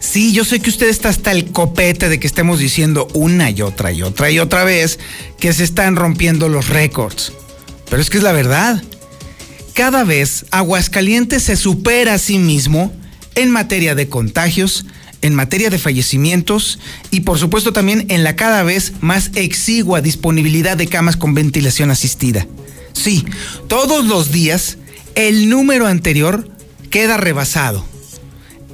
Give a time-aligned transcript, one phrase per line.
[0.00, 3.62] Sí, yo sé que usted está hasta el copete de que estemos diciendo una y
[3.62, 4.98] otra y otra y otra vez
[5.40, 7.32] que se están rompiendo los récords.
[7.88, 8.82] Pero es que es la verdad.
[9.74, 12.92] Cada vez Aguascalientes se supera a sí mismo
[13.34, 14.86] en materia de contagios,
[15.22, 16.78] en materia de fallecimientos
[17.10, 21.90] y por supuesto también en la cada vez más exigua disponibilidad de camas con ventilación
[21.90, 22.46] asistida.
[22.92, 23.24] Sí,
[23.68, 24.78] todos los días
[25.14, 26.48] el número anterior
[26.90, 27.84] queda rebasado.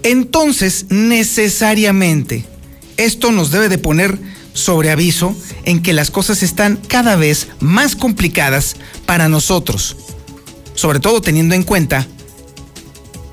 [0.02, 2.44] Entonces, necesariamente,
[2.96, 4.18] esto nos debe de poner
[4.52, 9.96] sobre aviso en que las cosas están cada vez más complicadas para nosotros,
[10.74, 12.06] sobre todo teniendo en cuenta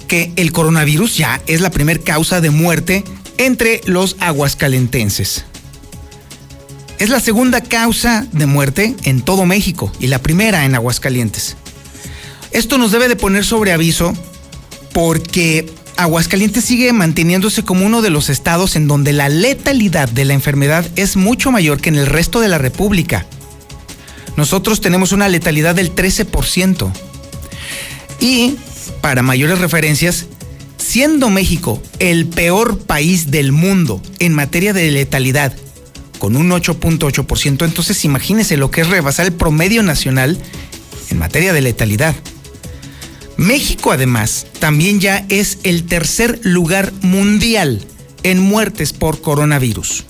[0.08, 3.04] que el coronavirus ya es la primer causa de muerte
[3.38, 5.46] entre los aguascalentenses.
[7.00, 11.56] Es la segunda causa de muerte en todo México y la primera en Aguascalientes.
[12.52, 14.14] Esto nos debe de poner sobre aviso
[14.92, 20.34] porque Aguascalientes sigue manteniéndose como uno de los estados en donde la letalidad de la
[20.34, 23.26] enfermedad es mucho mayor que en el resto de la República.
[24.38, 26.90] Nosotros tenemos una letalidad del 13%.
[28.22, 28.56] Y,
[29.02, 30.28] para mayores referencias,
[30.78, 35.54] siendo México el peor país del mundo en materia de letalidad,
[36.18, 40.38] con un 8.8%, entonces imagínese lo que es rebasar el promedio nacional
[41.10, 42.16] en materia de letalidad.
[43.40, 47.82] México además también ya es el tercer lugar mundial
[48.24, 50.04] en muertes por coronavirus.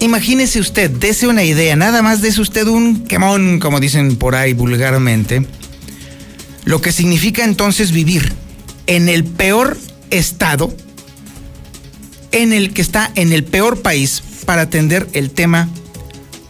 [0.00, 4.54] Imagínese usted, dese una idea, nada más dese usted un quemón, como dicen por ahí
[4.54, 5.46] vulgarmente,
[6.64, 8.32] lo que significa entonces vivir
[8.86, 9.76] en el peor
[10.10, 10.74] estado,
[12.32, 15.68] en el que está en el peor país para atender el tema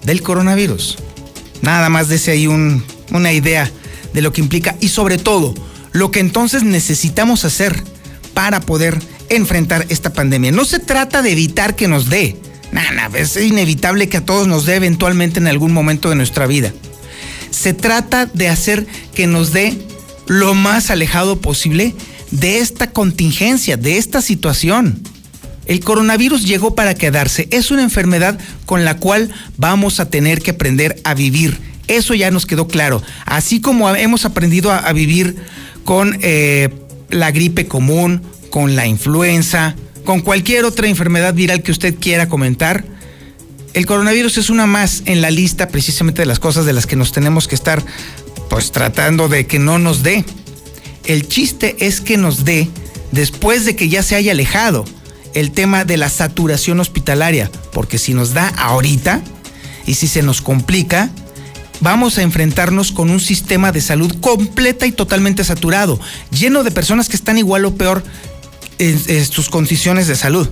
[0.04, 0.98] del coronavirus.
[1.62, 3.68] Nada más dese ahí un, una idea
[4.14, 5.52] de lo que implica y sobre todo
[5.92, 7.82] lo que entonces necesitamos hacer
[8.32, 8.98] para poder
[9.28, 10.52] enfrentar esta pandemia.
[10.52, 12.36] No se trata de evitar que nos dé,
[12.72, 16.72] nada, es inevitable que a todos nos dé eventualmente en algún momento de nuestra vida.
[17.50, 19.78] Se trata de hacer que nos dé
[20.26, 21.94] lo más alejado posible
[22.30, 25.00] de esta contingencia, de esta situación.
[25.66, 27.48] El coronavirus llegó para quedarse.
[27.50, 31.58] Es una enfermedad con la cual vamos a tener que aprender a vivir
[31.88, 33.02] eso ya nos quedó claro.
[33.26, 35.36] Así como hemos aprendido a, vivir
[35.84, 36.70] con eh,
[37.10, 39.74] la gripe común, con la influenza,
[40.04, 42.84] con cualquier otra enfermedad viral que usted quiera comentar,
[43.74, 46.94] el coronavirus es una más en la lista precisamente de las cosas de las que
[46.94, 47.82] nos tenemos que estar
[48.48, 50.24] pues tratando de que no nos dé.
[51.04, 52.68] El chiste es que nos dé
[53.10, 54.84] después de que ya se haya alejado
[55.34, 59.20] el tema de la saturación hospitalaria, porque si nos da ahorita
[59.86, 61.10] y si se nos complica,
[61.80, 67.08] vamos a enfrentarnos con un sistema de salud completa y totalmente saturado, lleno de personas
[67.08, 68.02] que están igual o peor
[68.78, 70.48] en, sus condiciones de salud.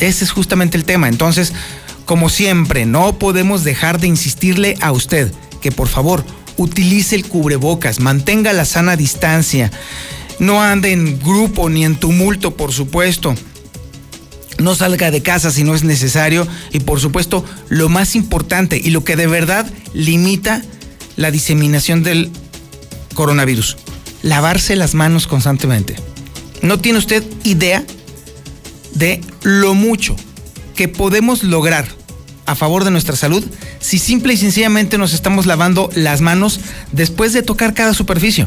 [0.00, 1.08] Ese es justamente el tema.
[1.08, 1.52] Entonces,
[2.04, 6.24] como siempre, no podemos dejar de insistirle a usted que por favor
[6.56, 9.70] utilice el cubrebocas, mantenga la sana distancia,
[10.38, 13.34] no ande en grupo ni en tumulto, por supuesto
[14.62, 18.90] no salga de casa si no es necesario y por supuesto lo más importante y
[18.90, 20.62] lo que de verdad limita
[21.16, 22.30] la diseminación del
[23.14, 23.76] coronavirus,
[24.22, 25.96] lavarse las manos constantemente.
[26.62, 27.84] No tiene usted idea
[28.94, 30.16] de lo mucho
[30.74, 31.86] que podemos lograr
[32.46, 33.44] a favor de nuestra salud
[33.80, 36.60] si simple y sencillamente nos estamos lavando las manos
[36.92, 38.46] después de tocar cada superficie.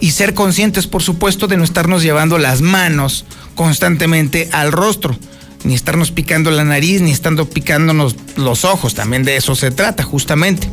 [0.00, 3.24] Y ser conscientes, por supuesto, de no estarnos llevando las manos
[3.56, 5.18] constantemente al rostro,
[5.64, 10.04] ni estarnos picando la nariz, ni estando picándonos los ojos, también de eso se trata
[10.04, 10.70] justamente.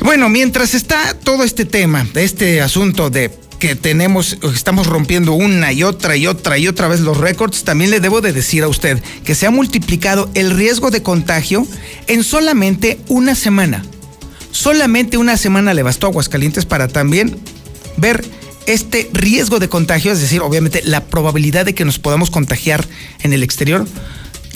[0.00, 5.82] Bueno, mientras está todo este tema, este asunto de que tenemos, estamos rompiendo una y
[5.82, 9.02] otra y otra y otra vez los récords, también le debo de decir a usted
[9.24, 11.66] que se ha multiplicado el riesgo de contagio
[12.06, 13.84] en solamente una semana.
[14.50, 17.38] Solamente una semana le bastó a Aguascalientes para también
[17.96, 18.24] ver
[18.66, 22.86] este riesgo de contagio, es decir, obviamente la probabilidad de que nos podamos contagiar
[23.22, 23.86] en el exterior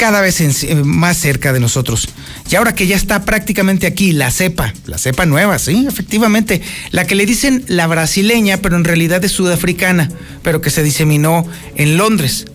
[0.00, 0.42] cada vez
[0.82, 2.08] más cerca de nosotros.
[2.50, 7.06] Y ahora que ya está prácticamente aquí la cepa, la cepa nueva, sí, efectivamente, la
[7.06, 10.10] que le dicen la brasileña, pero en realidad es sudafricana,
[10.42, 11.46] pero que se diseminó
[11.76, 12.46] en Londres,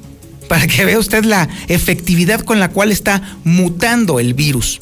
[0.50, 4.82] para que vea usted la efectividad con la cual está mutando el virus.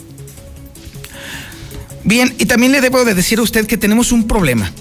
[2.05, 4.71] Bien, y también le debo de decir a usted que tenemos un problema,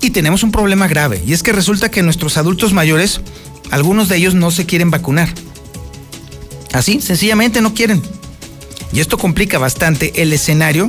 [0.00, 3.20] y tenemos un problema grave, y es que resulta que nuestros adultos mayores,
[3.70, 5.28] algunos de ellos no se quieren vacunar.
[6.72, 8.02] Así, sencillamente no quieren.
[8.92, 10.88] Y esto complica bastante el escenario,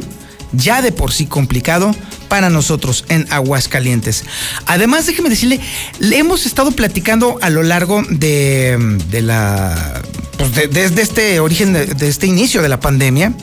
[0.54, 1.96] ya de por sí complicado
[2.28, 4.24] para nosotros en Aguascalientes.
[4.66, 5.60] Además, déjeme decirle,
[6.00, 10.02] le hemos estado platicando a lo largo de, la.
[10.38, 13.34] Pues desde este origen, de este inicio de la pandemia,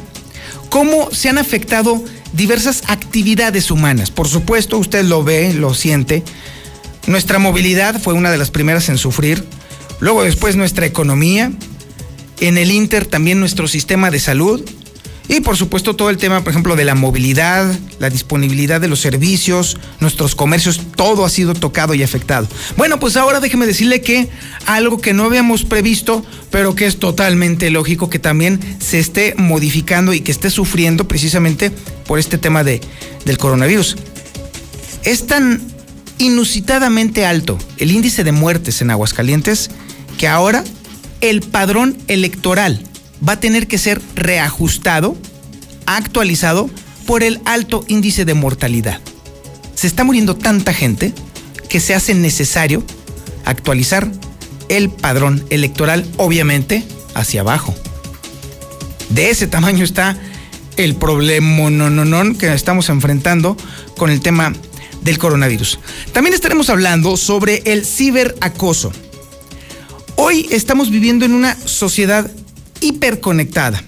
[0.69, 2.03] cómo se han afectado
[2.33, 4.11] diversas actividades humanas.
[4.11, 6.23] Por supuesto, usted lo ve, lo siente.
[7.07, 9.45] Nuestra movilidad fue una de las primeras en sufrir.
[10.01, 11.53] Luego después nuestra economía,
[12.41, 14.63] en el Inter también nuestro sistema de salud
[15.29, 19.01] y por supuesto todo el tema, por ejemplo, de la movilidad, la disponibilidad de los
[19.01, 22.49] servicios, nuestros comercios, todo ha sido tocado y afectado.
[22.79, 24.29] Bueno, pues ahora déjeme decirle que
[24.65, 30.15] algo que no habíamos previsto, pero que es totalmente lógico que también se esté modificando
[30.15, 31.71] y que esté sufriendo precisamente
[32.07, 32.81] por este tema de,
[33.27, 33.97] del coronavirus.
[35.05, 35.61] Es tan
[36.17, 39.71] inusitadamente alto el índice de muertes en Aguascalientes
[40.17, 40.65] que ahora
[41.21, 42.88] el padrón electoral
[43.27, 45.17] va a tener que ser reajustado,
[45.87, 46.71] actualizado
[47.07, 49.01] por el alto índice de mortalidad.
[49.75, 51.13] Se está muriendo tanta gente
[51.69, 52.83] que se hace necesario
[53.45, 54.11] actualizar
[54.69, 56.85] el padrón electoral, obviamente,
[57.15, 57.75] hacia abajo.
[59.11, 60.19] De ese tamaño está
[60.77, 63.57] el problema no, no, no, que estamos enfrentando
[63.97, 64.53] con el tema
[65.03, 65.79] del coronavirus.
[66.13, 68.93] También estaremos hablando sobre el ciberacoso.
[70.17, 72.31] Hoy estamos viviendo en una sociedad
[72.81, 73.83] hiperconectada.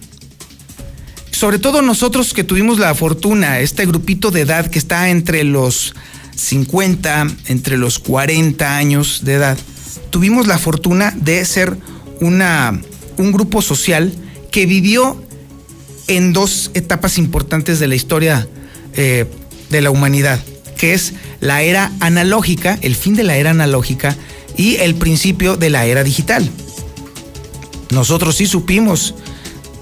[1.30, 5.94] Sobre todo nosotros que tuvimos la fortuna, este grupito de edad que está entre los
[6.36, 9.58] 50, entre los 40 años de edad,
[10.10, 11.76] tuvimos la fortuna de ser
[12.20, 12.80] una,
[13.16, 14.12] un grupo social
[14.50, 15.22] que vivió
[16.08, 18.48] en dos etapas importantes de la historia
[18.94, 19.26] eh,
[19.70, 20.40] de la humanidad,
[20.76, 24.16] que es la era analógica, el fin de la era analógica
[24.56, 26.50] y el principio de la era digital.
[27.90, 29.14] Nosotros sí supimos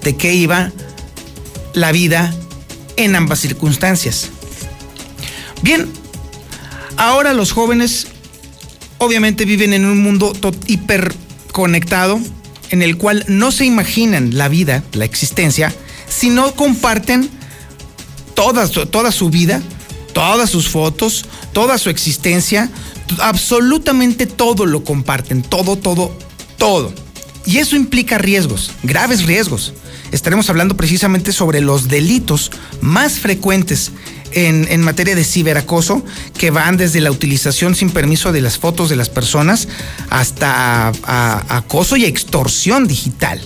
[0.03, 0.71] de qué iba
[1.73, 2.33] la vida
[2.95, 4.29] en ambas circunstancias.
[5.61, 5.87] Bien,
[6.97, 8.07] ahora los jóvenes
[8.97, 10.33] obviamente viven en un mundo
[10.67, 12.19] hiperconectado
[12.69, 15.73] en el cual no se imaginan la vida, la existencia,
[16.07, 17.29] si no comparten
[18.35, 19.61] toda, toda su vida,
[20.13, 22.69] todas sus fotos, toda su existencia,
[23.19, 26.15] absolutamente todo lo comparten, todo, todo,
[26.57, 26.93] todo.
[27.45, 29.73] Y eso implica riesgos, graves riesgos.
[30.11, 32.51] Estaremos hablando precisamente sobre los delitos
[32.81, 33.91] más frecuentes
[34.31, 36.03] en, materia de ciberacoso,
[36.37, 39.67] que van desde la utilización sin permiso de las fotos de las personas
[40.09, 40.91] hasta
[41.49, 43.39] acoso y extorsión digital.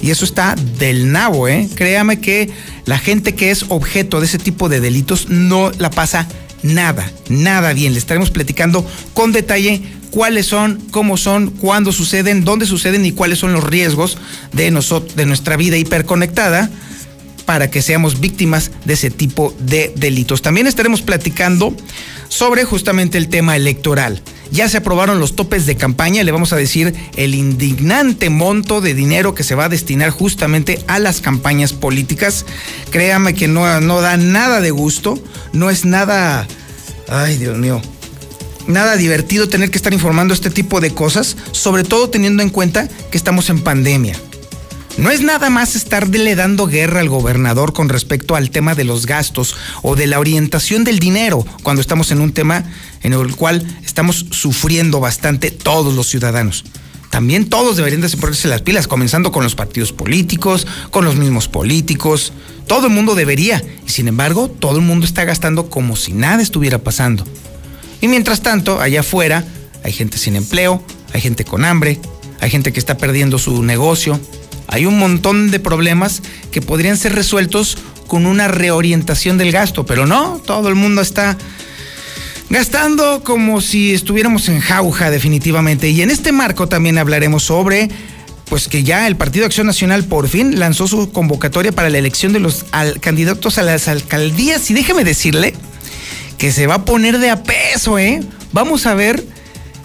[0.00, 1.68] Y eso está del nabo, ¿eh?
[1.74, 2.50] Créame que
[2.86, 6.26] la gente que es objeto de ese tipo de delitos no la pasa
[6.62, 7.92] nada, nada bien.
[7.92, 13.38] Le estaremos platicando con detalle cuáles son, cómo son, cuándo suceden, dónde suceden y cuáles
[13.38, 14.18] son los riesgos
[14.52, 14.70] de,
[15.16, 16.70] de nuestra vida hiperconectada
[17.50, 20.40] para que seamos víctimas de ese tipo de delitos.
[20.40, 21.74] También estaremos platicando
[22.28, 24.22] sobre justamente el tema electoral.
[24.52, 28.94] Ya se aprobaron los topes de campaña, le vamos a decir el indignante monto de
[28.94, 32.46] dinero que se va a destinar justamente a las campañas políticas.
[32.90, 35.18] Créame que no, no da nada de gusto,
[35.52, 36.46] no es nada,
[37.08, 37.82] ay Dios mío,
[38.70, 42.88] nada divertido tener que estar informando este tipo de cosas, sobre todo teniendo en cuenta
[43.10, 44.16] que estamos en pandemia.
[44.98, 49.06] No es nada más estarle dando guerra al gobernador con respecto al tema de los
[49.06, 52.64] gastos o de la orientación del dinero cuando estamos en un tema
[53.02, 56.64] en el cual estamos sufriendo bastante todos los ciudadanos.
[57.08, 62.32] También todos deberían de las pilas, comenzando con los partidos políticos, con los mismos políticos.
[62.68, 63.62] Todo el mundo debería.
[63.84, 67.24] Y sin embargo, todo el mundo está gastando como si nada estuviera pasando.
[68.00, 69.44] Y mientras tanto, allá afuera,
[69.84, 71.98] hay gente sin empleo, hay gente con hambre,
[72.40, 74.20] hay gente que está perdiendo su negocio,
[74.68, 77.76] hay un montón de problemas que podrían ser resueltos
[78.06, 81.36] con una reorientación del gasto, pero no, todo el mundo está
[82.50, 85.88] Gastando como si estuviéramos en jauja definitivamente.
[85.88, 87.88] Y en este marco también hablaremos sobre
[88.46, 92.32] pues que ya el Partido Acción Nacional por fin lanzó su convocatoria para la elección
[92.32, 92.66] de los
[92.98, 94.68] candidatos a las alcaldías.
[94.68, 95.54] Y déjeme decirle
[96.40, 98.22] que se va a poner de a peso, ¿eh?
[98.52, 99.22] Vamos a ver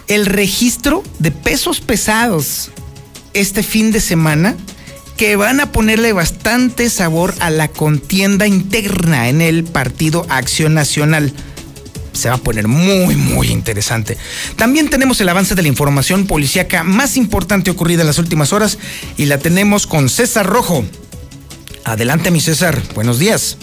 [0.08, 2.70] el registro de pesos pesados
[3.34, 4.56] este fin de semana
[5.18, 11.34] que van a ponerle bastante sabor a la contienda interna en el Partido Acción Nacional
[12.14, 14.16] se va a poner muy, muy interesante.
[14.56, 18.78] También tenemos el avance de la información policíaca más importante ocurrida en las últimas horas
[19.18, 20.86] y la tenemos con César Rojo.
[21.84, 22.80] Adelante, mi César.
[22.94, 23.58] Buenos días.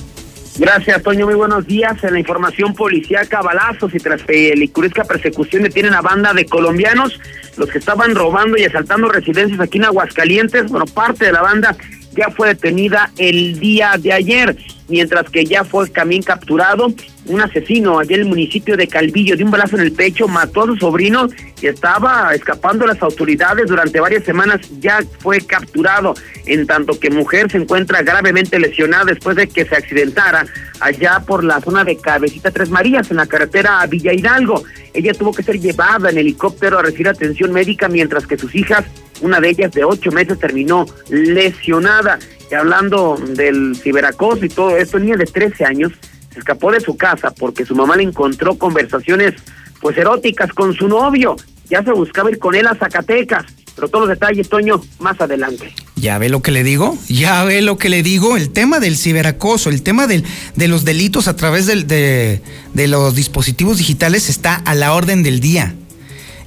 [0.58, 1.26] Gracias, Toño.
[1.26, 2.04] Muy buenos días.
[2.04, 7.20] En la información policíaca, balazos y tras pelicuresca persecución detienen a banda de colombianos,
[7.58, 10.70] los que estaban robando y asaltando residencias aquí en Aguascalientes.
[10.70, 11.76] Bueno, parte de la banda
[12.16, 16.94] ya fue detenida el día de ayer, mientras que ya fue también capturado
[17.26, 20.64] un asesino allá en el municipio de Calvillo de un balazo en el pecho mató
[20.64, 21.30] a su sobrino
[21.62, 26.14] y estaba escapando a las autoridades durante varias semanas ya fue capturado
[26.46, 30.46] en tanto que mujer se encuentra gravemente lesionada después de que se accidentara
[30.82, 34.64] allá por la zona de Cabecita Tres Marías en la carretera a Villa Hidalgo.
[34.94, 38.84] Ella tuvo que ser llevada en helicóptero a recibir atención médica mientras que sus hijas
[39.24, 42.20] una de ellas de ocho meses terminó lesionada
[42.52, 45.94] y hablando del ciberacoso y todo esto niña de 13 años
[46.32, 49.34] se escapó de su casa porque su mamá le encontró conversaciones
[49.80, 51.36] pues eróticas con su novio.
[51.70, 53.46] Ya se buscaba ir con él a Zacatecas.
[53.76, 55.74] Pero todos los detalles, Toño, más adelante.
[55.96, 58.98] Ya ve lo que le digo, ya ve lo que le digo, el tema del
[58.98, 60.24] ciberacoso, el tema del,
[60.56, 62.42] de los delitos a través del, de,
[62.74, 65.74] de los dispositivos digitales está a la orden del día.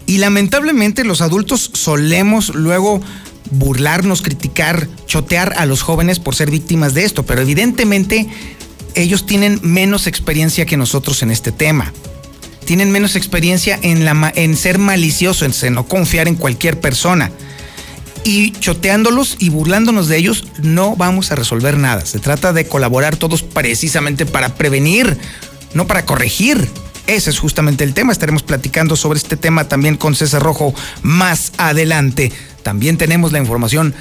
[0.07, 3.01] Y lamentablemente los adultos solemos luego
[3.51, 8.29] burlarnos, criticar, chotear a los jóvenes por ser víctimas de esto, pero evidentemente
[8.95, 11.93] ellos tienen menos experiencia que nosotros en este tema.
[12.65, 17.31] Tienen menos experiencia en, ser maliciosos, en no confiar en cualquier persona.
[18.25, 22.05] Y choteándolos y burlándonos de ellos no vamos a resolver nada.
[22.05, 25.17] Se trata de colaborar todos precisamente para prevenir,
[25.75, 26.69] no para corregir.
[27.07, 28.13] Ese es justamente el tema.
[28.13, 32.33] Estaremos platicando sobre este tema también con César Rojo más adelante.
[32.63, 33.95] También tenemos la información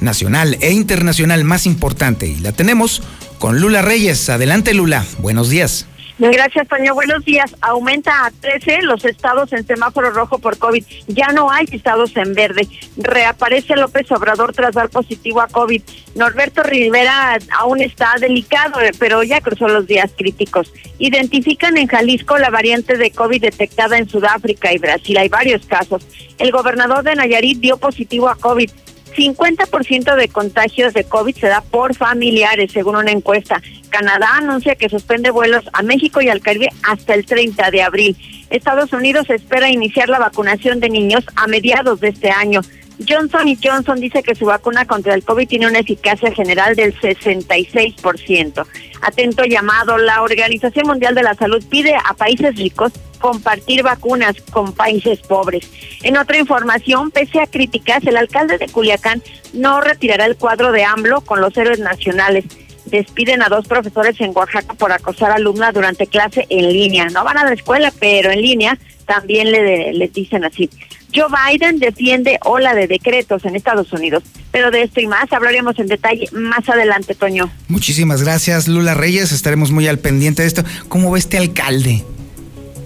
[0.00, 3.02] nacional e internacional más importante y la tenemos
[3.38, 4.28] con Lula Reyes.
[4.28, 5.04] Adelante, Lula.
[5.18, 5.86] Buenos días.
[6.30, 6.94] Gracias, Toño.
[6.94, 7.56] Buenos días.
[7.60, 10.84] Aumenta a 13 los estados en semáforo rojo por COVID.
[11.08, 12.68] Ya no hay estados en verde.
[12.96, 15.82] Reaparece López Obrador tras dar positivo a COVID.
[16.14, 20.72] Norberto Rivera aún está delicado, eh, pero ya cruzó los días críticos.
[20.98, 25.18] Identifican en Jalisco la variante de COVID detectada en Sudáfrica y Brasil.
[25.18, 26.06] Hay varios casos.
[26.38, 28.70] El gobernador de Nayarit dio positivo a COVID.
[29.14, 33.62] 50% de contagios de COVID se da por familiares, según una encuesta.
[33.90, 38.16] Canadá anuncia que suspende vuelos a México y al Caribe hasta el 30 de abril.
[38.50, 42.60] Estados Unidos espera iniciar la vacunación de niños a mediados de este año.
[43.08, 46.94] Johnson y Johnson dice que su vacuna contra el COVID tiene una eficacia general del
[46.98, 48.66] 66%.
[49.02, 54.72] Atento llamado, la Organización Mundial de la Salud pide a países ricos compartir vacunas con
[54.72, 55.68] países pobres.
[56.02, 59.20] En otra información, pese a críticas, el alcalde de Culiacán
[59.52, 62.44] no retirará el cuadro de AMLO con los héroes nacionales.
[62.84, 67.06] Despiden a dos profesores en Oaxaca por acosar a alumna durante clase en línea.
[67.06, 70.70] No van a la escuela, pero en línea también le dicen así.
[71.14, 74.22] Joe Biden defiende ola de decretos en Estados Unidos.
[74.50, 77.50] Pero de esto y más hablaremos en detalle más adelante, Toño.
[77.68, 79.32] Muchísimas gracias, Lula Reyes.
[79.32, 80.64] Estaremos muy al pendiente de esto.
[80.88, 82.04] ¿Cómo ve este alcalde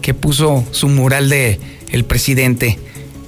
[0.03, 2.79] que puso su mural de el presidente?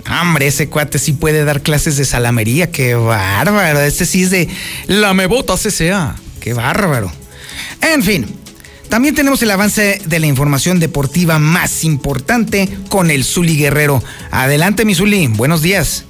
[0.09, 2.71] Hombre, ese cuate sí puede dar clases de salamería.
[2.71, 3.81] Qué bárbaro.
[3.81, 4.49] Este sí es de
[4.87, 6.17] la me bota CCA.
[6.41, 7.13] Qué bárbaro.
[7.83, 8.27] En fin,
[8.89, 14.03] también tenemos el avance de la información deportiva más importante con el Zuli Guerrero.
[14.31, 16.05] Adelante, mi Zuli, buenos días.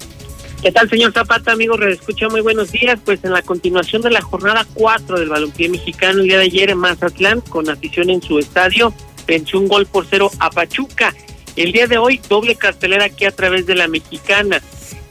[0.62, 1.80] ¿Qué tal, señor Zapata, amigos?
[1.82, 2.98] Escucha muy buenos días.
[3.04, 6.70] Pues en la continuación de la jornada 4 del balompié mexicano, el día de ayer
[6.70, 8.92] en Mazatlán, con afición en su estadio,
[9.26, 11.14] venció un gol por cero a Pachuca.
[11.54, 14.60] El día de hoy, doble cartelera aquí a través de la mexicana.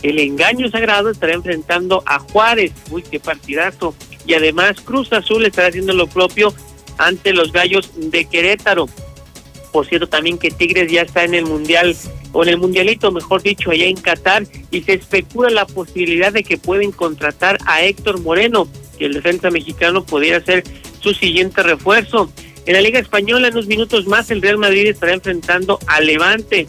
[0.04, 2.72] El engaño sagrado estará enfrentando a Juárez.
[2.92, 3.96] Uy, qué partidazo.
[4.26, 6.54] Y además, Cruz Azul estará haciendo lo propio
[6.98, 8.88] ante los Gallos de Querétaro.
[9.72, 11.96] Por cierto, también que Tigres ya está en el Mundial,
[12.32, 16.44] o en el Mundialito, mejor dicho, allá en Qatar, y se especula la posibilidad de
[16.44, 20.64] que pueden contratar a Héctor Moreno, que el defensa mexicano podría ser
[21.00, 22.32] su siguiente refuerzo.
[22.66, 26.68] En la Liga Española, en unos minutos más, el Real Madrid estará enfrentando a Levante.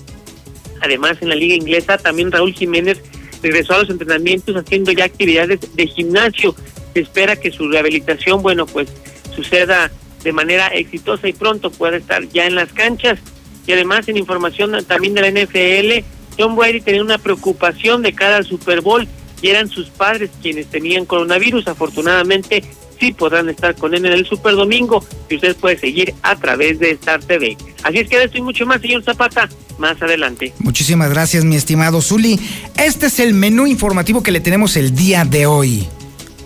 [0.81, 3.03] Además, en la Liga Inglesa, también Raúl Jiménez
[3.43, 6.55] regresó a los entrenamientos haciendo ya actividades de gimnasio.
[6.93, 8.89] Se espera que su rehabilitación, bueno, pues
[9.35, 9.91] suceda
[10.23, 13.19] de manera exitosa y pronto pueda estar ya en las canchas.
[13.67, 16.05] Y además, en información también de la NFL,
[16.39, 19.07] John Brady tenía una preocupación de cara al Super Bowl
[19.43, 21.69] y eran sus padres quienes tenían coronavirus.
[21.69, 22.63] Afortunadamente,
[22.99, 26.79] sí podrán estar con él en el Super Domingo y usted puede seguir a través
[26.79, 27.57] de Star TV.
[27.83, 29.49] Así es que esto y mucho más, señor Zapata,
[29.79, 30.53] más adelante.
[30.59, 32.41] Muchísimas gracias, mi estimado Zuli.
[32.77, 35.87] Este es el menú informativo que le tenemos el día de hoy.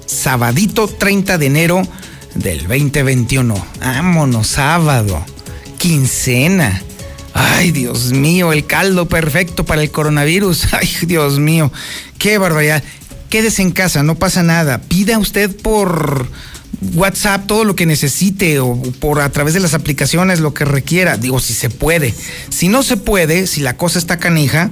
[0.07, 1.83] Sabadito 30 de enero
[2.35, 3.55] del 2021.
[3.81, 5.25] Vámonos, sábado.
[5.79, 6.83] Quincena.
[7.35, 10.69] Ay, Dios mío, el caldo perfecto para el coronavirus.
[10.73, 11.73] Ay, Dios mío,
[12.19, 12.83] qué barbaridad.
[13.31, 14.83] Quédese en casa, no pasa nada.
[14.83, 16.29] Pida usted por
[16.95, 21.17] WhatsApp todo lo que necesite o por a través de las aplicaciones lo que requiera.
[21.17, 22.15] Digo, si se puede.
[22.51, 24.71] Si no se puede, si la cosa está canija,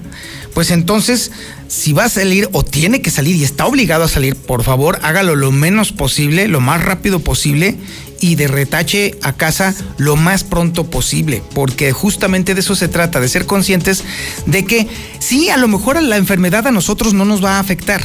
[0.54, 1.30] pues entonces,
[1.68, 4.98] si va a salir o tiene que salir y está obligado a salir, por favor,
[5.02, 7.76] hágalo lo menos posible, lo más rápido posible
[8.20, 13.20] y de retache a casa lo más pronto posible, porque justamente de eso se trata,
[13.20, 14.04] de ser conscientes
[14.46, 14.88] de que
[15.20, 18.02] sí, a lo mejor la enfermedad a nosotros no nos va a afectar,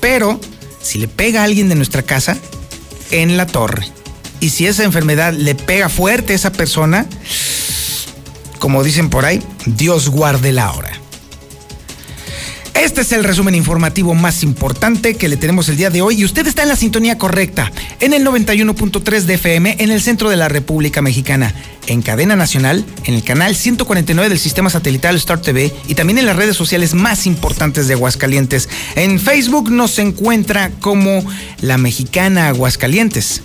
[0.00, 0.40] pero
[0.80, 2.38] si le pega a alguien de nuestra casa,
[3.10, 3.86] en la torre.
[4.40, 7.06] Y si esa enfermedad le pega fuerte a esa persona,
[8.58, 10.92] como dicen por ahí, Dios guarde la hora.
[12.78, 16.24] Este es el resumen informativo más importante que le tenemos el día de hoy y
[16.24, 20.36] usted está en la sintonía correcta, en el 91.3 de FM en el centro de
[20.36, 21.52] la República Mexicana,
[21.88, 26.26] en cadena nacional, en el canal 149 del sistema satelital Star TV y también en
[26.26, 28.68] las redes sociales más importantes de Aguascalientes.
[28.94, 31.24] En Facebook nos encuentra como
[31.60, 33.42] La Mexicana Aguascalientes.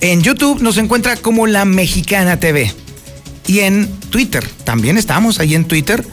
[0.00, 2.74] En YouTube nos encuentra como La Mexicana TV.
[3.46, 6.04] Y en Twitter, también estamos ahí en Twitter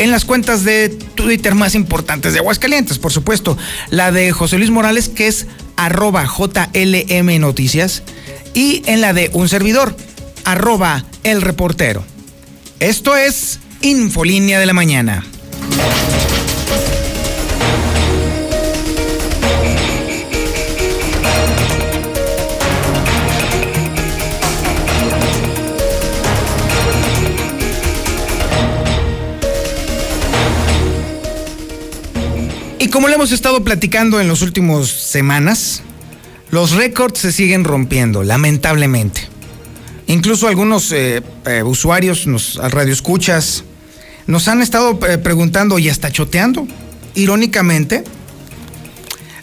[0.00, 3.58] en las cuentas de Twitter más importantes de Aguascalientes, por supuesto.
[3.90, 8.02] La de José Luis Morales, que es arroba JLM Noticias,
[8.54, 9.94] y en la de un servidor,
[10.44, 12.02] arroba el reportero.
[12.80, 15.22] Esto es Infolínea de la Mañana.
[32.90, 35.82] Como le hemos estado platicando en las últimas semanas,
[36.50, 39.28] los récords se siguen rompiendo, lamentablemente.
[40.06, 43.64] Incluso algunos eh, eh, usuarios, nos, radioescuchas,
[44.26, 46.66] nos han estado eh, preguntando y hasta choteando,
[47.14, 48.04] irónicamente,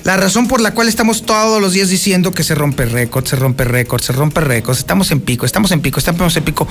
[0.03, 3.36] la razón por la cual estamos todos los días diciendo que se rompe récord, se
[3.36, 6.67] rompe récord, se rompe récord, estamos en pico, estamos en pico, estamos en pico.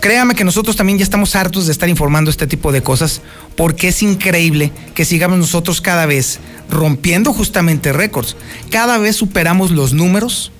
[0.00, 3.20] Créame que nosotros también ya estamos hartos de estar informando este tipo de cosas
[3.54, 8.36] porque es increíble que sigamos nosotros cada vez rompiendo justamente récords.
[8.70, 10.52] Cada vez superamos los números,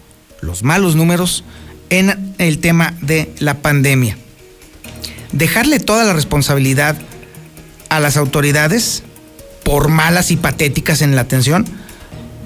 [0.42, 1.42] los malos números,
[1.88, 4.18] en el tema de la pandemia.
[5.32, 6.96] Dejarle toda la responsabilidad
[7.88, 9.02] a las autoridades
[9.64, 11.66] por malas y patéticas en la atención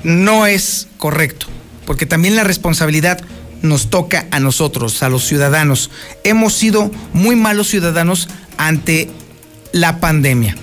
[0.05, 1.47] no es correcto,
[1.87, 3.21] porque también la responsabilidad
[3.65, 5.91] nos toca a nosotros, a los ciudadanos.
[6.23, 9.11] Hemos sido muy malos ciudadanos ante
[9.73, 10.55] la pandemia.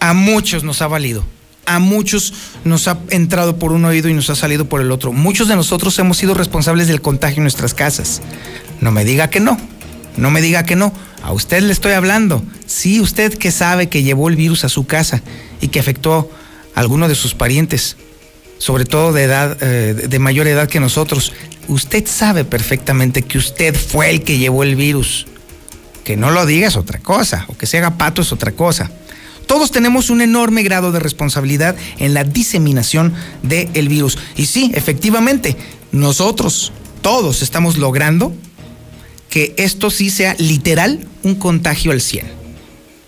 [0.00, 1.24] A muchos nos ha valido.
[1.66, 2.32] A muchos
[2.64, 5.12] nos ha entrado por un oído y nos ha salido por el otro.
[5.12, 8.22] Muchos de nosotros hemos sido responsables del contagio en nuestras casas.
[8.80, 9.58] No me diga que no.
[10.16, 10.92] No me diga que no.
[11.22, 12.42] A usted le estoy hablando.
[12.66, 15.20] Sí, usted que sabe que llevó el virus a su casa
[15.60, 16.30] y que afectó
[16.74, 17.96] a alguno de sus parientes,
[18.58, 21.32] sobre todo de edad, eh, de mayor edad que nosotros
[21.68, 25.26] usted sabe perfectamente que usted fue el que llevó el virus.
[26.04, 28.90] Que no lo diga es otra cosa, o que se haga pato es otra cosa.
[29.46, 34.18] Todos tenemos un enorme grado de responsabilidad en la diseminación del virus.
[34.36, 35.56] Y sí, efectivamente,
[35.92, 38.34] nosotros, todos estamos logrando
[39.30, 42.26] que esto sí sea literal un contagio al 100.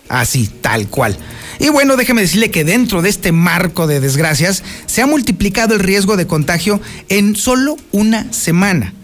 [0.09, 1.17] Así, tal cual.
[1.61, 5.79] Y bueno, déjeme decirle que dentro de este marco de desgracias se ha multiplicado el
[5.79, 8.95] riesgo de contagio en solo una semana.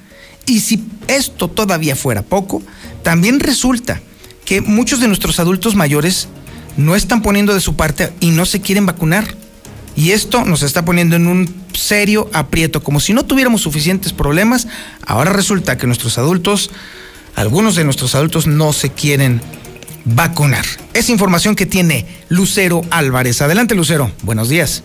[0.47, 2.63] Y si esto todavía fuera poco,
[3.03, 4.01] también resulta
[4.43, 6.29] que muchos de nuestros adultos mayores
[6.77, 9.35] no están poniendo de su parte y no se quieren vacunar.
[9.95, 14.67] Y esto nos está poniendo en un serio aprieto, como si no tuviéramos suficientes problemas.
[15.05, 16.71] Ahora resulta que nuestros adultos,
[17.35, 19.41] algunos de nuestros adultos no se quieren
[20.15, 20.65] vacunar.
[20.93, 23.41] Es información que tiene Lucero Álvarez.
[23.41, 24.11] Adelante, Lucero.
[24.23, 24.83] Buenos días.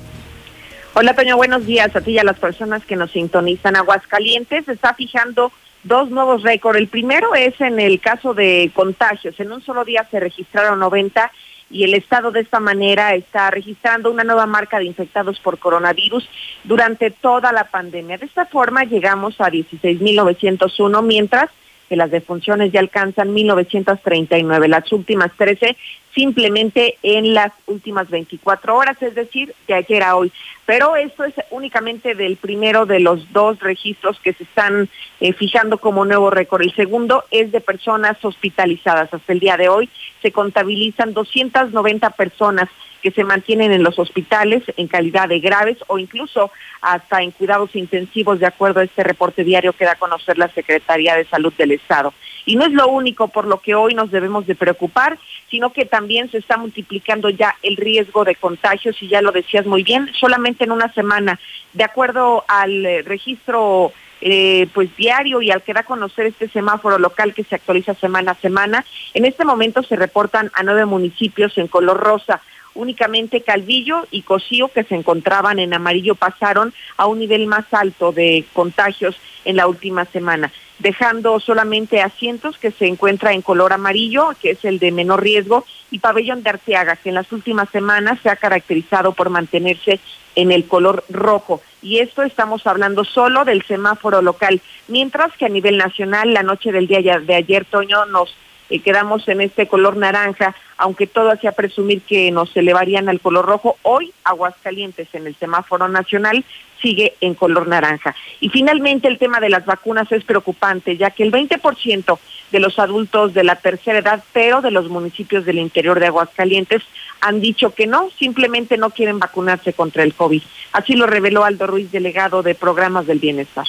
[0.94, 1.36] Hola, Toño.
[1.36, 3.76] Buenos días a ti y a las personas que nos sintonizan.
[3.76, 5.52] Aguascalientes está fijando
[5.84, 6.78] dos nuevos récords.
[6.78, 9.38] El primero es en el caso de contagios.
[9.40, 11.30] En un solo día se registraron 90
[11.70, 16.28] y el Estado de esta manera está registrando una nueva marca de infectados por coronavirus
[16.64, 18.18] durante toda la pandemia.
[18.18, 21.48] De esta forma llegamos a 16.901, mientras
[21.92, 25.76] que las defunciones ya alcanzan 1939, las últimas 13
[26.14, 30.32] simplemente en las últimas 24 horas, es decir, de ayer a hoy.
[30.64, 34.88] Pero esto es únicamente del primero de los dos registros que se están
[35.20, 36.62] eh, fijando como nuevo récord.
[36.62, 39.12] El segundo es de personas hospitalizadas.
[39.12, 39.90] Hasta el día de hoy
[40.22, 42.70] se contabilizan 290 personas
[43.02, 47.74] que se mantienen en los hospitales en calidad de graves o incluso hasta en cuidados
[47.74, 51.52] intensivos, de acuerdo a este reporte diario que da a conocer la Secretaría de Salud
[51.54, 52.14] del Estado.
[52.46, 55.18] Y no es lo único por lo que hoy nos debemos de preocupar,
[55.50, 59.66] sino que también se está multiplicando ya el riesgo de contagios, y ya lo decías
[59.66, 61.38] muy bien, solamente en una semana,
[61.72, 66.48] de acuerdo al eh, registro eh, pues diario y al que da a conocer este
[66.48, 68.84] semáforo local que se actualiza semana a semana,
[69.14, 72.40] en este momento se reportan a nueve municipios en color rosa,
[72.74, 78.12] únicamente Calvillo y Cocío, que se encontraban en amarillo, pasaron a un nivel más alto
[78.12, 84.30] de contagios en la última semana, dejando solamente asientos que se encuentra en color amarillo,
[84.40, 88.18] que es el de menor riesgo, y Pabellón de Arteaga, que en las últimas semanas
[88.22, 90.00] se ha caracterizado por mantenerse
[90.34, 91.60] en el color rojo.
[91.82, 96.72] Y esto estamos hablando solo del semáforo local, mientras que a nivel nacional, la noche
[96.72, 98.34] del día de ayer, Toño, nos
[98.72, 103.44] eh, quedamos en este color naranja, aunque todo hacía presumir que nos elevarían al color
[103.44, 106.42] rojo, hoy Aguascalientes en el semáforo nacional
[106.80, 108.16] sigue en color naranja.
[108.40, 112.18] Y finalmente el tema de las vacunas es preocupante, ya que el 20%
[112.50, 116.82] de los adultos de la tercera edad, pero de los municipios del interior de Aguascalientes,
[117.20, 120.42] han dicho que no, simplemente no quieren vacunarse contra el COVID.
[120.72, 123.66] Así lo reveló Aldo Ruiz, delegado de programas del bienestar.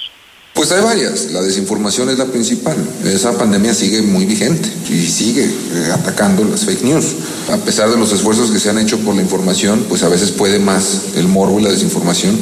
[0.54, 2.76] Pues hay varias, la desinformación es la principal.
[3.04, 7.16] Esa pandemia sigue muy vigente y sigue eh, atacando las fake news.
[7.50, 10.30] A pesar de los esfuerzos que se han hecho por la información, pues a veces
[10.30, 12.38] puede más el morbo y la desinformación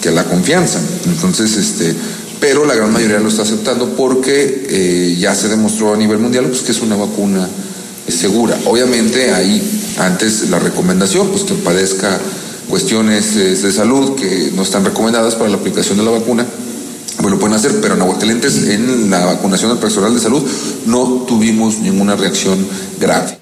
[0.00, 0.78] que la confianza.
[1.06, 1.96] Entonces, este,
[2.38, 6.46] pero la gran mayoría lo está aceptando porque eh, ya se demostró a nivel mundial
[6.46, 7.48] pues, que es una vacuna
[8.06, 8.56] segura.
[8.66, 12.20] Obviamente hay antes la recomendación, pues que padezca
[12.68, 16.46] cuestiones eh, de salud que no están recomendadas para la aplicación de la vacuna
[17.20, 20.42] pues lo pueden hacer, pero en Aguascalientes, en la vacunación del personal de salud,
[20.86, 22.66] no tuvimos ninguna reacción
[22.98, 23.38] grave.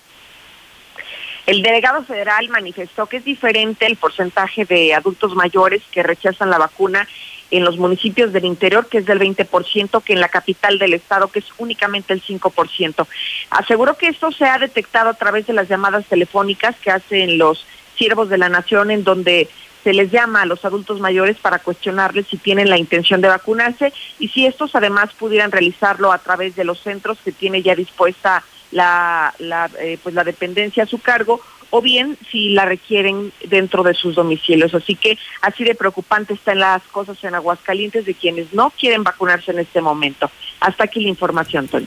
[1.47, 6.59] El delegado federal manifestó que es diferente el porcentaje de adultos mayores que rechazan la
[6.59, 7.07] vacuna
[7.53, 11.29] en los municipios del interior, que es del 20%, que en la capital del estado,
[11.29, 13.07] que es únicamente el 5%.
[13.51, 17.65] Aseguró que esto se ha detectado a través de las llamadas telefónicas que hacen los
[17.97, 19.49] siervos de la nación, en donde
[19.87, 23.93] se les llama a los adultos mayores para cuestionarles si tienen la intención de vacunarse
[24.19, 28.43] y si estos además pudieran realizarlo a través de los centros que tiene ya dispuesta
[28.73, 33.85] la, la eh, pues la dependencia a su cargo o bien si la requieren dentro
[33.85, 34.75] de sus domicilios.
[34.75, 39.53] Así que así de preocupante están las cosas en Aguascalientes de quienes no quieren vacunarse
[39.53, 40.29] en este momento.
[40.59, 41.87] Hasta aquí la información, Tony.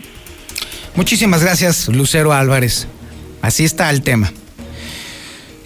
[0.96, 2.88] Muchísimas gracias, Lucero Álvarez.
[3.42, 4.32] Así está el tema.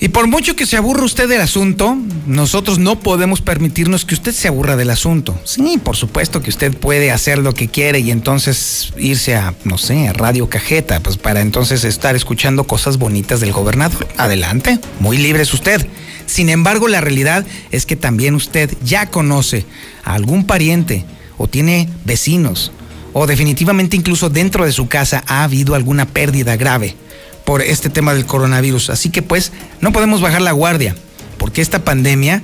[0.03, 4.33] Y por mucho que se aburra usted del asunto, nosotros no podemos permitirnos que usted
[4.33, 5.39] se aburra del asunto.
[5.45, 9.77] Sí, por supuesto que usted puede hacer lo que quiere y entonces irse a, no
[9.77, 14.05] sé, a Radio Cajeta, pues para entonces estar escuchando cosas bonitas del gobernador.
[14.17, 15.87] Adelante, muy libre es usted.
[16.25, 19.65] Sin embargo, la realidad es que también usted ya conoce
[20.03, 21.05] a algún pariente
[21.37, 22.73] o tiene vecinos
[23.13, 26.97] o definitivamente incluso dentro de su casa ha habido alguna pérdida grave
[27.45, 28.89] por este tema del coronavirus.
[28.89, 29.51] Así que pues
[29.81, 30.95] no podemos bajar la guardia,
[31.37, 32.41] porque esta pandemia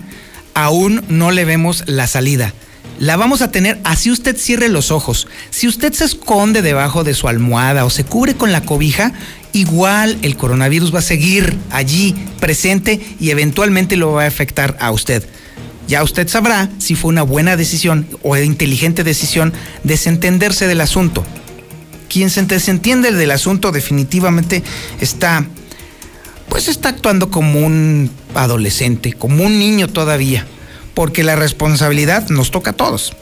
[0.53, 2.53] aún no le vemos la salida.
[2.99, 5.27] La vamos a tener así usted cierre los ojos.
[5.51, 9.13] Si usted se esconde debajo de su almohada o se cubre con la cobija,
[9.53, 14.91] igual el coronavirus va a seguir allí presente y eventualmente lo va a afectar a
[14.91, 15.25] usted.
[15.87, 21.25] Ya usted sabrá si fue una buena decisión o inteligente decisión desentenderse del asunto
[22.09, 24.63] quien se desentiende del asunto definitivamente
[24.99, 25.45] está,
[26.49, 30.45] pues está actuando como un adolescente, como un niño todavía,
[30.93, 33.13] porque la responsabilidad nos toca a todos,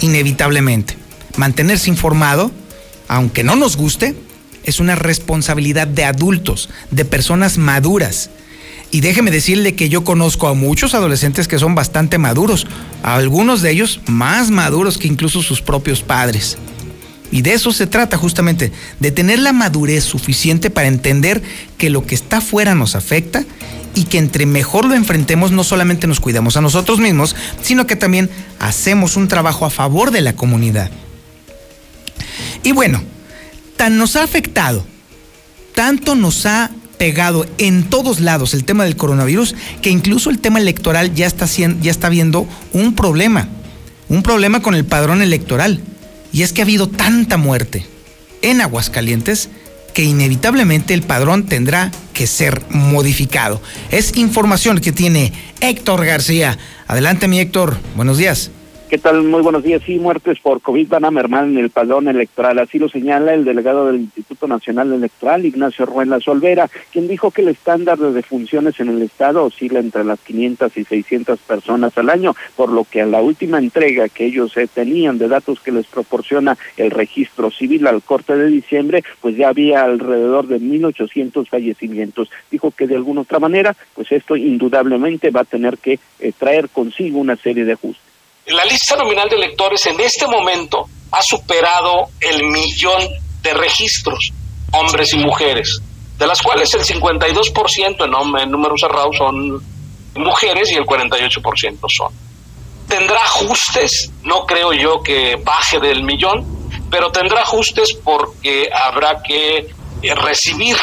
[0.00, 0.96] inevitablemente.
[1.36, 2.50] Mantenerse informado,
[3.08, 4.14] aunque no nos guste,
[4.64, 8.30] es una responsabilidad de adultos, de personas maduras.
[8.90, 12.66] Y déjeme decirle que yo conozco a muchos adolescentes que son bastante maduros,
[13.02, 16.58] a algunos de ellos más maduros que incluso sus propios padres.
[17.32, 21.42] Y de eso se trata justamente, de tener la madurez suficiente para entender
[21.78, 23.42] que lo que está afuera nos afecta
[23.94, 27.96] y que entre mejor lo enfrentemos no solamente nos cuidamos a nosotros mismos, sino que
[27.96, 30.90] también hacemos un trabajo a favor de la comunidad.
[32.62, 33.02] Y bueno,
[33.78, 34.84] tan nos ha afectado,
[35.74, 40.58] tanto nos ha pegado en todos lados el tema del coronavirus, que incluso el tema
[40.58, 43.48] electoral ya está, ya está viendo un problema,
[44.10, 45.80] un problema con el padrón electoral.
[46.32, 47.86] Y es que ha habido tanta muerte,
[48.40, 49.48] en Aguascalientes
[49.92, 53.60] que inevitablemente el padrón tendrá que ser modificado.
[53.90, 56.58] Es información que tiene Héctor García.
[56.86, 58.50] Adelante mi Héctor, buenos días.
[58.92, 59.22] ¿Qué tal?
[59.22, 59.80] Muy buenos días.
[59.86, 62.58] Sí, muertes por COVID van a mermar en el padrón electoral.
[62.58, 67.40] Así lo señala el delegado del Instituto Nacional Electoral, Ignacio Ruela Solvera, quien dijo que
[67.40, 72.10] el estándar de defunciones en el Estado oscila entre las 500 y 600 personas al
[72.10, 75.72] año, por lo que a la última entrega que ellos eh, tenían de datos que
[75.72, 81.48] les proporciona el registro civil al corte de diciembre, pues ya había alrededor de 1.800
[81.48, 82.30] fallecimientos.
[82.50, 86.68] Dijo que de alguna otra manera, pues esto indudablemente va a tener que eh, traer
[86.68, 88.11] consigo una serie de ajustes.
[88.46, 93.00] La lista nominal de electores en este momento ha superado el millón
[93.40, 94.32] de registros,
[94.72, 95.80] hombres y mujeres,
[96.18, 99.62] de las cuales el 52% en, en números cerrados son
[100.16, 102.12] mujeres y el 48% son.
[102.88, 106.44] Tendrá ajustes, no creo yo que baje del millón,
[106.90, 109.70] pero tendrá ajustes porque habrá que
[110.02, 110.76] eh, recibir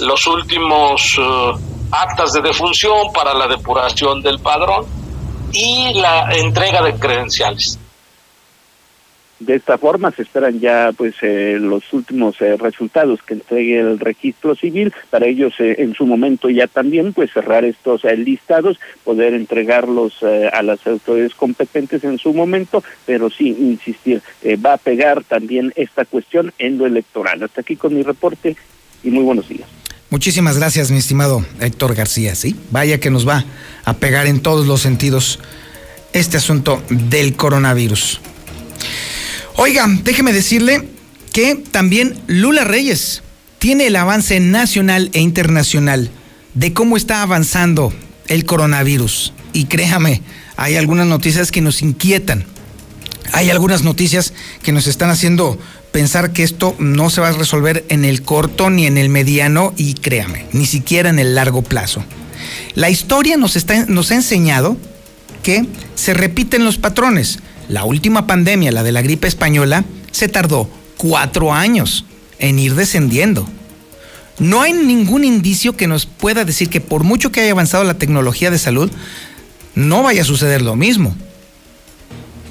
[0.00, 1.58] los últimos uh,
[1.90, 4.97] actas de defunción para la depuración del padrón
[5.52, 7.78] y la entrega de credenciales.
[9.40, 14.00] De esta forma se esperan ya pues eh, los últimos eh, resultados que entregue el
[14.00, 19.34] registro civil para ellos eh, en su momento ya también pues cerrar estos listados, poder
[19.34, 24.22] entregarlos a las autoridades competentes en su momento, pero sí insistir,
[24.64, 27.42] va a pegar también esta cuestión en lo electoral.
[27.42, 28.56] Hasta aquí con mi reporte
[29.04, 29.77] y muy buenos días.
[30.10, 32.34] Muchísimas gracias, mi estimado Héctor García.
[32.34, 33.44] Sí, vaya que nos va
[33.84, 35.38] a pegar en todos los sentidos
[36.14, 38.20] este asunto del coronavirus.
[39.56, 40.88] Oiga, déjeme decirle
[41.34, 43.22] que también Lula Reyes
[43.58, 46.10] tiene el avance nacional e internacional
[46.54, 47.92] de cómo está avanzando
[48.28, 49.34] el coronavirus.
[49.52, 50.22] Y créame,
[50.56, 52.46] hay algunas noticias que nos inquietan.
[53.32, 55.58] Hay algunas noticias que nos están haciendo
[55.92, 59.72] pensar que esto no se va a resolver en el corto ni en el mediano
[59.76, 62.04] y créame, ni siquiera en el largo plazo.
[62.74, 64.76] La historia nos, está, nos ha enseñado
[65.42, 67.38] que se repiten los patrones.
[67.68, 72.04] La última pandemia, la de la gripe española, se tardó cuatro años
[72.38, 73.48] en ir descendiendo.
[74.38, 77.98] No hay ningún indicio que nos pueda decir que por mucho que haya avanzado la
[77.98, 78.90] tecnología de salud,
[79.74, 81.16] no vaya a suceder lo mismo.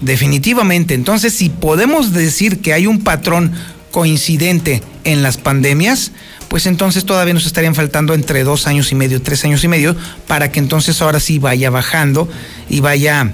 [0.02, 0.94] Definitivamente.
[0.94, 3.54] Entonces, si podemos decir que hay un patrón
[3.92, 6.12] coincidente en las pandemias,
[6.50, 9.96] pues entonces todavía nos estarían faltando entre dos años y medio, tres años y medio,
[10.28, 12.30] para que entonces ahora sí vaya bajando
[12.70, 13.34] y vaya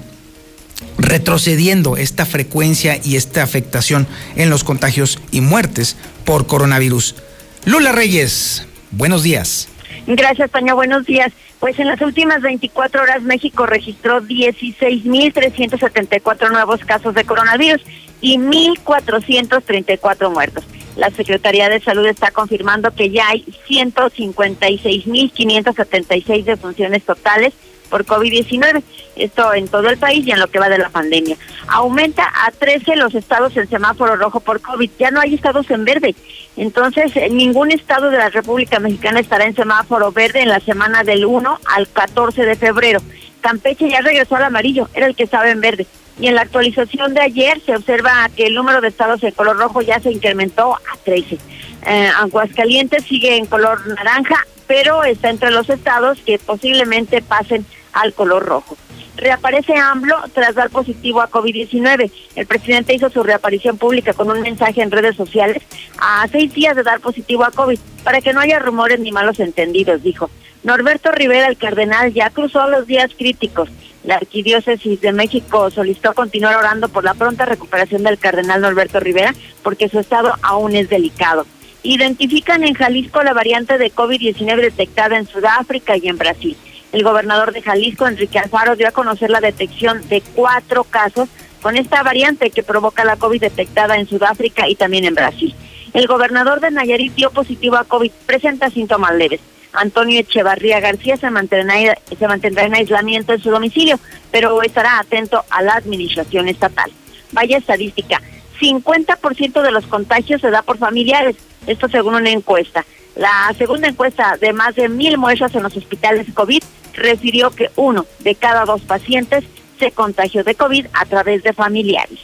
[0.98, 7.16] retrocediendo esta frecuencia y esta afectación en los contagios y muertes por coronavirus.
[7.64, 9.68] Lula Reyes, buenos días.
[10.06, 10.74] Gracias, Toño.
[10.74, 11.32] Buenos días.
[11.64, 17.80] Pues en las últimas 24 horas México registró 16.374 nuevos casos de coronavirus
[18.20, 20.62] y 1.434 muertos.
[20.94, 27.54] La Secretaría de Salud está confirmando que ya hay 156.576 defunciones totales
[27.94, 28.82] por COVID-19.
[29.14, 31.36] Esto en todo el país y en lo que va de la pandemia.
[31.68, 34.90] Aumenta a 13 los estados en semáforo rojo por COVID.
[34.98, 36.16] Ya no hay estados en verde.
[36.56, 41.24] Entonces, ningún estado de la República Mexicana estará en semáforo verde en la semana del
[41.24, 43.00] 1 al 14 de febrero.
[43.40, 45.86] Campeche ya regresó al amarillo, era el que estaba en verde.
[46.18, 49.56] Y en la actualización de ayer se observa que el número de estados en color
[49.56, 51.38] rojo ya se incrementó a 13.
[51.86, 58.12] Eh, Aguascalientes sigue en color naranja, pero está entre los estados que posiblemente pasen al
[58.12, 58.76] color rojo.
[59.16, 62.10] Reaparece AMLO tras dar positivo a COVID-19.
[62.34, 65.62] El presidente hizo su reaparición pública con un mensaje en redes sociales
[65.98, 69.38] a seis días de dar positivo a COVID, para que no haya rumores ni malos
[69.38, 70.30] entendidos, dijo.
[70.64, 73.68] Norberto Rivera, el cardenal, ya cruzó los días críticos.
[74.02, 79.34] La Arquidiócesis de México solicitó continuar orando por la pronta recuperación del cardenal Norberto Rivera,
[79.62, 81.46] porque su estado aún es delicado.
[81.82, 86.56] Identifican en Jalisco la variante de COVID-19 detectada en Sudáfrica y en Brasil.
[86.94, 91.28] El gobernador de Jalisco, Enrique Alfaro, dio a conocer la detección de cuatro casos
[91.60, 95.56] con esta variante que provoca la COVID detectada en Sudáfrica y también en Brasil.
[95.92, 99.40] El gobernador de Nayarit dio positivo a COVID, presenta síntomas leves.
[99.72, 103.98] Antonio Echevarría García se mantendrá, se mantendrá en aislamiento en su domicilio,
[104.30, 106.92] pero estará atento a la administración estatal.
[107.32, 108.22] Vaya estadística,
[108.60, 111.34] 50% de los contagios se da por familiares,
[111.66, 112.84] esto según una encuesta.
[113.16, 116.62] La segunda encuesta de más de mil muestras en los hospitales COVID
[116.94, 119.44] refirió que uno de cada dos pacientes
[119.78, 122.20] se contagió de COVID a través de familiares.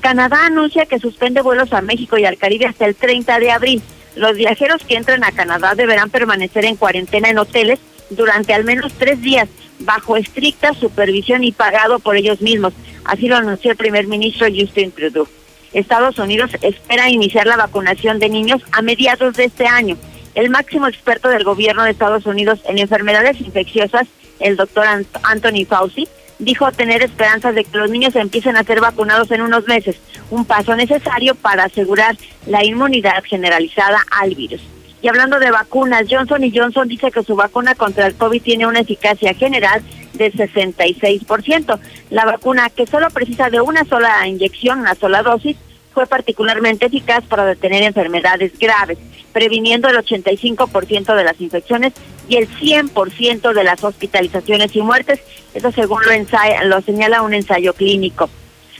[0.00, 3.82] Canadá anuncia que suspende vuelos a México y al Caribe hasta el 30 de abril.
[4.14, 7.80] Los viajeros que entren a Canadá deberán permanecer en cuarentena en hoteles
[8.10, 9.48] durante al menos tres días,
[9.80, 12.74] bajo estricta supervisión y pagado por ellos mismos.
[13.04, 15.26] Así lo anunció el primer ministro Justin Trudeau.
[15.72, 19.96] Estados Unidos espera iniciar la vacunación de niños a mediados de este año.
[20.34, 24.08] El máximo experto del gobierno de Estados Unidos en enfermedades infecciosas,
[24.40, 24.86] el doctor
[25.22, 29.66] Anthony Fauci, dijo tener esperanzas de que los niños empiecen a ser vacunados en unos
[29.66, 29.96] meses,
[30.30, 32.16] un paso necesario para asegurar
[32.46, 34.62] la inmunidad generalizada al virus.
[35.02, 38.66] Y hablando de vacunas, Johnson y Johnson dice que su vacuna contra el COVID tiene
[38.66, 39.82] una eficacia general
[40.14, 41.78] de 66%.
[42.10, 45.56] La vacuna, que solo precisa de una sola inyección, una sola dosis,
[45.92, 48.98] fue particularmente eficaz para detener enfermedades graves,
[49.32, 51.92] previniendo el 85% de las infecciones
[52.28, 55.20] y el 100% de las hospitalizaciones y muertes.
[55.54, 58.28] Eso según lo, lo señala un ensayo clínico.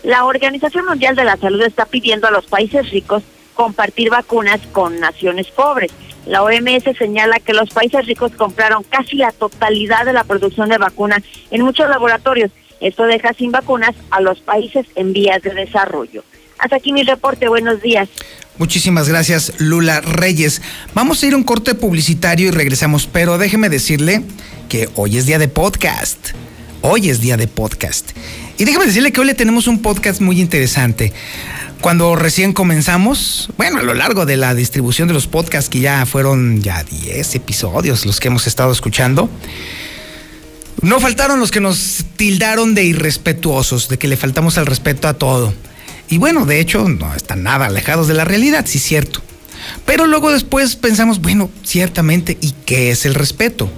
[0.03, 3.23] La Organización Mundial de la Salud está pidiendo a los países ricos
[3.55, 5.93] compartir vacunas con naciones pobres.
[6.27, 10.79] La OMS señala que los países ricos compraron casi la totalidad de la producción de
[10.79, 12.51] vacunas en muchos laboratorios.
[12.81, 16.25] Esto deja sin vacunas a los países en vías de desarrollo.
[16.63, 17.49] Hasta aquí mi reporte.
[17.49, 18.09] Buenos días.
[18.57, 20.63] Muchísimas gracias, Lula Reyes.
[20.95, 24.23] Vamos a ir a un corte publicitario y regresamos, pero déjeme decirle
[24.69, 26.29] que hoy es día de podcast.
[26.81, 28.13] Hoy es día de podcast.
[28.59, 31.13] Y déjeme decirle que hoy le tenemos un podcast muy interesante.
[31.81, 36.07] Cuando recién comenzamos, bueno, a lo largo de la distribución de los podcasts, que ya
[36.07, 39.29] fueron ya 10 episodios los que hemos estado escuchando,
[40.81, 45.15] no faltaron los que nos tildaron de irrespetuosos, de que le faltamos al respeto a
[45.15, 45.53] todo.
[46.13, 49.23] Y bueno, de hecho, no están nada alejados de la realidad, sí cierto.
[49.87, 53.73] Pero luego después pensamos, bueno, ciertamente, ¿y qué es el respeto?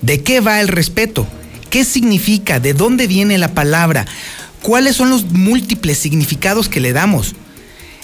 [0.00, 1.26] ¿De qué va el respeto?
[1.68, 2.60] ¿Qué significa?
[2.60, 4.06] ¿De dónde viene la palabra?
[4.62, 7.34] ¿Cuáles son los múltiples significados que le damos?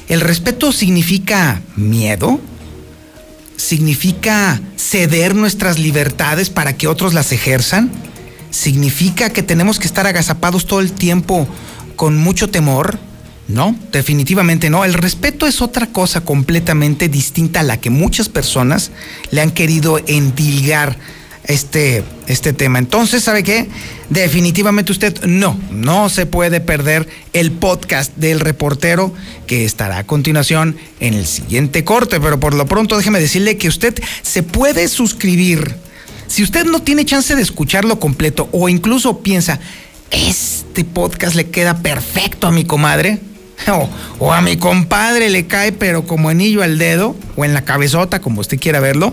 [0.08, 2.40] ¿El respeto significa miedo?
[3.56, 7.92] ¿Significa ceder nuestras libertades para que otros las ejerzan?
[8.50, 11.46] ¿Significa que tenemos que estar agazapados todo el tiempo
[11.94, 12.98] con mucho temor?
[13.48, 14.84] No, definitivamente no.
[14.84, 18.90] El respeto es otra cosa completamente distinta a la que muchas personas
[19.30, 20.96] le han querido endilgar
[21.44, 22.80] este, este tema.
[22.80, 23.68] Entonces, ¿sabe qué?
[24.10, 29.14] Definitivamente usted no, no se puede perder el podcast del reportero
[29.46, 33.68] que estará a continuación en el siguiente corte, pero por lo pronto déjeme decirle que
[33.68, 35.76] usted se puede suscribir.
[36.26, 39.60] Si usted no tiene chance de escucharlo completo o incluso piensa,
[40.10, 43.20] este podcast le queda perfecto a mi comadre,
[44.18, 48.20] o, a mi compadre le cae, pero como anillo al dedo, o en la cabezota,
[48.20, 49.12] como usted quiera verlo,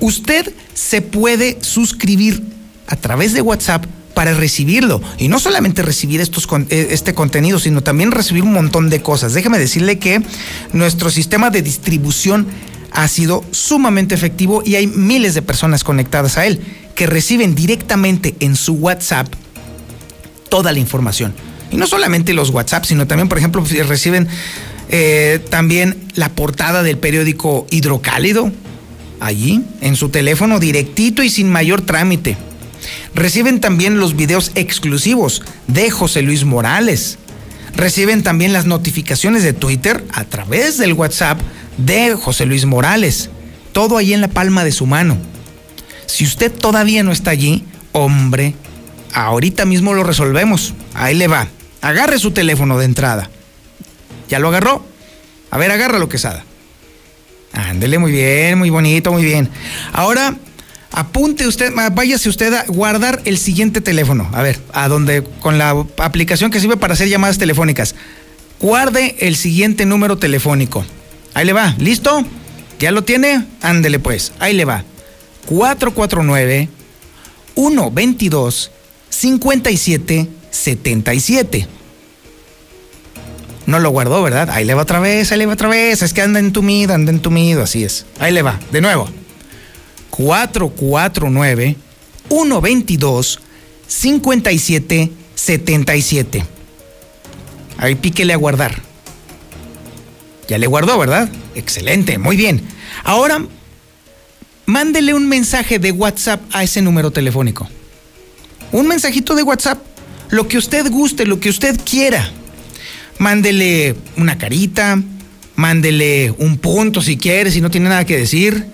[0.00, 2.42] usted se puede suscribir
[2.86, 5.02] a través de WhatsApp para recibirlo.
[5.18, 9.34] Y no solamente recibir estos, eh, este contenido, sino también recibir un montón de cosas.
[9.34, 10.22] Déjeme decirle que
[10.72, 12.46] nuestro sistema de distribución
[12.92, 16.60] ha sido sumamente efectivo y hay miles de personas conectadas a él
[16.94, 19.28] que reciben directamente en su WhatsApp
[20.48, 21.34] toda la información.
[21.76, 24.28] No solamente los WhatsApp, sino también, por ejemplo, reciben
[24.88, 28.50] eh, también la portada del periódico Hidrocálido,
[29.20, 32.36] allí, en su teléfono, directito y sin mayor trámite.
[33.14, 37.18] Reciben también los videos exclusivos de José Luis Morales.
[37.74, 41.38] Reciben también las notificaciones de Twitter a través del WhatsApp
[41.78, 43.30] de José Luis Morales.
[43.72, 45.18] Todo ahí en la palma de su mano.
[46.06, 48.54] Si usted todavía no está allí, hombre,
[49.12, 50.74] ahorita mismo lo resolvemos.
[50.94, 51.48] Ahí le va.
[51.86, 53.30] Agarre su teléfono de entrada.
[54.28, 54.84] ¿Ya lo agarró?
[55.52, 56.44] A ver, agárralo, Quesada.
[57.52, 59.48] Ándele, muy bien, muy bonito, muy bien.
[59.92, 60.36] Ahora,
[60.90, 64.28] apunte usted, váyase usted a guardar el siguiente teléfono.
[64.32, 67.94] A ver, a donde, con la aplicación que sirve para hacer llamadas telefónicas.
[68.58, 70.84] Guarde el siguiente número telefónico.
[71.34, 72.26] Ahí le va, ¿listo?
[72.80, 73.46] ¿Ya lo tiene?
[73.62, 74.82] Ándele pues, ahí le va.
[75.46, 76.68] 449
[77.54, 78.72] 122
[79.08, 81.75] 5777.
[83.66, 84.48] No lo guardó, ¿verdad?
[84.50, 86.02] Ahí le va otra vez, ahí le va otra vez.
[86.02, 88.06] Es que anda entumido, anda entumido, así es.
[88.20, 89.08] Ahí le va, de nuevo.
[90.10, 91.74] 449
[92.28, 93.40] 122
[93.88, 96.46] 5777.
[97.78, 98.80] Ahí píquele a guardar.
[100.48, 101.28] Ya le guardó, ¿verdad?
[101.56, 102.62] Excelente, muy bien.
[103.02, 103.44] Ahora,
[104.64, 107.68] mándele un mensaje de WhatsApp a ese número telefónico.
[108.70, 109.80] Un mensajito de WhatsApp.
[110.30, 112.30] Lo que usted guste, lo que usted quiera
[113.18, 115.00] mándele una carita,
[115.54, 118.66] mándele un punto si quiere, si no tiene nada que decir.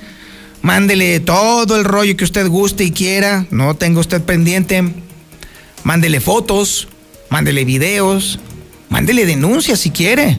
[0.62, 4.84] Mándele todo el rollo que usted guste y quiera, no tenga usted pendiente.
[5.82, 6.88] Mándele fotos,
[7.30, 8.38] mándele videos,
[8.88, 10.38] mándele denuncias si quiere.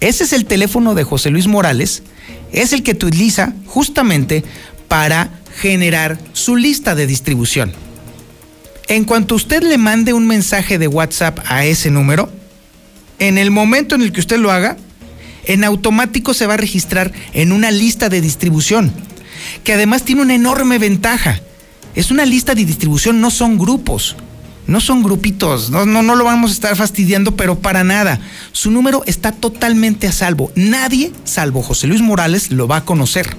[0.00, 2.02] Ese es el teléfono de José Luis Morales,
[2.52, 4.44] es el que utiliza justamente
[4.88, 7.72] para generar su lista de distribución.
[8.88, 12.30] En cuanto usted le mande un mensaje de WhatsApp a ese número,
[13.20, 14.76] en el momento en el que usted lo haga,
[15.44, 18.92] en automático se va a registrar en una lista de distribución,
[19.62, 21.40] que además tiene una enorme ventaja.
[21.94, 24.16] Es una lista de distribución, no son grupos.
[24.66, 28.20] No son grupitos, no, no, lo vamos a estar fastidiando, pero para nada.
[28.52, 30.52] Su número está totalmente a salvo.
[30.54, 33.36] Nadie, salvo José Luis Morales, lo va a conocer.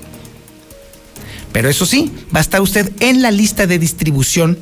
[1.54, 4.58] Pero eso sí, va a estar usted en la lista de distribución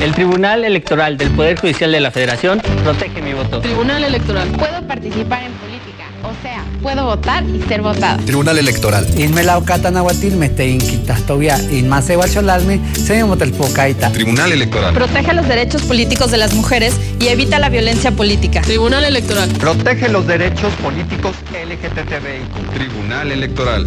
[0.00, 3.60] El Tribunal Electoral del Poder Judicial de la Federación protege mi voto.
[3.60, 4.48] Tribunal Electoral.
[4.48, 6.06] Puedo participar en política.
[6.22, 8.16] O sea, puedo votar y ser votada.
[8.24, 9.06] Tribunal Electoral.
[14.10, 14.94] Tribunal Electoral.
[14.94, 18.62] Protege los derechos políticos de las mujeres y evita la violencia política.
[18.62, 19.50] Tribunal Electoral.
[19.50, 22.72] Protege los derechos políticos LGTBI.
[22.74, 23.86] Tribunal Electoral.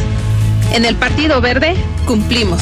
[0.73, 2.61] En el Partido Verde, cumplimos.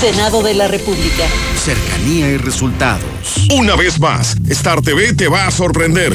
[0.00, 1.24] Senado de la República.
[1.64, 3.04] Cercanía y resultados.
[3.54, 6.14] Una vez más, Star TV te va a sorprender.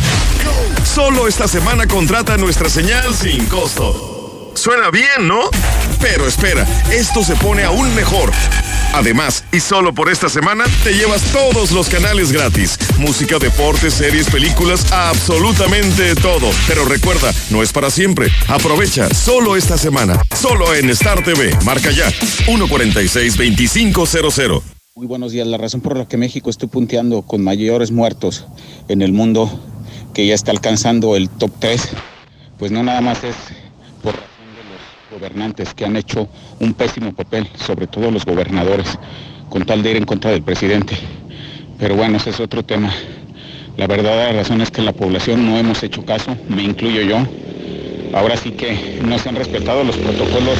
[0.83, 4.51] Solo esta semana contrata nuestra señal sin costo.
[4.53, 5.49] Suena bien, ¿no?
[5.99, 8.31] Pero espera, esto se pone aún mejor.
[8.93, 12.77] Además, y solo por esta semana, te llevas todos los canales gratis.
[12.97, 16.49] Música, deportes, series, películas, absolutamente todo.
[16.67, 18.27] Pero recuerda, no es para siempre.
[18.47, 20.21] Aprovecha solo esta semana.
[20.35, 21.51] Solo en Star TV.
[21.65, 22.09] Marca ya.
[22.45, 24.61] 146-2500.
[24.95, 25.47] Muy buenos días.
[25.47, 28.45] La razón por la que México esté punteando con mayores muertos
[28.89, 29.49] en el mundo,
[30.13, 31.81] que ya está alcanzando el top 3,
[32.59, 33.35] pues no nada más es
[34.03, 34.15] por
[35.11, 38.97] gobernantes que han hecho un pésimo papel, sobre todo los gobernadores,
[39.49, 40.95] con tal de ir en contra del presidente.
[41.77, 42.93] Pero bueno, ese es otro tema.
[43.75, 47.17] La verdadera razón es que la población no hemos hecho caso, me incluyo yo.
[48.13, 50.57] Ahora sí que no se han respetado los protocolos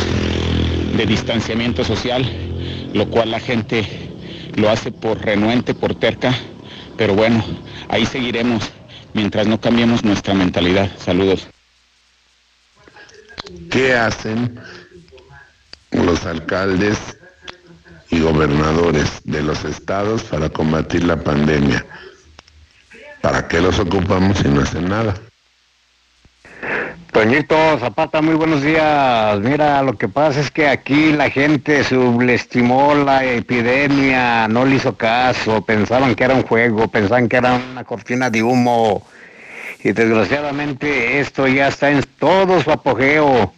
[0.97, 2.25] de distanciamiento social,
[2.93, 3.85] lo cual la gente
[4.55, 6.33] lo hace por renuente, por terca.
[6.97, 7.43] Pero bueno,
[7.87, 8.69] ahí seguiremos
[9.13, 10.89] mientras no cambiemos nuestra mentalidad.
[10.97, 11.47] Saludos.
[13.69, 14.59] ¿Qué hacen
[15.91, 17.17] los alcaldes
[18.09, 21.85] y gobernadores de los estados para combatir la pandemia?
[23.21, 25.13] ¿Para qué los ocupamos si no hacen nada?
[27.11, 29.37] Toñito Zapata, muy buenos días.
[29.41, 34.95] Mira, lo que pasa es que aquí la gente subestimó la epidemia, no le hizo
[34.95, 39.05] caso, pensaban que era un juego, pensaban que era una cortina de humo
[39.83, 43.53] y desgraciadamente esto ya está en todo su apogeo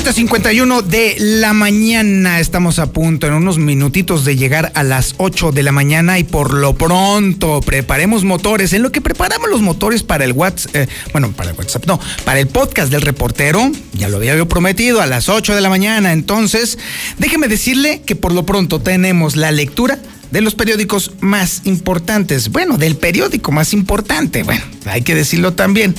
[0.03, 2.41] 7.51 de la mañana.
[2.41, 6.25] Estamos a punto en unos minutitos de llegar a las 8 de la mañana y
[6.25, 8.73] por lo pronto preparemos motores.
[8.73, 12.01] En lo que preparamos los motores para el WhatsApp, eh, bueno, para el WhatsApp, no,
[12.25, 15.69] para el podcast del reportero, ya lo había yo prometido, a las 8 de la
[15.69, 16.13] mañana.
[16.13, 16.79] Entonces,
[17.19, 20.01] déjeme decirle que por lo pronto tenemos la lectura
[20.33, 22.49] de los periódicos más importantes.
[22.49, 24.43] Bueno, del periódico más importante.
[24.43, 25.95] Bueno, hay que decirlo también.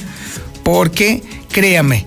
[0.62, 2.06] Porque, créame,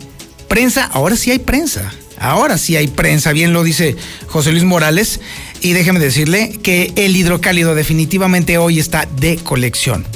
[0.48, 1.92] Prensa, ahora sí hay prensa.
[2.18, 3.94] Ahora sí hay prensa, bien lo dice
[4.28, 5.20] José Luis Morales.
[5.60, 10.06] Y déjeme decirle que el hidrocálido definitivamente hoy está de colección.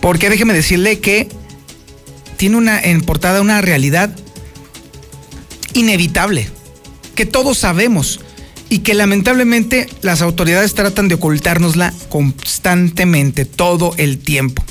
[0.00, 1.28] Porque déjeme decirle que
[2.36, 4.14] tiene una en portada una realidad
[5.74, 6.48] inevitable,
[7.14, 8.20] que todos sabemos
[8.68, 14.64] y que lamentablemente las autoridades tratan de ocultárnosla constantemente, todo el tiempo.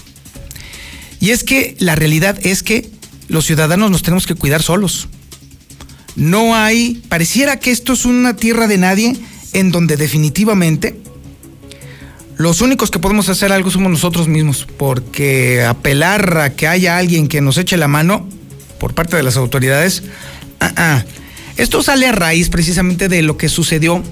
[1.20, 2.90] Y es que la realidad es que
[3.32, 5.08] los ciudadanos nos tenemos que cuidar solos.
[6.18, 9.16] No hay, pareciera que esto es una tierra de nadie
[9.54, 11.00] en donde definitivamente
[12.38, 17.30] los únicos que podemos hacer algo somos nosotros mismos, porque apelar a que haya alguien
[17.30, 18.28] que nos eche la mano
[18.80, 20.04] por parte de las autoridades,
[20.60, 21.04] ah.
[21.56, 24.04] esto sale a raíz precisamente de lo que sucedió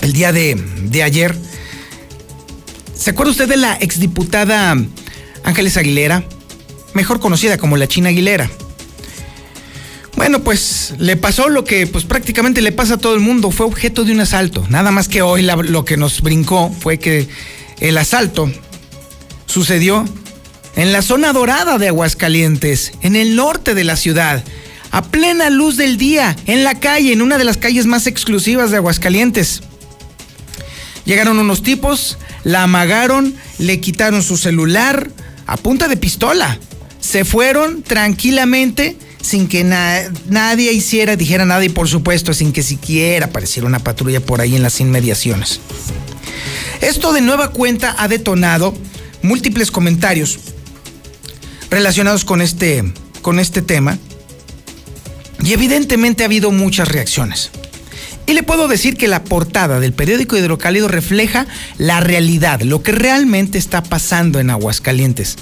[0.00, 1.36] el día de, de ayer.
[2.96, 4.76] ¿Se acuerda usted de la exdiputada
[5.44, 6.24] Ángeles Aguilera?
[6.94, 8.50] Mejor conocida como la China Aguilera.
[10.16, 13.66] Bueno, pues le pasó lo que pues prácticamente le pasa a todo el mundo, fue
[13.66, 14.66] objeto de un asalto.
[14.68, 17.28] Nada más que hoy lo que nos brincó fue que
[17.80, 18.50] el asalto
[19.46, 20.04] sucedió
[20.76, 24.44] en la zona dorada de Aguascalientes, en el norte de la ciudad,
[24.90, 28.70] a plena luz del día, en la calle, en una de las calles más exclusivas
[28.70, 29.62] de Aguascalientes.
[31.04, 35.10] Llegaron unos tipos, la amagaron, le quitaron su celular
[35.46, 36.58] a punta de pistola.
[37.00, 43.26] Se fueron tranquilamente sin que nadie hiciera, dijera nada y por supuesto sin que siquiera
[43.26, 45.60] apareciera una patrulla por ahí en las inmediaciones.
[46.80, 48.74] Esto de nueva cuenta ha detonado
[49.22, 50.38] múltiples comentarios
[51.70, 52.84] relacionados con este,
[53.22, 53.98] con este tema
[55.42, 57.50] y evidentemente ha habido muchas reacciones.
[58.26, 61.46] Y le puedo decir que la portada del periódico Hidrocálido refleja
[61.78, 65.36] la realidad, lo que realmente está pasando en Aguascalientes,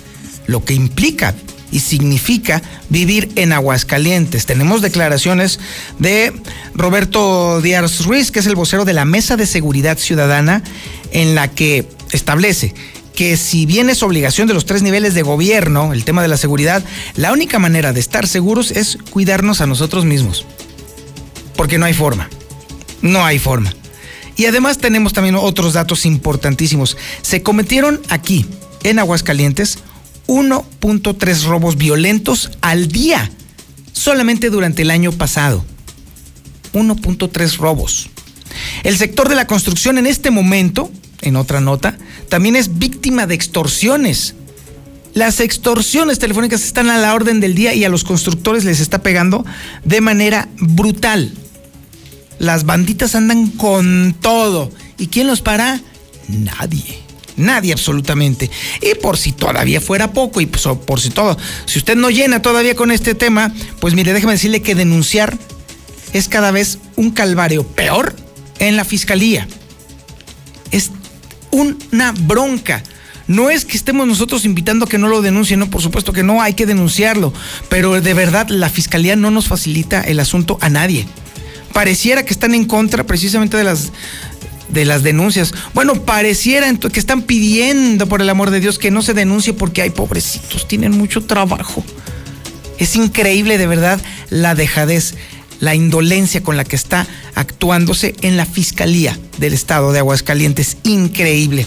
[0.49, 1.36] lo que implica
[1.70, 4.46] y significa vivir en Aguascalientes.
[4.46, 5.61] Tenemos declaraciones
[6.01, 6.32] de
[6.74, 10.64] Roberto Díaz Ruiz, que es el vocero de la Mesa de Seguridad Ciudadana,
[11.12, 12.74] en la que establece
[13.14, 16.36] que si bien es obligación de los tres niveles de gobierno el tema de la
[16.36, 16.84] seguridad,
[17.16, 20.46] la única manera de estar seguros es cuidarnos a nosotros mismos.
[21.57, 22.30] Porque no hay forma.
[23.03, 23.74] No hay forma.
[24.36, 26.96] Y además tenemos también otros datos importantísimos.
[27.22, 28.46] Se cometieron aquí,
[28.84, 29.80] en Aguascalientes,
[30.29, 33.31] 1.3 robos violentos al día,
[33.93, 35.64] solamente durante el año pasado.
[36.74, 38.11] 1.3 robos.
[38.85, 40.91] El sector de la construcción en este momento,
[41.22, 41.99] en otra nota,
[42.29, 44.35] también es víctima de extorsiones.
[45.14, 49.03] Las extorsiones telefónicas están a la orden del día y a los constructores les está
[49.03, 49.45] pegando
[49.85, 51.33] de manera brutal.
[52.39, 54.70] Las banditas andan con todo.
[54.99, 55.81] ¿Y quién los para?
[56.29, 57.08] Nadie.
[57.39, 58.51] Nadie absolutamente.
[58.82, 62.43] Y por si todavía fuera poco, y pues, por si todo, si usted no llena
[62.43, 65.39] todavía con este tema, pues mire, déjeme decirle que denunciar
[66.12, 68.14] es cada vez un calvario peor
[68.59, 69.47] en la fiscalía.
[70.70, 70.91] Es
[71.51, 72.82] una bronca.
[73.26, 76.22] No es que estemos nosotros invitando a que no lo denuncien, no, por supuesto que
[76.22, 77.32] no, hay que denunciarlo,
[77.68, 81.07] pero de verdad la fiscalía no nos facilita el asunto a nadie.
[81.74, 83.93] Pareciera que están en contra precisamente de las
[84.69, 85.55] de las denuncias.
[85.75, 89.83] Bueno, pareciera que están pidiendo, por el amor de Dios, que no se denuncie porque
[89.83, 91.85] hay pobrecitos, tienen mucho trabajo.
[92.79, 94.01] Es increíble de verdad
[94.31, 95.14] la dejadez,
[95.61, 100.77] la indolencia con la que está actuándose en la Fiscalía del Estado de Aguascalientes.
[100.85, 101.66] Increíble.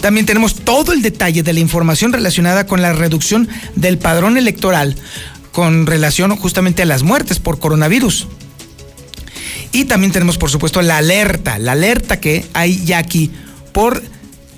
[0.00, 4.96] También tenemos todo el detalle de la información relacionada con la reducción del padrón electoral
[5.52, 8.28] con relación justamente a las muertes por coronavirus.
[9.72, 13.30] Y también tenemos, por supuesto, la alerta, la alerta que hay ya aquí
[13.72, 14.02] por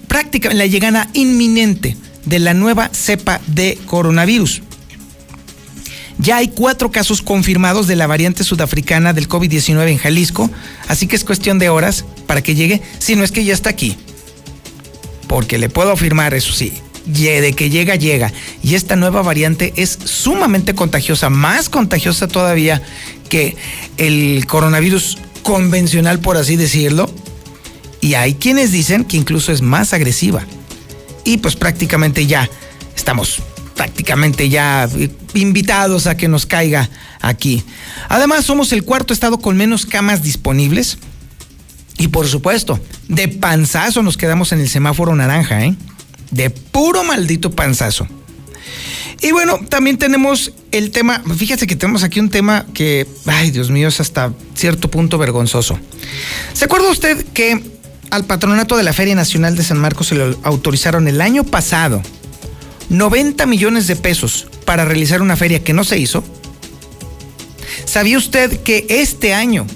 [0.06, 4.62] prácticamente la llegada inminente de la nueva cepa de coronavirus.
[6.18, 10.50] Ya hay cuatro casos confirmados de la variante sudafricana del COVID-19 en Jalisco,
[10.86, 13.70] así que es cuestión de horas para que llegue, si no es que ya está
[13.70, 13.96] aquí.
[15.26, 16.74] Porque le puedo afirmar, eso sí,
[17.12, 18.32] de que llega, llega.
[18.62, 22.82] Y esta nueva variante es sumamente contagiosa, más contagiosa todavía
[23.28, 23.56] que
[23.96, 27.10] el coronavirus convencional, por así decirlo.
[28.00, 30.44] Y hay quienes dicen que incluso es más agresiva.
[31.24, 32.48] Y pues prácticamente ya
[32.96, 33.42] estamos
[33.76, 34.88] prácticamente ya
[35.32, 36.90] invitados a que nos caiga
[37.20, 37.64] aquí.
[38.10, 40.98] Además, somos el cuarto estado con menos camas disponibles.
[41.96, 45.74] Y por supuesto, de panzazo nos quedamos en el semáforo naranja, ¿eh?
[46.30, 48.06] De puro maldito panzazo.
[49.22, 53.70] Y bueno, también tenemos el tema, fíjate que tenemos aquí un tema que, ay Dios
[53.70, 55.78] mío, es hasta cierto punto vergonzoso.
[56.54, 57.62] ¿Se acuerda usted que
[58.10, 62.02] al patronato de la Feria Nacional de San Marcos se le autorizaron el año pasado
[62.88, 66.24] 90 millones de pesos para realizar una feria que no se hizo?
[67.84, 69.66] ¿Sabía usted que este año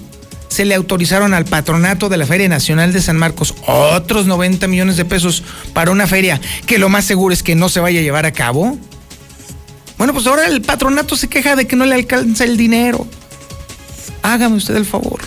[0.55, 4.95] se le autorizaron al patronato de la Feria Nacional de San Marcos otros 90 millones
[4.95, 5.43] de pesos
[5.73, 8.31] para una feria que lo más seguro es que no se vaya a llevar a
[8.31, 8.77] cabo.
[9.97, 13.05] Bueno, pues ahora el patronato se queja de que no le alcanza el dinero.
[14.21, 15.19] Hágame usted el favor.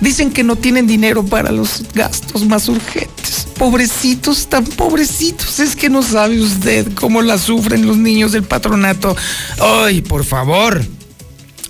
[0.00, 3.46] Dicen que no tienen dinero para los gastos más urgentes.
[3.58, 5.60] Pobrecitos, tan pobrecitos.
[5.60, 9.14] Es que no sabe usted cómo la sufren los niños del patronato.
[9.60, 10.82] Ay, por favor.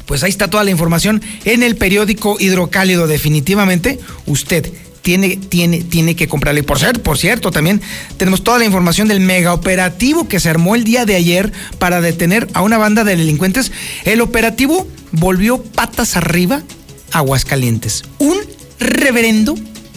[0.07, 3.07] Pues ahí está toda la información en el periódico Hidrocálido.
[3.07, 4.73] Definitivamente, usted
[5.03, 6.61] tiene, tiene, tiene que comprarle.
[6.61, 7.81] Y por cierto, por cierto, también
[8.17, 12.01] tenemos toda la información del mega operativo que se armó el día de ayer para
[12.01, 13.73] detener a una banda de delincuentes.
[14.05, 16.63] El operativo volvió patas arriba
[17.11, 18.05] a Aguascalientes.
[18.19, 18.39] Un
[18.79, 19.55] reverendo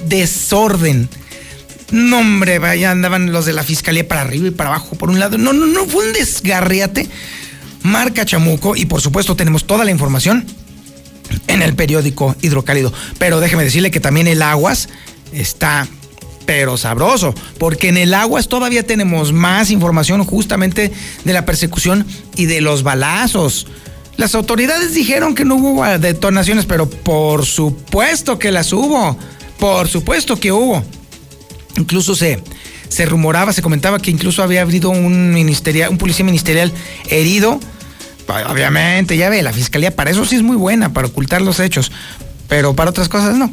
[0.08, 1.10] desorden.
[1.92, 5.20] No, hombre, vaya, andaban los de la fiscalía para arriba y para abajo, por un
[5.20, 5.38] lado.
[5.38, 7.08] No, no, no, fue un desgarriate.
[7.86, 10.46] Marca Chamuco, y por supuesto tenemos toda la información
[11.48, 12.92] en el periódico Hidrocálido.
[13.18, 14.90] Pero déjeme decirle que también el Aguas
[15.32, 15.88] está
[16.46, 20.92] pero sabroso, porque en el Aguas todavía tenemos más información justamente
[21.24, 22.06] de la persecución
[22.36, 23.68] y de los balazos.
[24.18, 29.18] Las autoridades dijeron que no hubo detonaciones, pero por supuesto que las hubo.
[29.60, 30.84] Por supuesto que hubo.
[31.78, 32.42] Incluso se,
[32.90, 36.72] se rumoraba, se comentaba que incluso había habido un, ministerial, un policía ministerial
[37.10, 37.60] herido
[38.28, 41.92] Obviamente, ya ve, la fiscalía para eso sí es muy buena, para ocultar los hechos,
[42.48, 43.52] pero para otras cosas no.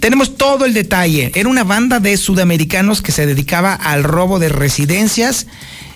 [0.00, 1.30] Tenemos todo el detalle.
[1.34, 5.46] Era una banda de sudamericanos que se dedicaba al robo de residencias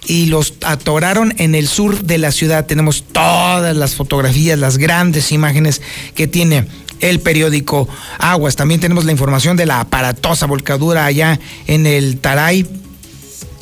[0.06, 2.66] y los atoraron en el sur de la ciudad.
[2.66, 5.82] Tenemos todas las fotografías, las grandes imágenes
[6.14, 6.68] que tiene
[7.00, 7.88] el periódico
[8.18, 8.54] Aguas.
[8.54, 12.64] También tenemos la información de la aparatosa volcadura allá en el Taray,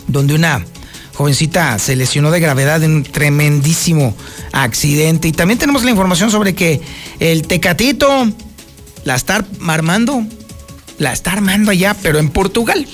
[0.09, 0.63] donde una
[1.15, 4.15] jovencita se lesionó de gravedad en un tremendísimo
[4.53, 5.29] accidente.
[5.29, 6.81] Y también tenemos la información sobre que
[7.21, 8.29] el Tecatito
[9.05, 10.25] la está armando,
[10.99, 12.87] la está armando allá, pero en Portugal.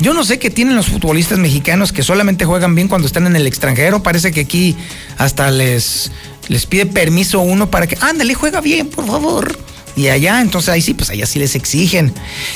[0.00, 3.36] Yo no sé qué tienen los futbolistas mexicanos que solamente juegan bien cuando están en
[3.36, 4.02] el extranjero.
[4.02, 4.76] Parece que aquí
[5.16, 6.10] hasta les,
[6.48, 9.56] les pide permiso uno para que, ándale, juega bien, por favor.
[9.96, 12.12] Y allá, entonces ahí sí, pues allá sí les exigen.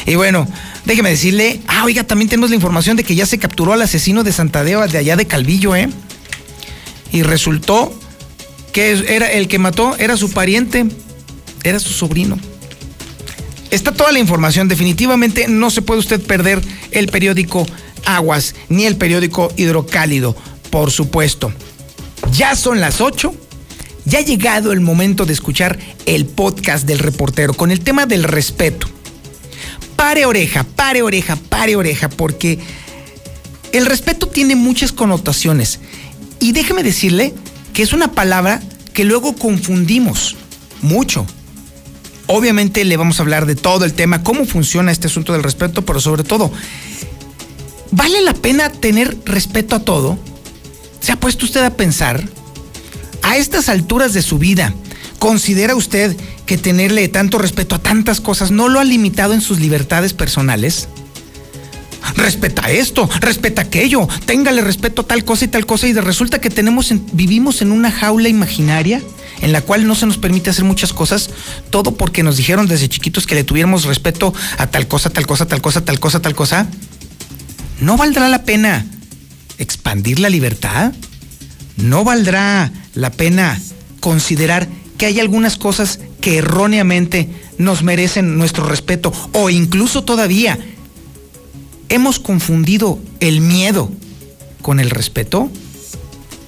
[0.06, 0.48] Y bueno,
[0.84, 4.24] déjeme decirle, ah, oiga, también tenemos la información de que ya se capturó al asesino
[4.24, 5.88] de Santadeo de allá de Calvillo, ¿eh?
[7.12, 7.92] Y resultó
[8.72, 10.86] que era el que mató, era su pariente,
[11.62, 12.38] era su sobrino.
[13.70, 16.62] Está toda la información, definitivamente no se puede usted perder
[16.92, 17.66] el periódico
[18.04, 20.36] Aguas, ni el periódico Hidrocálido,
[20.70, 21.52] por supuesto.
[22.32, 23.34] Ya son las 8
[24.06, 28.22] ya ha llegado el momento de escuchar el podcast del reportero con el tema del
[28.22, 28.88] respeto.
[29.96, 32.58] Pare oreja, pare oreja, pare oreja, porque
[33.72, 35.80] el respeto tiene muchas connotaciones.
[36.38, 37.34] Y déjeme decirle
[37.74, 38.62] que es una palabra
[38.94, 40.36] que luego confundimos
[40.82, 41.26] mucho.
[42.28, 45.84] Obviamente le vamos a hablar de todo el tema, cómo funciona este asunto del respeto,
[45.84, 46.52] pero sobre todo,
[47.90, 50.18] ¿vale la pena tener respeto a todo?
[51.00, 52.22] ¿Se ha puesto usted a pensar?
[53.22, 54.74] A estas alturas de su vida,
[55.18, 59.60] ¿considera usted que tenerle tanto respeto a tantas cosas no lo ha limitado en sus
[59.60, 60.88] libertades personales?
[62.14, 66.50] Respeta esto, respeta aquello, téngale respeto a tal cosa y tal cosa y resulta que
[66.50, 69.02] tenemos vivimos en una jaula imaginaria
[69.40, 71.30] en la cual no se nos permite hacer muchas cosas,
[71.70, 75.46] todo porque nos dijeron desde chiquitos que le tuviéramos respeto a tal cosa, tal cosa,
[75.46, 76.66] tal cosa, tal cosa, tal cosa.
[77.80, 78.86] ¿No valdrá la pena
[79.58, 80.92] expandir la libertad?
[81.76, 83.60] ¿No valdrá la pena
[84.00, 90.58] considerar que hay algunas cosas que erróneamente nos merecen nuestro respeto o incluso todavía
[91.88, 93.90] hemos confundido el miedo
[94.62, 95.50] con el respeto?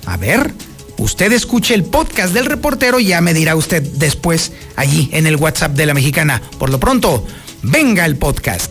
[0.07, 0.55] A ver,
[0.97, 5.37] usted escuche el podcast del reportero y ya me dirá usted después allí en el
[5.37, 6.41] WhatsApp de la mexicana.
[6.59, 7.27] Por lo pronto,
[7.63, 8.68] venga el podcast.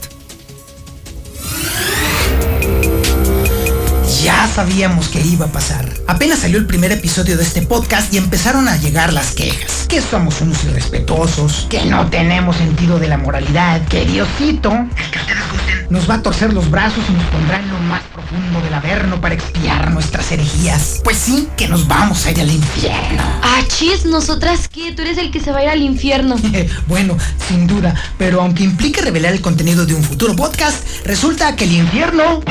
[4.58, 5.88] Sabíamos que iba a pasar.
[6.08, 9.86] Apenas salió el primer episodio de este podcast y empezaron a llegar las quejas.
[9.88, 14.72] Que somos unos irrespetuosos, que no tenemos sentido de la moralidad, que Diosito,
[15.12, 18.02] que ustedes gusten, nos va a torcer los brazos y nos pondrá en lo más
[18.12, 21.02] profundo del averno para expiar nuestras herejías.
[21.04, 23.22] Pues sí, que nos vamos a ir al infierno.
[23.44, 24.92] Ah, chis, ¿nosotras qué?
[24.92, 26.36] Tú eres el que se va a ir al infierno.
[26.88, 27.16] bueno,
[27.48, 31.74] sin duda, pero aunque implique revelar el contenido de un futuro podcast, resulta que el
[31.74, 32.42] infierno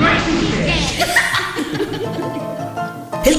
[0.00, 0.67] no existe.
[0.80, 1.47] あ!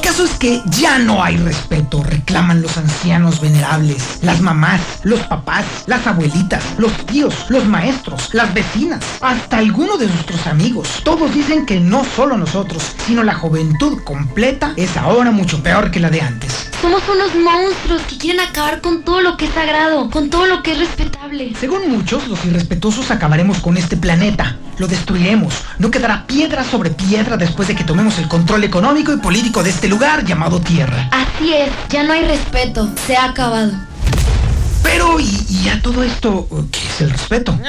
[0.09, 5.65] Caso es que ya no hay respeto, reclaman los ancianos venerables, las mamás, los papás,
[5.85, 11.01] las abuelitas, los tíos, los maestros, las vecinas, hasta algunos de nuestros amigos.
[11.03, 15.99] Todos dicen que no solo nosotros, sino la juventud completa es ahora mucho peor que
[15.99, 16.69] la de antes.
[16.81, 20.63] Somos unos monstruos que quieren acabar con todo lo que es sagrado, con todo lo
[20.63, 21.53] que es respetable.
[21.59, 24.57] Según muchos, los irrespetuosos acabaremos con este planeta.
[24.77, 25.53] Lo destruiremos.
[25.77, 29.71] No quedará piedra sobre piedra después de que tomemos el control económico y político de
[29.71, 31.09] este lugar llamado Tierra.
[31.11, 32.89] Así es, ya no hay respeto.
[33.05, 33.71] Se ha acabado.
[34.81, 37.59] Pero, ¿y, y a todo esto qué es el respeto?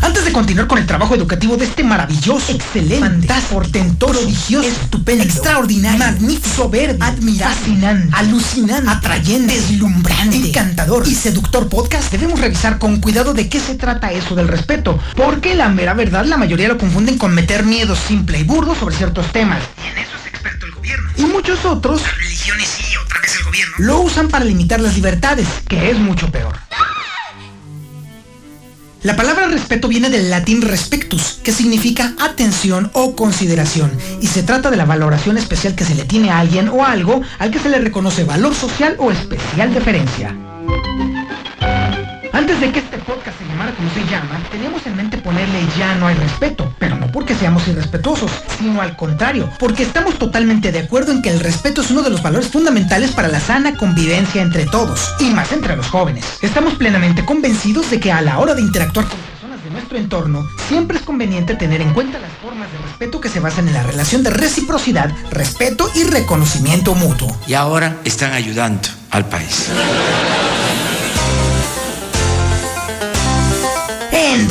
[0.00, 5.22] Antes de continuar con el trabajo educativo de este maravilloso, excelente, fantástico, portentoso, prodigioso, estupendo,
[5.22, 13.00] extraordinario, magnífico, soberbio, admirable, fascinante, alucinante, atrayente, deslumbrante, encantador y seductor podcast, debemos revisar con
[13.00, 16.78] cuidado de qué se trata eso del respeto, porque la mera verdad la mayoría lo
[16.78, 19.62] confunden con meter miedo simple y burdo sobre ciertos temas.
[19.84, 20.21] Y en eso
[20.82, 21.10] gobierno.
[21.16, 24.94] Y muchos otros, las religiones y otra vez el gobierno, lo usan para limitar las
[24.96, 26.58] libertades, que es mucho peor.
[29.02, 34.70] La palabra respeto viene del latín respectus, que significa atención o consideración, y se trata
[34.70, 37.68] de la valoración especial que se le tiene a alguien o algo al que se
[37.68, 40.36] le reconoce valor social o especial deferencia.
[42.42, 45.94] Antes de que este podcast se llamara como se llama, teníamos en mente ponerle ya
[45.94, 50.80] no hay respeto, pero no porque seamos irrespetuosos, sino al contrario, porque estamos totalmente de
[50.80, 54.42] acuerdo en que el respeto es uno de los valores fundamentales para la sana convivencia
[54.42, 56.24] entre todos, y más entre los jóvenes.
[56.42, 60.44] Estamos plenamente convencidos de que a la hora de interactuar con personas de nuestro entorno,
[60.66, 63.84] siempre es conveniente tener en cuenta las formas de respeto que se basan en la
[63.84, 67.38] relación de reciprocidad, respeto y reconocimiento mutuo.
[67.46, 69.70] Y ahora están ayudando al país.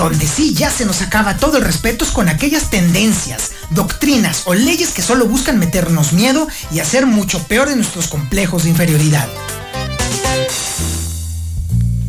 [0.04, 4.56] Donde sí ya se nos acaba todo el respeto es con aquellas tendencias, doctrinas o
[4.56, 9.30] leyes que solo buscan meternos miedo y hacer mucho peor de nuestros complejos de inferioridad.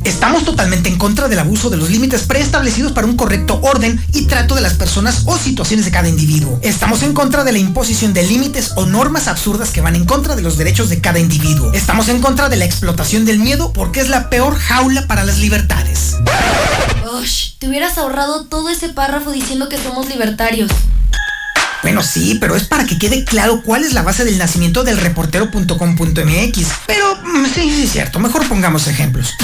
[0.05, 4.26] Estamos totalmente en contra del abuso de los límites preestablecidos para un correcto orden y
[4.26, 6.59] trato de las personas o situaciones de cada individuo.
[6.62, 10.34] Estamos en contra de la imposición de límites o normas absurdas que van en contra
[10.34, 11.72] de los derechos de cada individuo.
[11.72, 15.38] Estamos en contra de la explotación del miedo porque es la peor jaula para las
[15.38, 16.16] libertades.
[17.20, 20.70] Ush, te hubieras ahorrado todo ese párrafo diciendo que somos libertarios.
[21.82, 24.98] Bueno, sí, pero es para que quede claro cuál es la base del nacimiento del
[24.98, 26.66] reportero.com.mx.
[26.86, 28.20] Pero mm, sí, sí, es cierto.
[28.20, 29.34] Mejor pongamos ejemplos.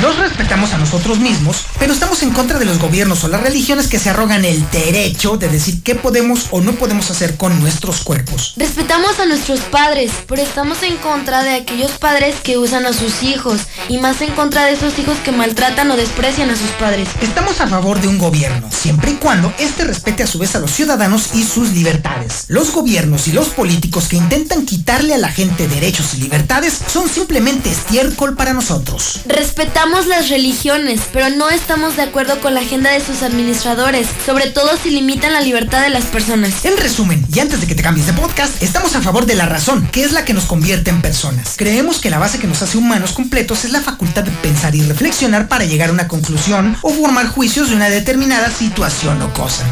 [0.00, 3.86] Nos respetamos a nosotros mismos, pero estamos en contra de los gobiernos o las religiones
[3.86, 8.02] que se arrogan el derecho de decir qué podemos o no podemos hacer con nuestros
[8.02, 8.52] cuerpos.
[8.56, 13.22] Respetamos a nuestros padres, pero estamos en contra de aquellos padres que usan a sus
[13.22, 17.08] hijos y más en contra de esos hijos que maltratan o desprecian a sus padres.
[17.22, 20.58] Estamos a favor de un gobierno, siempre y cuando éste respete a su vez a
[20.58, 22.44] los ciudadanos y sus libertades.
[22.48, 27.08] Los gobiernos y los políticos que intentan quitarle a la gente derechos y libertades son
[27.08, 29.20] simplemente estiércol para nosotros.
[29.24, 34.50] Respetamos las religiones, pero no estamos de acuerdo con la agenda de sus administradores, sobre
[34.50, 36.64] todo si limitan la libertad de las personas.
[36.64, 39.46] En resumen, y antes de que te cambies de podcast, estamos a favor de la
[39.46, 41.54] razón, que es la que nos convierte en personas.
[41.56, 44.82] Creemos que la base que nos hace humanos completos es la facultad de pensar y
[44.82, 49.64] reflexionar para llegar a una conclusión o formar juicios de una determinada situación o cosa.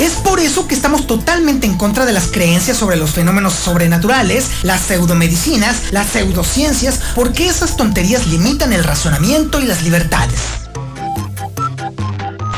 [0.00, 4.48] Es por eso que estamos totalmente en contra de las creencias sobre los fenómenos sobrenaturales,
[4.62, 10.38] las pseudomedicinas, las pseudociencias, porque esas tonterías limitan el razonamiento y las libertades.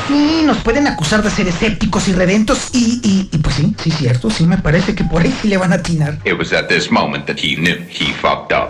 [0.07, 3.91] Sí, nos pueden acusar de ser escépticos y redentos y, y, y pues sí, sí
[3.91, 6.19] cierto, sí me parece que por ahí sí le van a atinar.
[6.25, 8.69] It was at this moment that he knew he fucked up.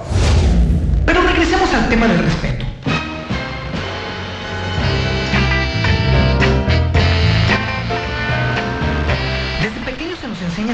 [1.05, 2.60] Pero regresemos al tema del respeto.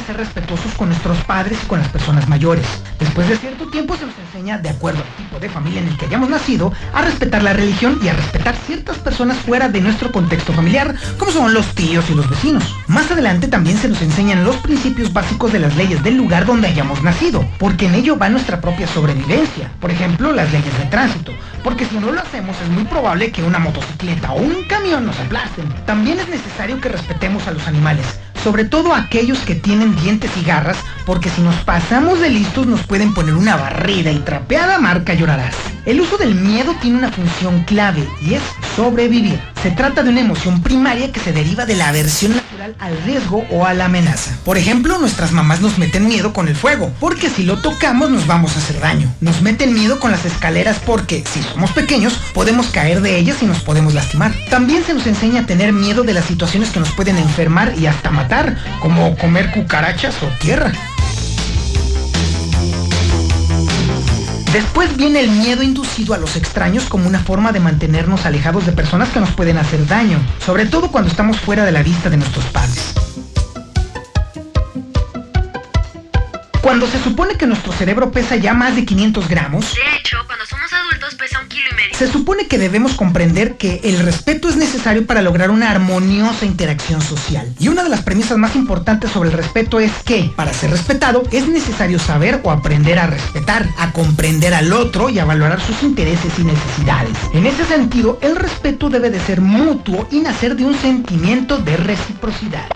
[0.07, 2.65] Ser respetuosos con nuestros padres y con las personas mayores.
[2.97, 5.97] Después de cierto tiempo se nos enseña, de acuerdo al tipo de familia en el
[5.97, 10.13] que hayamos nacido, a respetar la religión y a respetar ciertas personas fuera de nuestro
[10.13, 12.73] contexto familiar, como son los tíos y los vecinos.
[12.87, 16.69] Más adelante también se nos enseñan los principios básicos de las leyes del lugar donde
[16.69, 19.69] hayamos nacido, porque en ello va nuestra propia sobrevivencia.
[19.81, 21.33] Por ejemplo, las leyes de tránsito,
[21.65, 25.19] porque si no lo hacemos es muy probable que una motocicleta o un camión nos
[25.19, 25.67] aplasten.
[25.85, 28.05] También es necesario que respetemos a los animales,
[28.43, 32.83] sobre todo aquellos que tienen dientes y garras, porque si nos pasamos de listos nos
[32.83, 35.55] pueden poner una barrida y trapeada marca llorarás.
[35.85, 38.41] El uso del miedo tiene una función clave y es
[38.75, 39.39] sobrevivir.
[39.63, 42.33] Se trata de una emoción primaria que se deriva de la aversión
[42.80, 44.38] al riesgo o a la amenaza.
[44.43, 48.28] Por ejemplo, nuestras mamás nos meten miedo con el fuego, porque si lo tocamos nos
[48.28, 49.13] vamos a hacer daño.
[49.22, 53.45] Nos meten miedo con las escaleras porque, si somos pequeños, podemos caer de ellas y
[53.45, 54.34] nos podemos lastimar.
[54.49, 57.88] También se nos enseña a tener miedo de las situaciones que nos pueden enfermar y
[57.88, 60.72] hasta matar, como comer cucarachas o tierra.
[64.53, 68.71] Después viene el miedo inducido a los extraños como una forma de mantenernos alejados de
[68.71, 72.17] personas que nos pueden hacer daño, sobre todo cuando estamos fuera de la vista de
[72.17, 72.96] nuestros padres.
[76.68, 80.45] Cuando se supone que nuestro cerebro pesa ya más de 500 gramos, De hecho, cuando
[80.45, 81.97] somos adultos pesa un kilo y medio.
[81.97, 87.01] Se supone que debemos comprender que el respeto es necesario para lograr una armoniosa interacción
[87.01, 87.55] social.
[87.57, 91.24] Y una de las premisas más importantes sobre el respeto es que, para ser respetado,
[91.32, 95.82] es necesario saber o aprender a respetar, a comprender al otro y a valorar sus
[95.84, 97.15] intereses y necesidades.
[97.34, 101.78] En ese sentido, el respeto debe de ser mutuo y nacer de un sentimiento de
[101.78, 102.68] reciprocidad.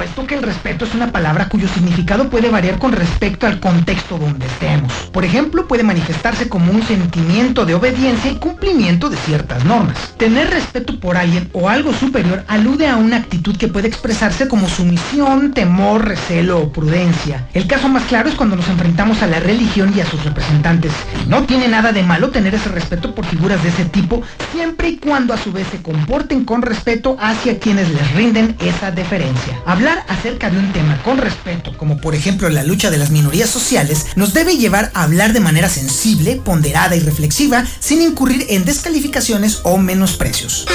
[0.00, 4.16] Supuesto que el respeto es una palabra cuyo significado puede variar con respecto al contexto
[4.16, 4.90] donde estemos.
[5.12, 10.14] Por ejemplo, puede manifestarse como un sentimiento de obediencia y cumplimiento de ciertas normas.
[10.16, 14.70] Tener respeto por alguien o algo superior alude a una actitud que puede expresarse como
[14.70, 17.46] sumisión, temor, recelo o prudencia.
[17.52, 20.92] El caso más claro es cuando nos enfrentamos a la religión y a sus representantes.
[21.28, 24.96] No tiene nada de malo tener ese respeto por figuras de ese tipo, siempre y
[24.96, 29.60] cuando a su vez se comporten con respeto hacia quienes les rinden esa deferencia.
[29.66, 33.50] Hablar acerca de un tema con respeto, como por ejemplo la lucha de las minorías
[33.50, 38.64] sociales, nos debe llevar a hablar de manera sensible, ponderada y reflexiva, sin incurrir en
[38.64, 40.66] descalificaciones o menosprecios.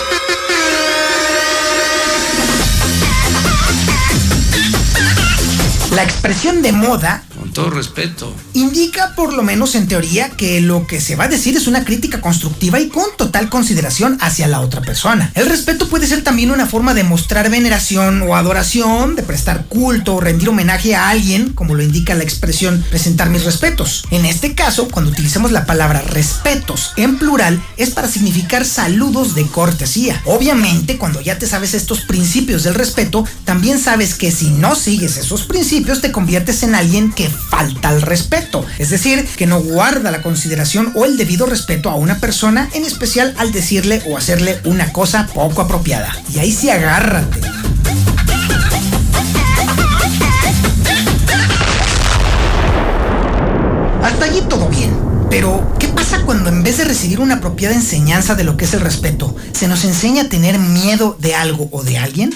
[5.95, 8.35] La expresión de moda Con todo respeto.
[8.51, 11.85] indica, por lo menos en teoría, que lo que se va a decir es una
[11.85, 15.31] crítica constructiva y con total consideración hacia la otra persona.
[15.35, 20.15] El respeto puede ser también una forma de mostrar veneración o adoración, de prestar culto
[20.15, 24.03] o rendir homenaje a alguien, como lo indica la expresión presentar mis respetos.
[24.11, 29.47] En este caso, cuando utilizamos la palabra respetos en plural, es para significar saludos de
[29.47, 30.21] cortesía.
[30.25, 35.15] Obviamente, cuando ya te sabes estos principios del respeto, también sabes que si no sigues
[35.15, 38.65] esos principios, te conviertes en alguien que falta al respeto.
[38.79, 42.85] Es decir, que no guarda la consideración o el debido respeto a una persona, en
[42.85, 46.11] especial al decirle o hacerle una cosa poco apropiada.
[46.33, 47.39] Y ahí sí agárrate.
[54.01, 54.91] Hasta allí todo bien.
[55.29, 58.73] Pero, ¿qué pasa cuando en vez de recibir una apropiada enseñanza de lo que es
[58.73, 62.33] el respeto, se nos enseña a tener miedo de algo o de alguien?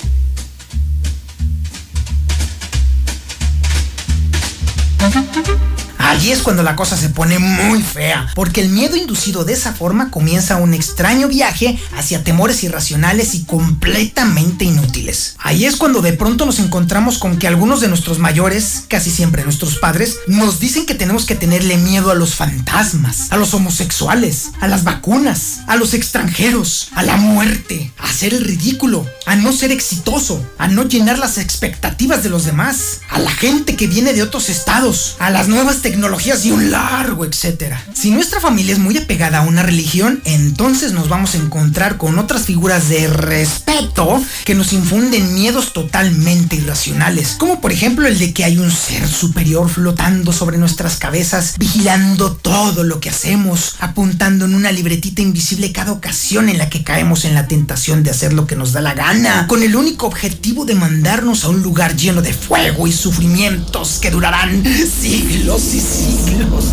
[5.11, 5.78] Thank you.
[6.09, 9.73] Allí es cuando la cosa se pone muy fea, porque el miedo inducido de esa
[9.73, 15.35] forma comienza un extraño viaje hacia temores irracionales y completamente inútiles.
[15.37, 19.43] Ahí es cuando de pronto nos encontramos con que algunos de nuestros mayores, casi siempre
[19.43, 24.49] nuestros padres, nos dicen que tenemos que tenerle miedo a los fantasmas, a los homosexuales,
[24.61, 29.53] a las vacunas, a los extranjeros, a la muerte, a hacer el ridículo, a no
[29.53, 34.13] ser exitoso, a no llenar las expectativas de los demás, a la gente que viene
[34.13, 35.98] de otros estados, a las nuevas tecnologías
[36.43, 37.83] y un largo etcétera.
[37.93, 42.17] Si nuestra familia es muy apegada a una religión, entonces nos vamos a encontrar con
[42.17, 48.33] otras figuras de respeto que nos infunden miedos totalmente irracionales, como por ejemplo el de
[48.33, 54.45] que hay un ser superior flotando sobre nuestras cabezas, vigilando todo lo que hacemos, apuntando
[54.45, 58.33] en una libretita invisible cada ocasión en la que caemos en la tentación de hacer
[58.33, 61.95] lo que nos da la gana, con el único objetivo de mandarnos a un lugar
[61.95, 64.63] lleno de fuego y sufrimientos que durarán
[65.01, 66.71] siglos y silence.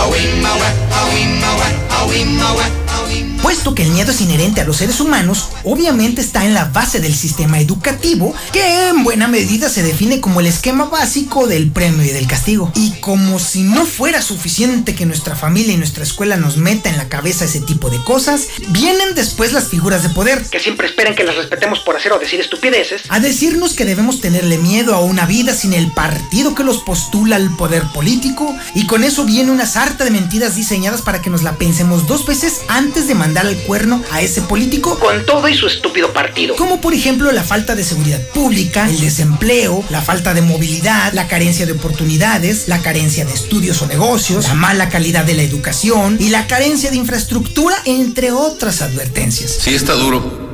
[0.00, 2.85] Awi ma wak, awi ma wak, awi ma wak
[3.42, 6.98] Puesto que el miedo es inherente a los seres humanos, obviamente está en la base
[6.98, 12.04] del sistema educativo, que en buena medida se define como el esquema básico del premio
[12.04, 12.72] y del castigo.
[12.74, 16.96] Y como si no fuera suficiente que nuestra familia y nuestra escuela nos meta en
[16.96, 21.14] la cabeza ese tipo de cosas, vienen después las figuras de poder, que siempre esperan
[21.14, 25.00] que las respetemos por hacer o decir estupideces, a decirnos que debemos tenerle miedo a
[25.00, 29.52] una vida sin el partido que los postula al poder político, y con eso viene
[29.52, 33.46] una sarta de mentiras diseñadas para que nos la pensemos dos veces antes de mandar
[33.46, 36.54] al cuerno a ese político con todo y su estúpido partido.
[36.54, 41.26] Como por ejemplo la falta de seguridad pública, el desempleo, la falta de movilidad, la
[41.26, 46.16] carencia de oportunidades, la carencia de estudios o negocios, la mala calidad de la educación
[46.20, 49.58] y la carencia de infraestructura, entre otras advertencias.
[49.60, 50.46] Sí está duro.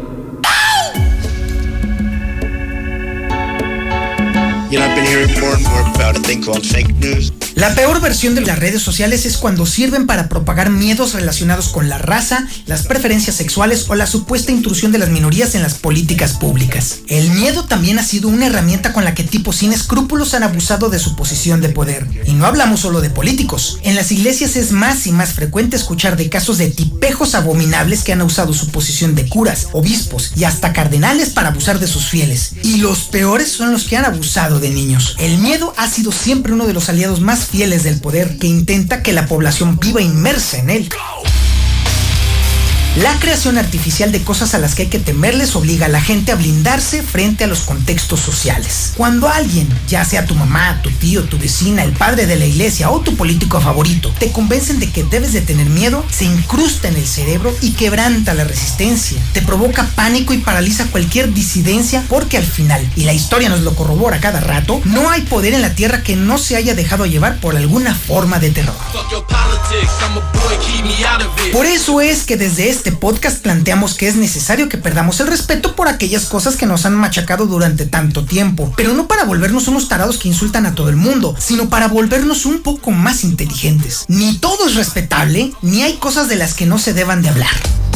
[4.71, 7.31] You know, I've been hearing more and more about a thing called fake news.
[7.55, 11.91] La peor versión de las redes sociales es cuando sirven para propagar miedos relacionados con
[11.91, 16.33] la raza, las preferencias sexuales o la supuesta intrusión de las minorías en las políticas
[16.33, 17.01] públicas.
[17.09, 20.89] El miedo también ha sido una herramienta con la que tipos sin escrúpulos han abusado
[20.89, 22.09] de su posición de poder.
[22.27, 23.79] Y no hablamos solo de políticos.
[23.83, 28.15] En las iglesias es más y más frecuente escuchar de casos de tipejos abominables que
[28.15, 32.53] han usado su posición de curas, obispos y hasta cardenales para abusar de sus fieles.
[32.63, 35.17] Y los peores son los que han abusado de niños.
[35.19, 39.03] El miedo ha sido siempre uno de los aliados más fieles del poder que intenta
[39.03, 40.89] que la población viva inmersa en él.
[42.97, 46.31] La creación artificial de cosas a las que hay que temerles obliga a la gente
[46.31, 48.93] a blindarse frente a los contextos sociales.
[48.99, 52.91] Cuando alguien, ya sea tu mamá, tu tío, tu vecina, el padre de la iglesia
[52.91, 56.97] o tu político favorito, te convencen de que debes de tener miedo, se incrusta en
[56.97, 59.19] el cerebro y quebranta la resistencia.
[59.33, 63.75] Te provoca pánico y paraliza cualquier disidencia porque al final, y la historia nos lo
[63.75, 67.39] corrobora cada rato, no hay poder en la tierra que no se haya dejado llevar
[67.39, 68.77] por alguna forma de terror.
[71.53, 75.77] Por eso es que desde este podcast planteamos que es necesario que perdamos el respeto
[75.77, 79.89] por aquellas cosas que nos han machacado durante tanto tiempo, pero no para volvernos unos
[79.89, 84.05] tarados que insultan a todo el mundo, sino para volvernos un poco más inteligentes.
[84.09, 87.92] Ni todo es respetable, ni hay cosas de las que no se deban de hablar.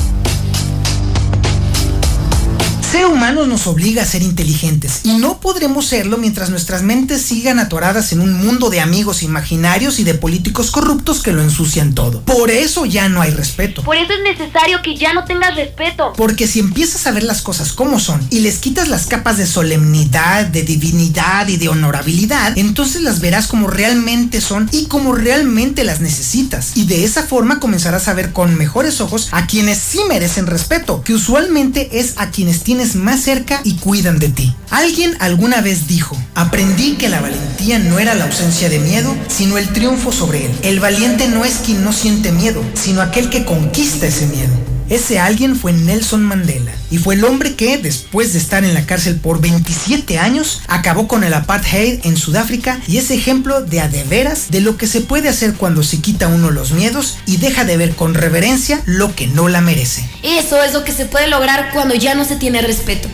[2.97, 7.59] Ser humanos nos obliga a ser inteligentes y no podremos serlo mientras nuestras mentes sigan
[7.59, 12.23] atoradas en un mundo de amigos imaginarios y de políticos corruptos que lo ensucian todo.
[12.23, 13.83] Por eso ya no hay respeto.
[13.83, 16.15] Por eso es necesario que ya no tengas respeto.
[16.17, 19.47] Porque si empiezas a ver las cosas como son y les quitas las capas de
[19.47, 25.85] solemnidad, de divinidad y de honorabilidad, entonces las verás como realmente son y como realmente
[25.85, 26.75] las necesitas.
[26.75, 31.03] Y de esa forma comenzarás a ver con mejores ojos a quienes sí merecen respeto,
[31.03, 32.63] que usualmente es a quienes
[32.95, 34.55] más cerca y cuidan de ti.
[34.70, 39.59] Alguien alguna vez dijo, aprendí que la valentía no era la ausencia de miedo, sino
[39.59, 40.53] el triunfo sobre él.
[40.62, 44.76] El valiente no es quien no siente miedo, sino aquel que conquista ese miedo.
[44.89, 48.87] Ese alguien fue Nelson Mandela y fue el hombre que, después de estar en la
[48.87, 53.89] cárcel por 27 años, acabó con el apartheid en Sudáfrica y es ejemplo de a
[53.89, 57.39] de veras de lo que se puede hacer cuando se quita uno los miedos y
[57.39, 60.09] deja de ver con reverencia lo que no la merece.
[60.22, 63.09] Eso es lo que se puede lograr cuando ya no se tiene respeto.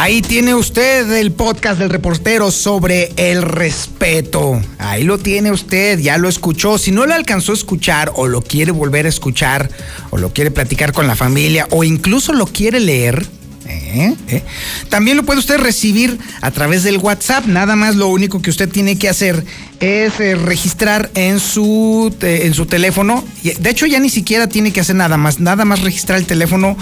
[0.00, 4.62] Ahí tiene usted el podcast del reportero sobre el respeto.
[4.78, 6.78] Ahí lo tiene usted, ya lo escuchó.
[6.78, 9.68] Si no lo alcanzó a escuchar o lo quiere volver a escuchar
[10.10, 13.26] o lo quiere platicar con la familia o incluso lo quiere leer,
[13.66, 14.14] ¿eh?
[14.28, 14.44] ¿Eh?
[14.88, 17.46] También lo puede usted recibir a través del WhatsApp.
[17.46, 19.44] Nada más lo único que usted tiene que hacer
[19.80, 23.24] es eh, registrar en su, en su teléfono.
[23.42, 25.40] De hecho, ya ni siquiera tiene que hacer nada más.
[25.40, 26.76] Nada más registrar el teléfono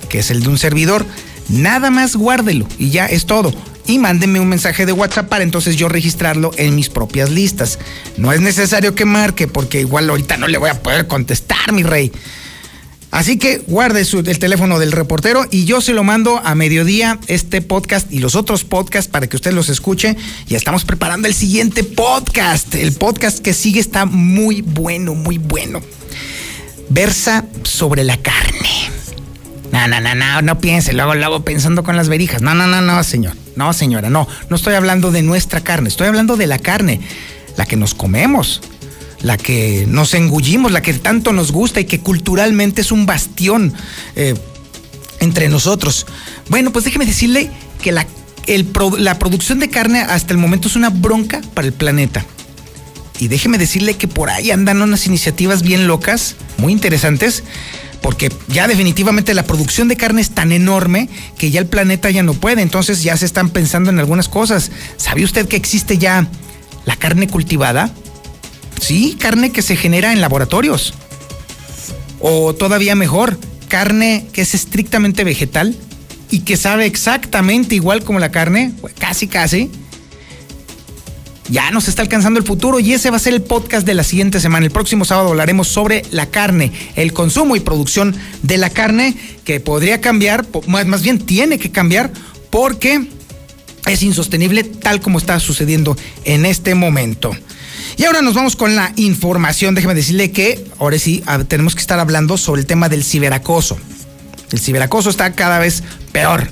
[0.08, 1.06] que es el de un servidor.
[1.48, 3.52] Nada más guárdelo y ya es todo.
[3.86, 7.80] Y mándeme un mensaje de WhatsApp para entonces yo registrarlo en mis propias listas.
[8.16, 11.82] No es necesario que marque porque igual ahorita no le voy a poder contestar, mi
[11.82, 12.12] rey.
[13.10, 17.60] Así que guarde el teléfono del reportero y yo se lo mando a mediodía este
[17.60, 20.16] podcast y los otros podcasts para que usted los escuche.
[20.46, 22.74] Ya estamos preparando el siguiente podcast.
[22.76, 25.80] El podcast que sigue está muy bueno, muy bueno.
[26.88, 28.90] Versa sobre la carne.
[29.72, 32.42] No, no, no, no, no piense, luego lo hago pensando con las verijas.
[32.42, 33.34] No, no, no, no, señor.
[33.56, 34.28] No, señora, no.
[34.48, 37.00] No estoy hablando de nuestra carne, estoy hablando de la carne,
[37.56, 38.60] la que nos comemos
[39.22, 43.74] la que nos engullimos, la que tanto nos gusta y que culturalmente es un bastión
[44.16, 44.34] eh,
[45.20, 46.06] entre nosotros.
[46.48, 47.50] Bueno, pues déjeme decirle
[47.82, 48.06] que la,
[48.98, 52.24] la producción de carne hasta el momento es una bronca para el planeta.
[53.18, 57.44] Y déjeme decirle que por ahí andan unas iniciativas bien locas, muy interesantes,
[58.00, 62.22] porque ya definitivamente la producción de carne es tan enorme que ya el planeta ya
[62.22, 64.70] no puede, entonces ya se están pensando en algunas cosas.
[64.96, 66.26] ¿Sabe usted que existe ya
[66.86, 67.92] la carne cultivada?
[68.80, 70.94] Sí, carne que se genera en laboratorios.
[72.18, 75.76] O todavía mejor, carne que es estrictamente vegetal
[76.30, 79.70] y que sabe exactamente igual como la carne, casi casi.
[81.48, 84.04] Ya nos está alcanzando el futuro y ese va a ser el podcast de la
[84.04, 84.66] siguiente semana.
[84.66, 89.58] El próximo sábado hablaremos sobre la carne, el consumo y producción de la carne que
[89.58, 92.12] podría cambiar, más bien tiene que cambiar
[92.50, 93.08] porque
[93.86, 97.32] es insostenible tal como está sucediendo en este momento.
[97.96, 99.74] Y ahora nos vamos con la información.
[99.74, 103.78] Déjeme decirle que ahora sí tenemos que estar hablando sobre el tema del ciberacoso.
[104.52, 106.48] El ciberacoso está cada vez peor.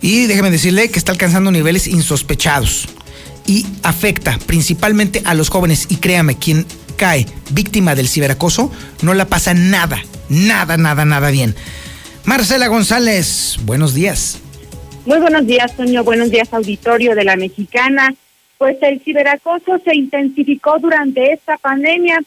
[0.00, 2.88] Y déjeme decirle que está alcanzando niveles insospechados.
[3.46, 5.86] Y afecta principalmente a los jóvenes.
[5.88, 8.70] Y créame, quien cae víctima del ciberacoso
[9.02, 11.54] no la pasa nada, nada, nada, nada bien.
[12.24, 14.38] Marcela González, buenos días.
[15.06, 16.04] Muy buenos días, Toño.
[16.04, 18.14] Buenos días, auditorio de la Mexicana.
[18.58, 22.20] Pues el ciberacoso se intensificó durante esta pandemia.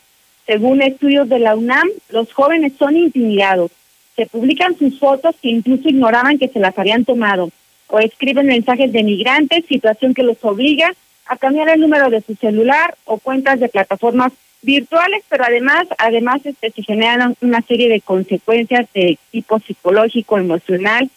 [0.48, 3.72] Según estudios de la UNAM, los jóvenes son intimidados,
[4.16, 7.52] se publican sus fotos que incluso ignoraban que se las habían tomado
[7.88, 10.94] o escriben mensajes denigrantes, situación que los obliga
[11.28, 16.42] a cambiar el número de su celular o cuentas de plataformas virtuales, pero además, además
[16.46, 21.10] este, se generan una serie de consecuencias de tipo psicológico, emocional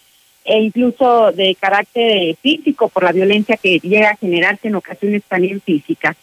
[0.45, 5.61] e incluso de carácter físico por la violencia que llega a generarse en ocasiones también
[5.61, 6.17] físicas.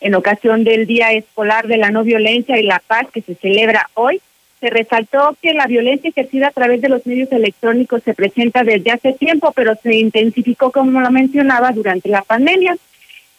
[0.00, 3.88] En ocasión del Día Escolar de la No Violencia y la Paz que se celebra
[3.94, 4.20] hoy,
[4.60, 8.90] se resaltó que la violencia ejercida a través de los medios electrónicos se presenta desde
[8.90, 12.76] hace tiempo, pero se intensificó, como lo mencionaba, durante la pandemia.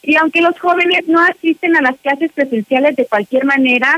[0.03, 3.97] Y aunque los jóvenes no asisten a las clases presenciales de cualquier manera,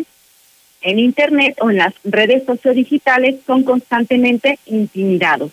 [0.81, 5.51] en Internet o en las redes sociodigitales son constantemente intimidados.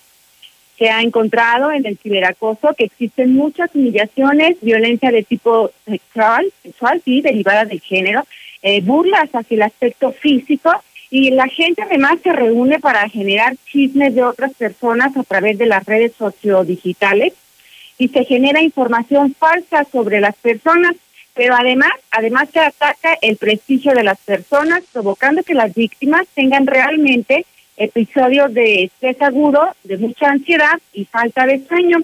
[0.79, 7.01] Se ha encontrado en el ciberacoso que existen muchas humillaciones, violencia de tipo sexual, sexual
[7.05, 8.25] sí, derivada del género,
[8.63, 10.73] eh, burlas hacia el aspecto físico
[11.11, 15.67] y la gente además se reúne para generar chismes de otras personas a través de
[15.67, 17.33] las redes sociodigitales
[17.99, 20.97] y se genera información falsa sobre las personas,
[21.35, 26.67] pero además, además se ataca el prestigio de las personas, provocando que las víctimas tengan
[26.67, 27.47] realmente
[27.77, 31.99] episodios de estrés agudo, de mucha ansiedad y falta de sueño.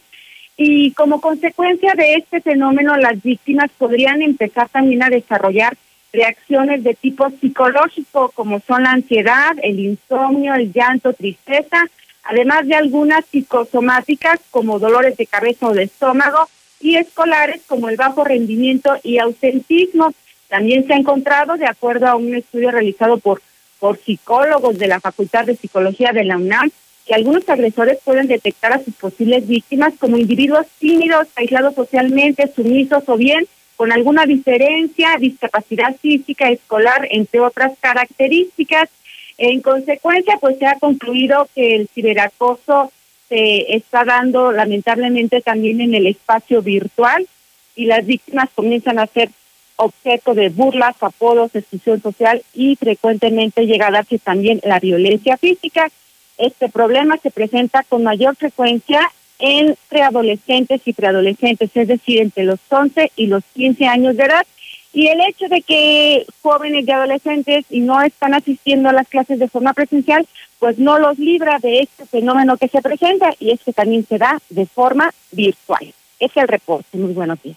[0.57, 5.77] Y como consecuencia de este fenómeno, las víctimas podrían empezar también a desarrollar
[6.13, 11.87] reacciones de tipo psicológico, como son la ansiedad, el insomnio, el llanto, tristeza,
[12.23, 16.49] además de algunas psicosomáticas como dolores de cabeza o de estómago
[16.81, 20.13] y escolares como el bajo rendimiento y ausentismo.
[20.49, 23.41] También se ha encontrado, de acuerdo a un estudio realizado por,
[23.83, 26.71] por psicólogos de la Facultad de Psicología de la UNAM,
[27.05, 33.03] que algunos agresores pueden detectar a sus posibles víctimas como individuos tímidos, aislados socialmente, sumisos
[33.09, 33.45] o bien
[33.75, 38.89] con alguna diferencia, discapacidad física, escolar, entre otras características.
[39.37, 42.93] En consecuencia, pues se ha concluido que el ciberacoso
[43.29, 47.27] se está dando lamentablemente también en el espacio virtual
[47.75, 49.31] y las víctimas comienzan a ser
[49.77, 55.91] objeto de burlas, apodos, exclusión social y frecuentemente llega a darse también la violencia física.
[56.39, 62.61] Este problema se presenta con mayor frecuencia entre adolescentes y preadolescentes, es decir, entre los
[62.69, 64.47] 11 y los 15 años de edad.
[64.95, 69.49] Y el hecho de que jóvenes y adolescentes no están asistiendo a las clases de
[69.49, 70.27] forma presencial,
[70.59, 74.19] pues no los libra de este fenómeno que se presenta y es que también se
[74.19, 75.93] da de forma virtual.
[76.21, 76.99] Es el reporte.
[76.99, 77.57] Muy buenos días.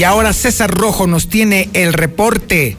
[0.00, 2.78] Y ahora César Rojo nos tiene el reporte.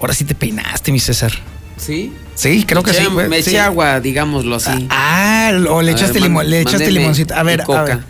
[0.00, 1.30] Ahora sí te peinaste, mi César.
[1.76, 2.12] ¿Sí?
[2.34, 3.06] Sí, creo que eché, sí.
[3.06, 3.28] Güey.
[3.28, 4.88] Me eché agua, digámoslo así.
[4.90, 7.34] Ah, o le A echaste, ver, limón, le echaste limoncito.
[7.36, 8.00] A ver, a ver.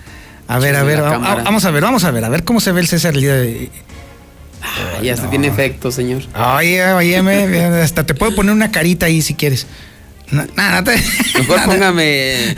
[0.48, 2.80] A ver, a ver, vamos a ver, vamos a ver, a ver cómo se ve
[2.80, 3.68] el César el día de
[4.62, 6.22] Ah, ya hasta tiene efecto, señor.
[6.56, 9.66] Oye, oye, me- hasta te puedo poner una carita ahí si quieres.
[10.31, 10.44] No,
[10.85, 11.02] te-
[11.39, 12.55] Mejor póngame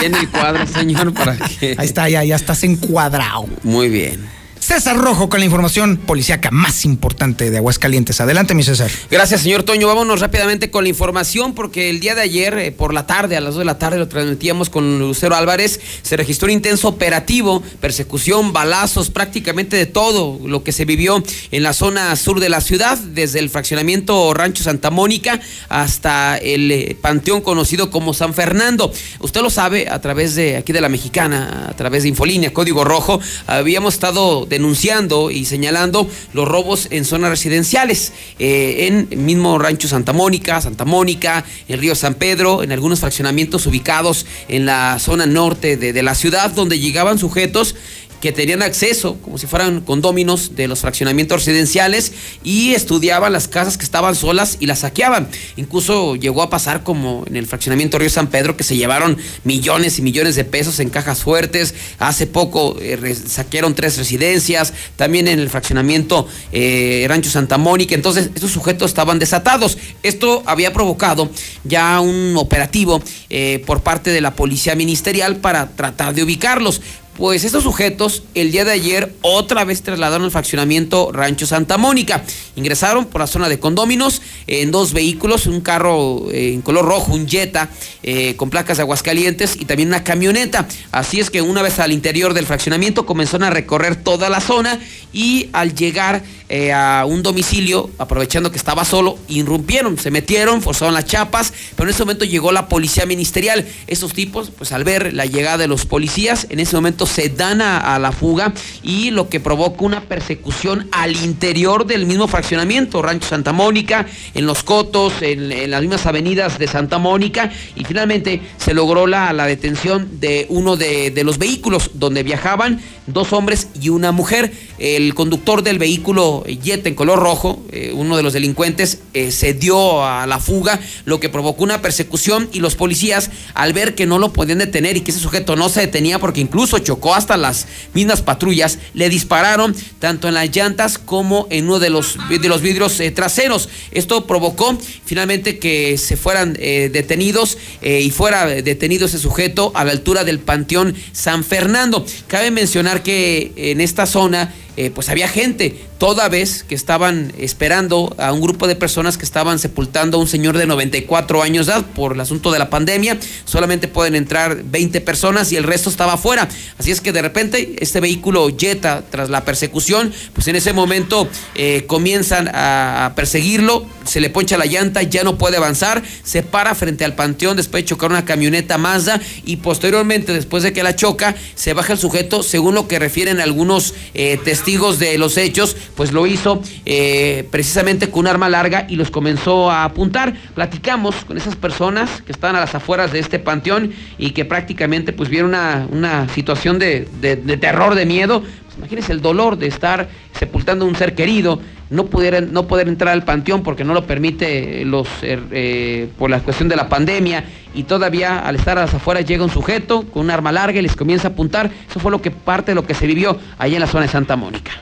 [0.00, 1.74] bien el cuadro, señor, para que.
[1.78, 3.46] Ahí está, ya, ya estás encuadrado.
[3.62, 4.26] Muy bien.
[4.66, 8.20] César Rojo con la información policíaca más importante de Aguascalientes.
[8.20, 8.90] Adelante, mi César.
[9.12, 9.86] Gracias, señor Toño.
[9.86, 13.40] Vámonos rápidamente con la información, porque el día de ayer, eh, por la tarde, a
[13.40, 15.78] las 2 de la tarde, lo transmitíamos con Lucero Álvarez.
[16.02, 21.22] Se registró un intenso operativo, persecución, balazos, prácticamente de todo lo que se vivió
[21.52, 25.38] en la zona sur de la ciudad, desde el fraccionamiento Rancho Santa Mónica
[25.68, 28.92] hasta el eh, panteón conocido como San Fernando.
[29.20, 32.84] Usted lo sabe a través de aquí de la Mexicana, a través de Infolínea, Código
[32.84, 39.58] Rojo, habíamos estado denunciando y señalando los robos en zonas residenciales, eh, en el mismo
[39.58, 44.98] Rancho Santa Mónica, Santa Mónica, en Río San Pedro, en algunos fraccionamientos ubicados en la
[44.98, 47.74] zona norte de, de la ciudad, donde llegaban sujetos
[48.20, 52.12] que tenían acceso, como si fueran condóminos de los fraccionamientos residenciales,
[52.42, 55.28] y estudiaban las casas que estaban solas y las saqueaban.
[55.56, 59.98] Incluso llegó a pasar como en el fraccionamiento Río San Pedro, que se llevaron millones
[59.98, 61.74] y millones de pesos en cajas fuertes.
[61.98, 67.94] Hace poco eh, saquearon tres residencias, también en el fraccionamiento eh, Rancho Santa Mónica.
[67.94, 69.78] Entonces, estos sujetos estaban desatados.
[70.02, 71.30] Esto había provocado
[71.64, 76.80] ya un operativo eh, por parte de la policía ministerial para tratar de ubicarlos.
[77.16, 82.22] Pues estos sujetos el día de ayer otra vez trasladaron al fraccionamiento Rancho Santa Mónica.
[82.56, 87.14] Ingresaron por la zona de condóminos en dos vehículos, un carro eh, en color rojo,
[87.14, 87.70] un Jetta
[88.02, 90.68] eh, con placas de Aguascalientes y también una camioneta.
[90.92, 94.78] Así es que una vez al interior del fraccionamiento comenzaron a recorrer toda la zona
[95.14, 100.92] y al llegar eh, a un domicilio, aprovechando que estaba solo, irrumpieron, se metieron, forzaron
[100.92, 103.66] las chapas, pero en ese momento llegó la policía ministerial.
[103.86, 107.60] Esos tipos, pues al ver la llegada de los policías, en ese momento se dan
[107.60, 108.52] a, la fuga
[108.82, 114.46] y lo que provoca una persecución al interior del mismo fraccionamiento, Rancho Santa Mónica, en
[114.46, 120.20] Los Cotos, en, las mismas avenidas de Santa Mónica, y finalmente se logró la, detención
[120.20, 124.52] de uno de, los vehículos donde viajaban dos hombres y una mujer.
[124.78, 129.54] El conductor del vehículo Jetta en color rojo, eh, uno de los delincuentes, eh, se
[129.54, 134.06] dio a la fuga, lo que provocó una persecución y los policías, al ver que
[134.06, 137.36] no lo podían detener y que ese sujeto no se detenía porque incluso chocó hasta
[137.36, 142.48] las mismas patrullas, le dispararon tanto en las llantas como en uno de los, de
[142.48, 143.68] los vidrios eh, traseros.
[143.92, 150.24] Esto provocó finalmente que se fueran detenidos y fuera detenido ese sujeto a la altura
[150.24, 152.04] del Panteón San Fernando.
[152.26, 158.14] Cabe mencionar que en esta zona eh, pues había gente toda vez que estaban esperando
[158.18, 161.72] a un grupo de personas que estaban sepultando a un señor de 94 años de
[161.72, 163.18] edad por el asunto de la pandemia.
[163.46, 166.46] Solamente pueden entrar 20 personas y el resto estaba afuera.
[166.78, 171.26] Así es que de repente este vehículo Jetta, tras la persecución, pues en ese momento
[171.54, 176.74] eh, comienzan a perseguirlo, se le poncha la llanta, ya no puede avanzar, se para
[176.74, 180.94] frente al panteón después de chocar una camioneta Mazda y posteriormente, después de que la
[180.94, 185.76] choca, se baja el sujeto, según lo que refieren algunos eh, testigos de los hechos,
[185.94, 190.34] pues lo hizo eh, precisamente con un arma larga y los comenzó a apuntar.
[190.56, 195.12] Platicamos con esas personas que estaban a las afueras de este panteón y que prácticamente
[195.12, 198.42] pues vieron una, una situación de, de, terror, de miedo.
[198.76, 200.08] Pues, imagínense el dolor de estar
[200.38, 204.06] sepultando a un ser querido, no, pudiera, no poder entrar al panteón porque no lo
[204.06, 207.44] permite los, er, eh, por la cuestión de la pandemia
[207.74, 210.82] y todavía al estar a las afueras llega un sujeto con un arma larga y
[210.82, 211.70] les comienza a apuntar.
[211.88, 214.08] Eso fue lo que parte de lo que se vivió allá en la zona de
[214.08, 214.72] Santa Mónica.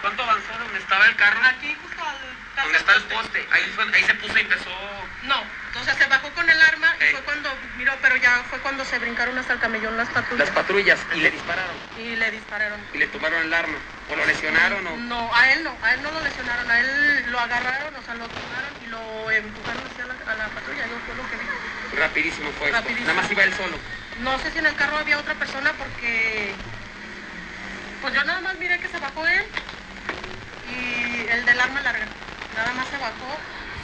[0.00, 1.38] ¿Cuánto avanzó donde estaba el carro?
[1.46, 2.16] Aquí, justo al...
[2.64, 2.92] Donde está
[3.52, 4.70] Ahí, se puso y empezó...
[5.24, 5.40] No,
[5.80, 8.84] o sea, se bajó con el arma y fue cuando miró, pero ya fue cuando
[8.84, 10.46] se brincaron hasta el camellón las patrullas.
[10.46, 11.76] Las patrullas, y le dispararon.
[11.98, 12.80] Y le dispararon.
[12.92, 13.76] Y le tomaron el arma.
[14.10, 14.96] ¿O lo lesionaron o...?
[14.96, 18.14] No, a él no, a él no lo lesionaron, a él lo agarraron, o sea,
[18.14, 21.98] lo tomaron y lo empujaron hacia la, a la patrulla, yo fue lo que vi.
[21.98, 23.06] Rapidísimo fue Rapidísimo.
[23.06, 23.76] Nada más iba él solo.
[24.20, 26.54] No sé si en el carro había otra persona porque...
[28.00, 29.44] Pues yo nada más miré que se bajó él
[30.74, 32.06] y el del arma larga.
[32.54, 33.38] Nada más se bajó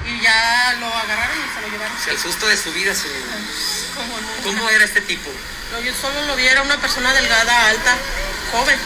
[0.09, 1.97] y ya lo agarraron y se lo llevaron.
[2.09, 3.17] el susto de su vida, señor.
[4.45, 5.31] ¿Cómo, era este tipo?
[5.85, 7.95] yo solo lo vi, era una persona delgada, alta,
[8.53, 8.79] joven.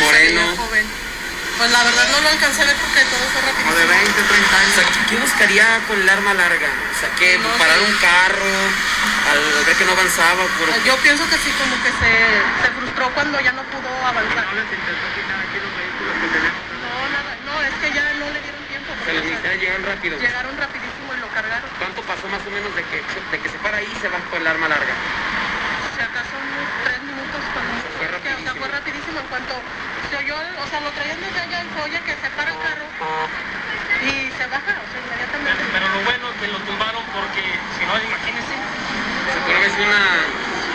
[0.00, 0.40] Moreno.
[0.56, 0.86] Joven.
[1.58, 3.62] Pues la verdad no lo alcancé a ver porque todo fue rápido.
[3.62, 4.72] Como de 20, 30 años.
[4.72, 6.66] O sea, ¿qué buscaría con el arma larga?
[6.66, 8.54] O sea, que parar un carro,
[9.30, 10.42] al ver que no avanzaba.
[10.58, 10.66] Por...
[10.82, 12.10] Yo pienso que sí, como que se,
[12.58, 14.46] se frustró cuando ya no pudo avanzar.
[14.50, 16.58] ¿No les intentó quitar aquí los vehículos que tenemos?
[16.82, 18.44] No, nada, no, es que ya no le
[19.12, 20.18] los militares llegaron rápido.
[20.18, 21.68] Llegaron rapidísimo y lo cargaron.
[21.78, 24.18] ¿Cuánto pasó más o menos de que, de que se para ahí y se va
[24.30, 24.94] con el arma larga?
[25.92, 28.40] Si acaso unos tres minutos cuando fue rapidísimo.
[28.40, 29.54] o sea, fue rapidísimo en cuanto
[30.08, 32.58] se oyó, o sea, lo traían desde allá y se oye que se para el
[32.64, 32.86] carro
[34.04, 35.64] y se baja, o sea, inmediatamente.
[35.72, 37.44] Pero, lo bueno es que lo tumbaron porque,
[37.76, 40.02] si no, imagínense, se puede ver una...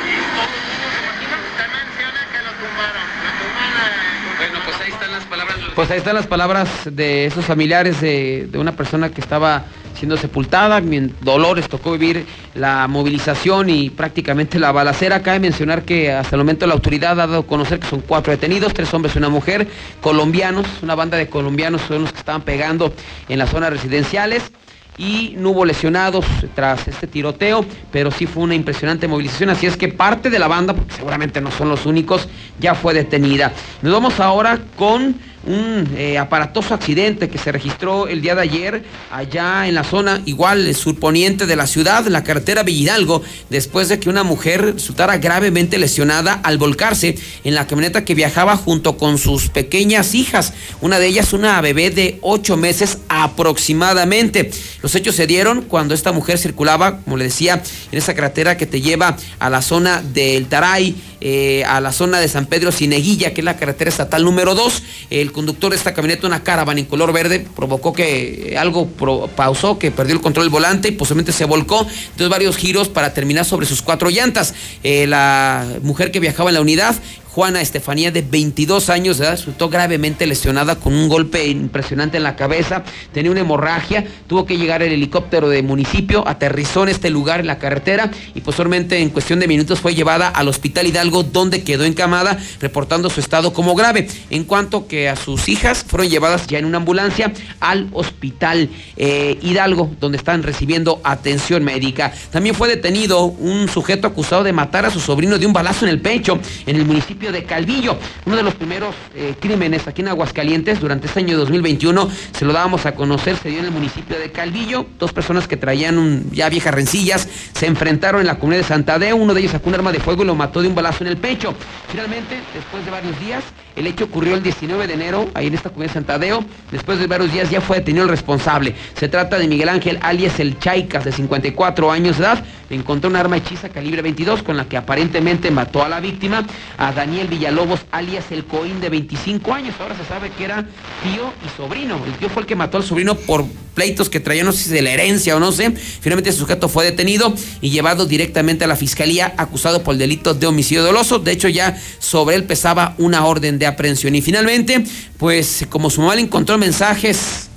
[0.06, 4.38] Y todo el mundo se imagina, usted menciona que lo tumbaron, lo tumbaron...
[4.38, 5.69] Bueno, pues ahí están las palabras.
[5.80, 9.64] Pues ahí están las palabras de esos familiares de, una persona que estaba
[9.96, 10.82] siendo sepultada.
[11.22, 15.22] Dolores tocó vivir la movilización y prácticamente la balacera.
[15.22, 18.32] Cabe mencionar que hasta el momento la autoridad ha dado a conocer que son cuatro
[18.32, 19.70] detenidos, tres hombres y una mujer,
[20.02, 22.94] colombianos, una banda de colombianos son los que estaban pegando
[23.30, 24.52] en las zonas residenciales
[24.98, 29.78] y no hubo lesionados tras este tiroteo, pero sí fue una impresionante movilización, así es
[29.78, 32.28] que parte de la banda, porque seguramente no son los únicos,
[32.60, 33.54] ya fue detenida.
[33.82, 38.84] Nos vamos ahora con un eh, aparatoso accidente que se registró el día de ayer
[39.12, 44.10] allá en la zona igual surponiente de la ciudad, la carretera Villidalgo, después de que
[44.10, 49.50] una mujer resultara gravemente lesionada al volcarse en la camioneta que viajaba junto con sus
[49.50, 54.52] pequeñas hijas, una de ellas una bebé de ocho meses aproximadamente.
[54.82, 57.62] Los hechos se dieron cuando esta mujer circulaba, como le decía,
[57.92, 62.20] en esa carretera que te lleva a la zona del Taray, eh, a la zona
[62.20, 64.84] de San Pedro Cineguilla, que es la carretera estatal número 2.
[65.10, 68.88] El conductor de esta camioneta, una caravana en color verde, provocó que algo
[69.36, 71.82] pausó, que perdió el control del volante y posiblemente se volcó.
[71.82, 74.54] Entonces varios giros para terminar sobre sus cuatro llantas.
[74.84, 76.96] Eh, la mujer que viajaba en la unidad
[77.32, 82.84] Juana Estefanía, de 22 años resultó gravemente lesionada con un golpe impresionante en la cabeza,
[83.14, 87.48] tenía una hemorragia, tuvo que llegar el helicóptero de municipio, aterrizó en este lugar en
[87.48, 91.86] la carretera y posteriormente en cuestión de minutos fue llevada al Hospital Hidalgo donde quedó
[91.86, 96.58] encamada reportando su estado como grave, en cuanto que a sus hijas fueron llevadas ya
[96.58, 102.12] en una ambulancia al Hospital eh, Hidalgo donde están recibiendo atención médica.
[102.32, 105.92] También fue detenido un sujeto acusado de matar a su sobrino de un balazo en
[105.92, 107.98] el pecho en el municipio de Calvillo.
[108.26, 112.54] Uno de los primeros eh, crímenes aquí en Aguascalientes durante este año 2021 se lo
[112.54, 114.86] dábamos a conocer, se dio en el municipio de Calvillo.
[114.98, 119.16] Dos personas que traían un, ya viejas rencillas se enfrentaron en la comunidad de Santadeo.
[119.16, 121.10] Uno de ellos sacó un arma de fuego y lo mató de un balazo en
[121.10, 121.54] el pecho.
[121.90, 123.44] Finalmente, después de varios días,
[123.80, 126.44] el hecho ocurrió el 19 de enero, ahí en esta comunidad de Santadeo.
[126.70, 128.76] Después de varios días ya fue detenido el responsable.
[129.00, 132.44] Se trata de Miguel Ángel alias El Chaicas, de 54 años de edad.
[132.70, 136.46] Encontró un arma hechiza calibre 22 con la que aparentemente mató a la víctima,
[136.78, 139.76] a Daniel Villalobos, alias el Coín, de 25 años.
[139.80, 140.64] Ahora se sabe que era
[141.02, 142.00] tío y sobrino.
[142.06, 143.46] El tío fue el que mató al sobrino por
[143.80, 145.72] pleitos que traía, no sé si de la herencia o no sé.
[145.72, 150.34] Finalmente, el sujeto fue detenido y llevado directamente a la fiscalía, acusado por el delito
[150.34, 151.18] de homicidio doloso.
[151.18, 154.16] De hecho, ya sobre él pesaba una orden de aprehensión.
[154.16, 154.84] Y finalmente,
[155.18, 157.50] pues, como su mamá le encontró mensajes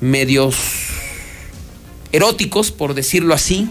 [0.00, 0.56] medios
[2.12, 3.68] eróticos, por decirlo así,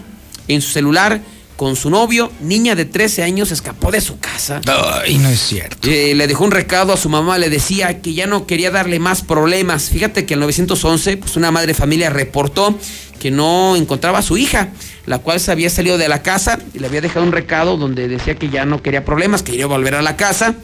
[0.48, 1.20] en su celular
[1.58, 4.60] con su novio, niña de 13 años, escapó de su casa.
[5.02, 5.88] Ay, no es cierto.
[5.88, 9.00] Eh, le dejó un recado a su mamá, le decía que ya no quería darle
[9.00, 9.88] más problemas.
[9.90, 12.78] Fíjate que en 911, pues una madre de familia reportó
[13.18, 14.68] que no encontraba a su hija,
[15.06, 18.06] la cual se había salido de la casa y le había dejado un recado donde
[18.06, 20.54] decía que ya no quería problemas, que quería volver a la casa.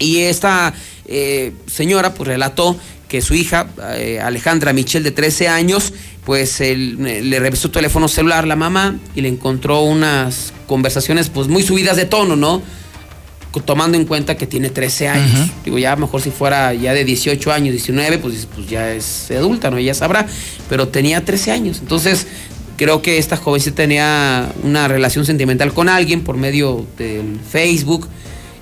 [0.00, 0.74] Y esta
[1.06, 2.76] eh, señora pues relató
[3.08, 5.92] que su hija, eh, Alejandra Michelle, de 13 años,
[6.24, 11.28] pues él, eh, le revisó su teléfono celular la mamá y le encontró unas conversaciones
[11.28, 12.62] pues muy subidas de tono, ¿no?
[13.64, 15.50] Tomando en cuenta que tiene 13 años.
[15.64, 19.72] Digo, ya mejor si fuera ya de 18 años, 19, pues, pues ya es adulta,
[19.72, 19.78] ¿no?
[19.78, 20.24] Ella sabrá.
[20.68, 21.78] Pero tenía 13 años.
[21.80, 22.28] Entonces,
[22.76, 28.06] creo que esta jovencita tenía una relación sentimental con alguien por medio del Facebook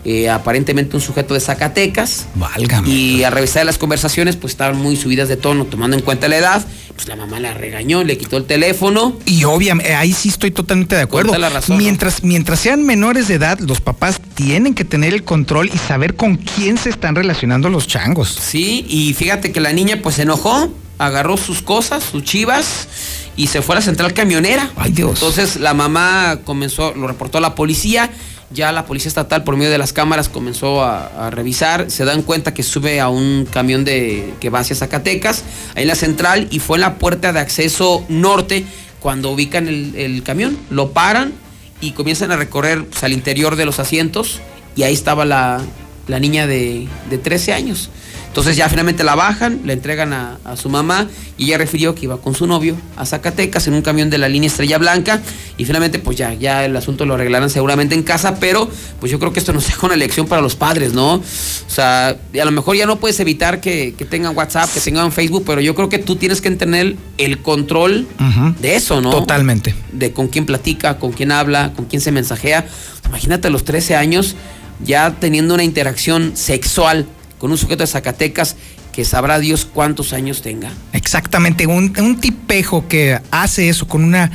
[0.05, 2.27] eh, aparentemente un sujeto de Zacatecas.
[2.35, 2.89] Válgame.
[2.89, 6.37] Y al revisar las conversaciones, pues estaban muy subidas de tono, tomando en cuenta la
[6.37, 6.67] edad.
[6.95, 9.17] Pues la mamá la regañó, le quitó el teléfono.
[9.25, 11.37] Y obviamente, ahí sí estoy totalmente de acuerdo.
[11.37, 15.71] la razón, mientras, mientras sean menores de edad, los papás tienen que tener el control
[15.73, 18.37] y saber con quién se están relacionando los changos.
[18.41, 22.89] Sí, y fíjate que la niña pues se enojó, agarró sus cosas, sus chivas
[23.37, 24.71] y se fue a la central camionera.
[24.77, 25.11] Ay, Dios.
[25.15, 28.11] Entonces la mamá comenzó, lo reportó a la policía.
[28.51, 31.91] Ya la policía estatal, por medio de las cámaras, comenzó a, revisar.
[31.91, 35.45] Se dan cuenta que sube a un camión de, que va hacia Zacatecas,
[35.75, 38.65] ahí en la central, y fue en la puerta de acceso norte
[39.01, 40.59] cuando ubican el, el camión.
[40.71, 41.33] Lo paran
[41.81, 44.41] y comienzan a recorrer pues, al interior de los asientos,
[44.77, 45.61] y ahí estaba la,
[46.07, 47.91] la niña de, de 13 años.
[48.29, 52.05] Entonces ya finalmente la bajan, la entregan a, a, su mamá y ella refirió que
[52.05, 55.21] iba con su novio a Zacatecas en un camión de la línea Estrella Blanca
[55.57, 59.19] y finalmente pues ya, ya el asunto lo arreglarán seguramente en casa, pero pues yo
[59.19, 61.15] creo que esto nos deja una lección para los padres, ¿no?
[61.15, 61.23] O
[61.67, 65.45] sea, a lo mejor ya no puedes evitar que, que tengan WhatsApp, que tengan Facebook,
[65.47, 68.57] pero yo creo que tú tienes que tener el control uh -huh.
[68.57, 69.11] de eso, ¿no?
[69.11, 69.75] Totalmente.
[69.93, 72.67] De con quién platica, con quién habla, con quién se mensajea.
[73.07, 74.37] Imagínate a los 13 años
[74.85, 77.07] ya teniendo una interacción sexual
[77.39, 78.57] con un sujeto de Zacatecas
[78.93, 80.73] que sabrá Dios cuántos años tenga.
[80.93, 84.31] Exactamente, un, un, tipejo que hace eso con una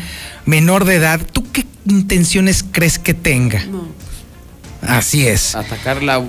[0.45, 3.65] menor de edad, ¿tú qué intenciones crees que tenga?
[3.65, 3.87] No.
[4.81, 5.55] Así es.
[5.55, 6.23] Atacarla.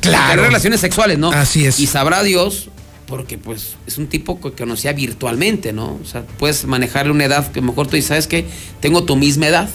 [0.00, 0.30] Claro.
[0.30, 1.30] Tener relaciones sexuales, ¿no?
[1.30, 1.80] Así es.
[1.80, 2.68] Y sabrá Dios,
[3.06, 5.98] porque pues es un tipo que conocía virtualmente, ¿no?
[6.02, 8.46] O sea, puedes manejarle una edad que a lo mejor tú dices, ¿sabes qué?
[8.80, 9.68] Tengo tu misma edad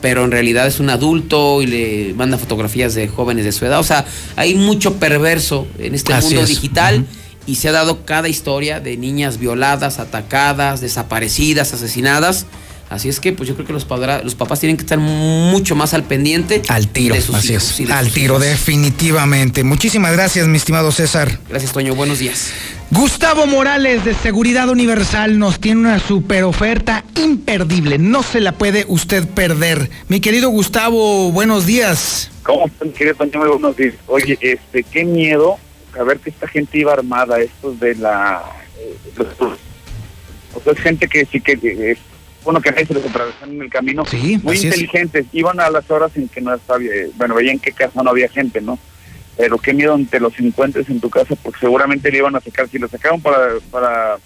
[0.00, 3.80] pero en realidad es un adulto y le manda fotografías de jóvenes de su edad.
[3.80, 4.04] O sea,
[4.36, 6.48] hay mucho perverso en este Así mundo es.
[6.48, 6.98] digital.
[6.98, 7.06] Uh -huh.
[7.46, 12.44] Y se ha dado cada historia de niñas violadas, atacadas, desaparecidas, asesinadas.
[12.90, 15.76] Así es que, pues yo creo que los, padra, los papás tienen que estar mucho
[15.76, 16.62] más al pendiente.
[16.68, 17.90] Al tiro, de sus así hijos es.
[17.90, 18.46] Al tiro, hijos.
[18.46, 19.62] definitivamente.
[19.62, 21.38] Muchísimas gracias, mi estimado César.
[21.50, 21.94] Gracias, Toño.
[21.94, 22.52] Buenos días.
[22.90, 27.98] Gustavo Morales de Seguridad Universal nos tiene una super oferta imperdible.
[27.98, 29.90] No se la puede usted perder.
[30.08, 32.30] Mi querido Gustavo, buenos días.
[32.42, 33.40] ¿Cómo están, querido Toño?
[33.40, 33.94] Muy buenos días.
[34.06, 35.58] Oye, este, qué miedo
[35.94, 38.42] saber que esta gente iba armada, estos de la...
[38.78, 39.28] Eh, los,
[40.54, 41.52] o sea, es gente que sí que...
[41.62, 41.98] Eh,
[42.48, 44.06] bueno, que a se les atravesaron en el camino.
[44.06, 45.26] Sí, muy inteligentes.
[45.26, 45.34] Es.
[45.34, 46.80] Iban a las horas en que no estaba...
[47.16, 48.78] Bueno, veían qué casa no había gente, ¿no?
[49.36, 52.66] Pero qué miedo te los encuentres en tu casa, porque seguramente le iban a sacar.
[52.66, 54.16] Si lo sacaron para, para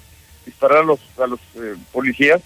[0.47, 2.41] disparar a los, a los eh, policías,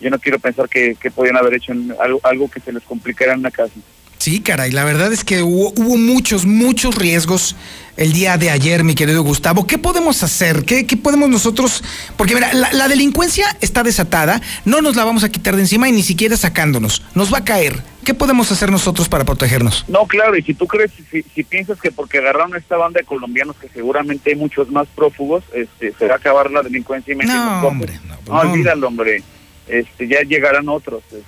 [0.00, 2.82] yo no quiero pensar que, que podían haber hecho en algo, algo que se les
[2.84, 3.74] complicara en una casa.
[4.20, 7.56] Sí, caray, la verdad es que hubo, hubo muchos, muchos riesgos
[7.96, 9.66] el día de ayer, mi querido Gustavo.
[9.66, 10.66] ¿Qué podemos hacer?
[10.66, 11.82] ¿Qué, qué podemos nosotros?
[12.18, 15.88] Porque mira, la, la delincuencia está desatada, no nos la vamos a quitar de encima
[15.88, 17.82] y ni siquiera sacándonos, nos va a caer.
[18.04, 19.86] ¿Qué podemos hacer nosotros para protegernos?
[19.88, 23.00] No, claro, y si tú crees, si, si piensas que porque agarraron a esta banda
[23.00, 27.14] de colombianos, que seguramente hay muchos más prófugos, este, se va a acabar la delincuencia
[27.14, 28.50] y No, hombre, no, no, no.
[28.50, 29.22] olvídalo, hombre.
[29.66, 31.02] Este, ya llegarán otros.
[31.10, 31.24] Es- es-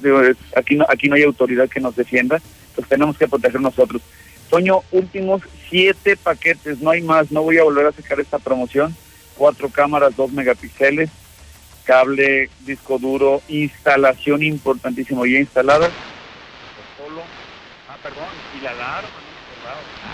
[0.00, 0.20] digo,
[0.56, 2.40] aquí, no, aquí no hay autoridad que nos defienda,
[2.74, 4.02] pues tenemos que proteger nosotros.
[4.50, 8.96] Toño, últimos siete paquetes, no hay más, no voy a volver a sacar esta promoción.
[9.36, 11.10] Cuatro cámaras, dos megapíxeles,
[11.84, 15.90] cable, disco duro, instalación importantísimo ya instalada.
[16.96, 17.22] Solo,
[17.88, 18.28] ah, perdón,
[18.58, 19.08] y la alarma.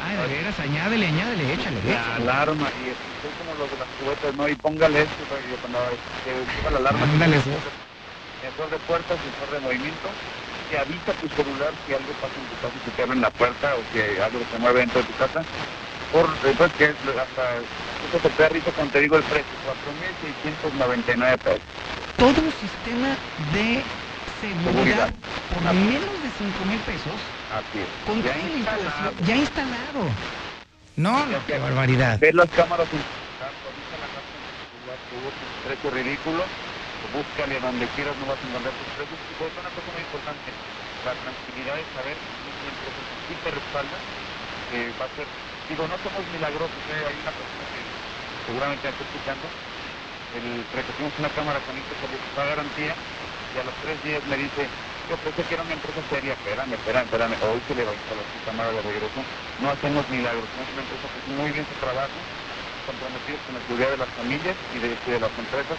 [0.05, 1.77] Ay, de veras, añádele, añádele, échale.
[1.85, 4.49] La alarma, y es, son como los de las cubetas, ¿no?
[4.49, 5.79] Y póngale esto, para que cuando
[6.25, 7.03] se la alarma.
[7.03, 7.37] Ándale.
[8.43, 10.11] Sensor de puertas, sensor de movimiento,
[10.69, 13.77] que avisa tu celular si algo pasa en tu casa, si te abren la puerta
[13.77, 15.47] o si algo se mueve dentro de tu casa.
[16.11, 17.59] Por, después que es hasta,
[18.03, 21.61] eso te pega risa cuando te digo el precio, 4.699 pesos.
[22.17, 23.87] Todo un sistema de
[24.27, 25.11] seguridad
[25.49, 27.89] por menos de 5 mil pesos Así es.
[28.05, 29.25] con Ya toda la instalación instalado.
[29.25, 30.17] ya instalado.
[30.97, 32.19] No, no, qué barbaridad.
[32.19, 33.57] Ver las cámaras en tu casa,
[34.01, 36.51] la casa en tu hubo un precio ridículo,
[37.11, 39.19] búscale donde quieras, no vas a encontrar tus precios.
[39.19, 40.49] Y una cosa muy importante,
[41.03, 42.91] la tranquilidad de saber que que
[43.27, 43.99] sí te respalda,
[44.71, 45.27] que va a ser,
[45.69, 47.03] digo, no somos milagrosos, ¿eh?
[47.11, 47.81] hay una persona que
[48.47, 49.47] seguramente está escuchando,
[50.39, 54.37] el, recogimos una cámara con este servicio de garantía y a los tres días me
[54.39, 54.63] dice,
[55.11, 57.99] yo pensé que era una empresa seria, espérame, espérame, espérame, hoy se le va a
[57.99, 59.21] instalar su cámara de regreso,
[59.61, 62.19] no hacemos milagros, somos una empresa que muy bien su trabajo,
[62.87, 65.79] comprometidos con la seguridad de las familias y de las empresas,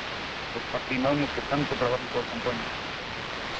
[0.54, 2.64] los patrimonios que tanto trabajo todos componen.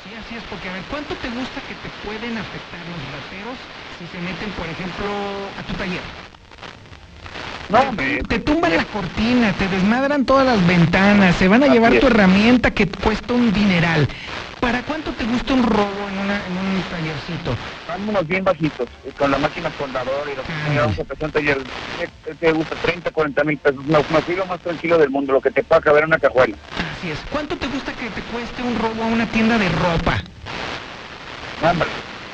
[0.04, 3.70] Sí, así es, porque a ver, ¿cuánto te gusta que te pueden afectar los rateros
[3.90, 6.04] si se meten, por ejemplo, a tu taller?
[7.70, 12.00] No, te, te tumban la cortina, te desmadran todas las ventanas, se van a llevar
[12.00, 14.10] tu herramienta que cuesta un dineral.
[14.64, 17.58] ¿Para cuánto te gusta un robo en, una, en un tallercito?
[17.86, 21.26] Vámonos bien bajitos, eh, con la máquina soldadora y lo que sea, vamos a empezar
[21.26, 21.58] un taller,
[22.24, 22.78] ¿qué te gusta?
[22.78, 25.66] 30, 40 mil pesos, me, me fui lo más tranquilo del mundo, lo que te
[25.66, 26.56] pueda caber en una cajuela.
[26.78, 27.26] Así es.
[27.30, 30.18] ¿Cuánto te gusta que te cueste un robo a una tienda de ropa?
[31.60, 31.90] Hombre,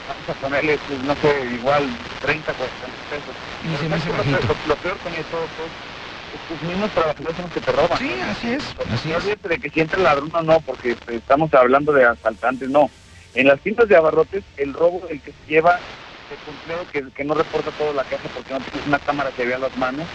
[0.05, 3.35] vamos a ponerle, pues, no sé, igual 30, 40 mil pesos.
[3.63, 4.39] Y se me hace Lo- bajito.
[4.41, 5.88] Lo, lo peor con eso, pues, es
[6.37, 7.97] tus mismos trabajadores son los que te roban.
[7.97, 9.23] Sí, así es, así no es.
[9.23, 12.69] olvídate de que si entra el ladrón o no, porque este, estamos hablando de asaltantes,
[12.69, 12.91] no.
[13.33, 15.81] En las tiendas de abarrotes, el robo el que se lleva
[16.29, 19.45] el cumpleo que, que no reporta toda la caja porque no tienes una cámara que
[19.45, 20.07] vea las manos.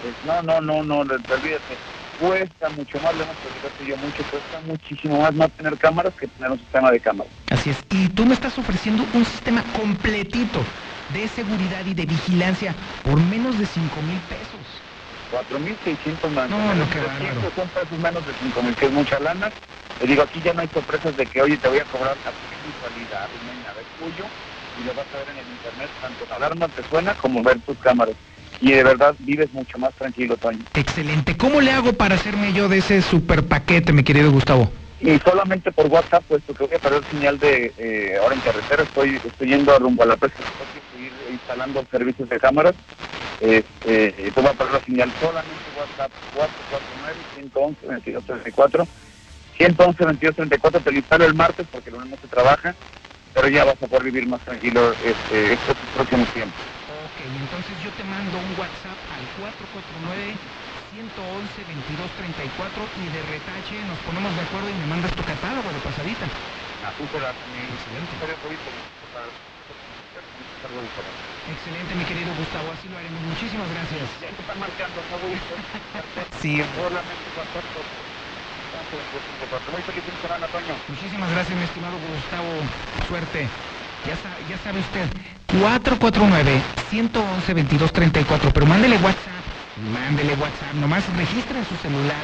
[0.00, 1.78] pues, no, no, no, no, olvídate.
[2.18, 6.26] Cuesta mucho más, lo hemos platicado yo mucho, cuesta muchísimo más no tener cámaras que
[6.26, 7.32] tener un sistema de cámaras.
[7.50, 7.84] Así es.
[7.90, 10.64] Y tú me estás ofreciendo un sistema completito
[11.08, 12.74] de seguridad y de vigilancia
[13.04, 14.58] por menos de 5 mil pesos.
[15.30, 16.50] 4.600 más.
[16.50, 17.52] No, no, qué bárbaro.
[17.54, 19.52] Son pesos menos de 5.000, que es mucha lana.
[20.00, 22.30] Le digo, aquí ya no hay sorpresas de que, oye, te voy a cobrar a
[22.30, 22.48] tu
[22.88, 24.24] hay nada, es tuyo,
[24.76, 27.58] y lo vas a ver en el internet, tanto la alarma te suena como ver
[27.60, 28.14] tus cámaras.
[28.60, 30.60] Y de verdad vives mucho más tranquilo, Toño.
[30.74, 31.36] Excelente.
[31.36, 34.70] ¿Cómo le hago para hacerme yo de ese super paquete, mi querido Gustavo?
[35.00, 38.82] Y solamente por WhatsApp, puesto que voy a perder señal de eh, ahora en carretera,
[38.82, 40.42] estoy, estoy yendo rumbo a la presa,
[40.74, 42.74] estoy instalando servicios de cámaras.
[43.38, 48.88] Este, y tú vas a perder la señal solamente WhatsApp 449-111-2234.
[49.58, 52.74] 111-2234 te lo instalo el martes porque el lunes no se trabaja,
[53.32, 56.60] pero ya vas a poder vivir más tranquilo este, estos próximos tiempos.
[56.88, 59.22] Ok, entonces yo te mando un WhatsApp al
[61.06, 66.26] 449-111-2234 y de retache nos ponemos de acuerdo y me mandas tu catálogo de pasadita.
[67.70, 68.12] Excelente.
[71.54, 73.22] Excelente, mi querido Gustavo, así lo haremos.
[73.30, 74.02] Muchísimas gracias.
[76.42, 76.58] Sí.
[80.88, 82.50] Muchísimas gracias, mi estimado Gustavo.
[83.06, 83.48] Suerte.
[84.06, 85.08] Ya, sa- ya sabe usted,
[85.58, 89.37] 449-111-2234, pero mándele WhatsApp,
[89.92, 92.22] mándele WhatsApp, nomás registre en su celular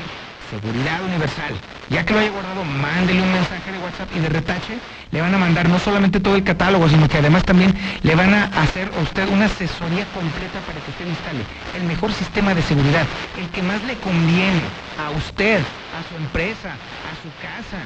[0.51, 1.55] Seguridad Universal.
[1.90, 4.78] Ya que lo haya guardado, mándele un mensaje de WhatsApp y de retache
[5.10, 8.35] le van a mandar no solamente todo el catálogo, sino que además también le van
[8.35, 11.40] a hacer a usted una asesoría completa para que usted instale
[11.76, 13.06] el mejor sistema de seguridad,
[13.39, 14.60] el que más le conviene
[14.98, 17.82] a usted, a su empresa, a su casa.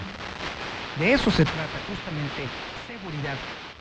[0.99, 2.49] De eso se trata justamente
[2.86, 3.36] seguridad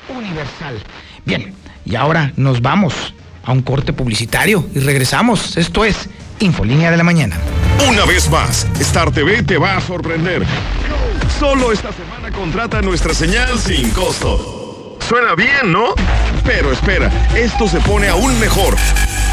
[0.10, 0.78] universal.
[1.26, 1.54] Bien,
[1.86, 3.14] y ahora nos vamos
[3.48, 5.56] a un corte publicitario y regresamos.
[5.58, 6.10] Esto es
[6.40, 7.38] Infolínea de la Mañana.
[7.88, 10.46] Una vez más, Star TV te va a sorprender.
[11.40, 14.98] Solo esta semana contrata nuestra señal sin costo.
[15.08, 15.96] Suena bien, ¿no?
[16.44, 18.76] Pero espera, esto se pone aún mejor.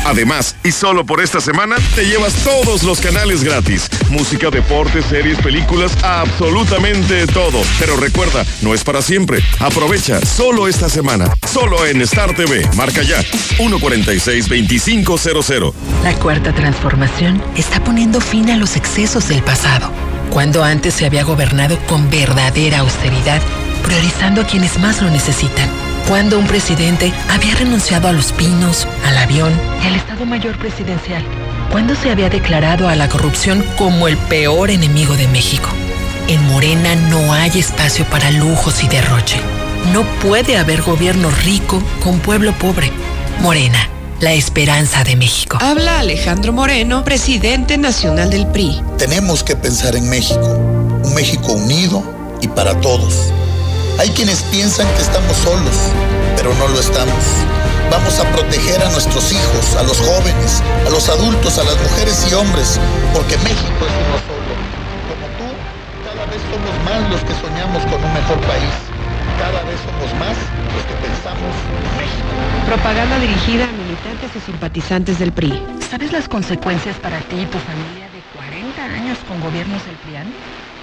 [0.05, 3.89] Además, y solo por esta semana, te llevas todos los canales gratis.
[4.11, 7.63] Música, deportes, series, películas, absolutamente todo.
[7.79, 9.43] Pero recuerda, no es para siempre.
[9.61, 11.35] Aprovecha solo esta semana.
[11.51, 12.69] Solo en Star TV.
[12.77, 13.23] Marca ya.
[13.57, 15.73] 146-2500.
[16.03, 19.91] La cuarta transformación está poniendo fin a los excesos del pasado.
[20.31, 23.41] Cuando antes se había gobernado con verdadera austeridad,
[23.85, 29.17] priorizando a quienes más lo necesitan cuando un presidente había renunciado a los pinos, al
[29.17, 29.53] avión
[29.83, 31.25] y al Estado Mayor Presidencial,
[31.71, 35.69] cuando se había declarado a la corrupción como el peor enemigo de México.
[36.29, 39.39] En Morena no hay espacio para lujos y derroche.
[39.93, 42.91] No puede haber gobierno rico con pueblo pobre.
[43.41, 43.89] Morena,
[44.21, 45.59] la esperanza de México.
[45.61, 48.81] Habla Alejandro Moreno, presidente nacional del PRI.
[48.97, 50.57] Tenemos que pensar en México,
[51.05, 52.03] un México unido
[52.41, 53.33] y para todos
[53.99, 55.77] hay quienes piensan que estamos solos,
[56.37, 57.25] pero no lo estamos.
[57.91, 62.27] Vamos a proteger a nuestros hijos, a los jóvenes, a los adultos, a las mujeres
[62.31, 62.81] y hombres,
[63.13, 64.53] porque México es uno solo.
[65.09, 65.49] Como tú,
[66.03, 68.75] cada vez somos más los que soñamos con un mejor país.
[69.39, 70.37] Cada vez somos más
[70.75, 72.33] los que pensamos en México.
[72.67, 75.63] Propaganda dirigida a militantes y simpatizantes del PRI.
[75.91, 80.33] ¿Sabes las consecuencias para ti y tu familia de 40 años con gobiernos del PRIAN?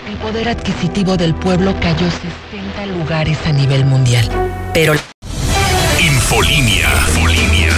[0.07, 4.27] El poder adquisitivo del pueblo cayó 60 lugares a nivel mundial.
[4.73, 4.93] Pero...
[5.99, 6.89] Infolinia.
[7.07, 7.69] Infolinia.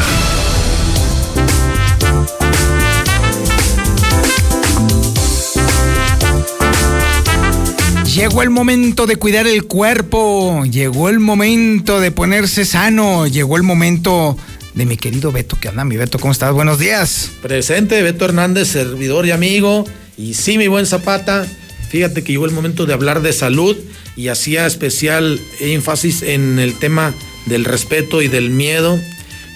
[8.06, 13.64] Llegó el momento de cuidar el cuerpo, llegó el momento de ponerse sano, llegó el
[13.64, 14.38] momento
[14.76, 16.54] de mi querido Beto, que anda mi Beto, ¿cómo estás?
[16.54, 17.32] Buenos días.
[17.42, 19.84] Presente, Beto Hernández, servidor y amigo.
[20.16, 21.46] Y sí, mi buen Zapata,
[21.94, 23.78] Fíjate que llegó el momento de hablar de salud
[24.16, 27.14] y hacía especial énfasis en el tema
[27.46, 29.00] del respeto y del miedo.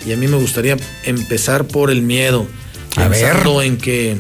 [0.05, 2.45] Y a mí me gustaría empezar por el miedo.
[2.95, 4.17] A pensando en que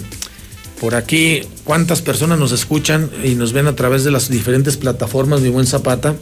[0.81, 5.41] por aquí, cuántas personas nos escuchan y nos ven a través de las diferentes plataformas,
[5.41, 6.15] mi buen Zapata.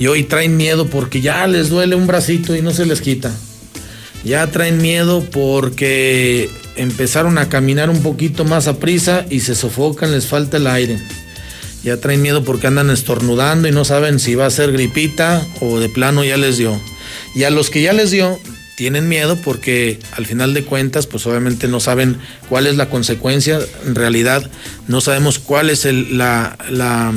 [0.00, 3.32] Y hoy traen miedo porque ya les duele un bracito y no se les quita.
[4.24, 6.50] Ya traen miedo porque
[6.80, 10.98] empezaron a caminar un poquito más a prisa y se sofocan, les falta el aire
[11.82, 15.80] ya traen miedo porque andan estornudando y no saben si va a ser gripita o
[15.80, 16.78] de plano ya les dio.
[17.34, 18.38] Y a los que ya les dio,
[18.76, 23.58] tienen miedo porque al final de cuentas, pues obviamente no saben cuál es la consecuencia,
[23.86, 24.50] en realidad
[24.88, 27.12] no sabemos cuál es la, la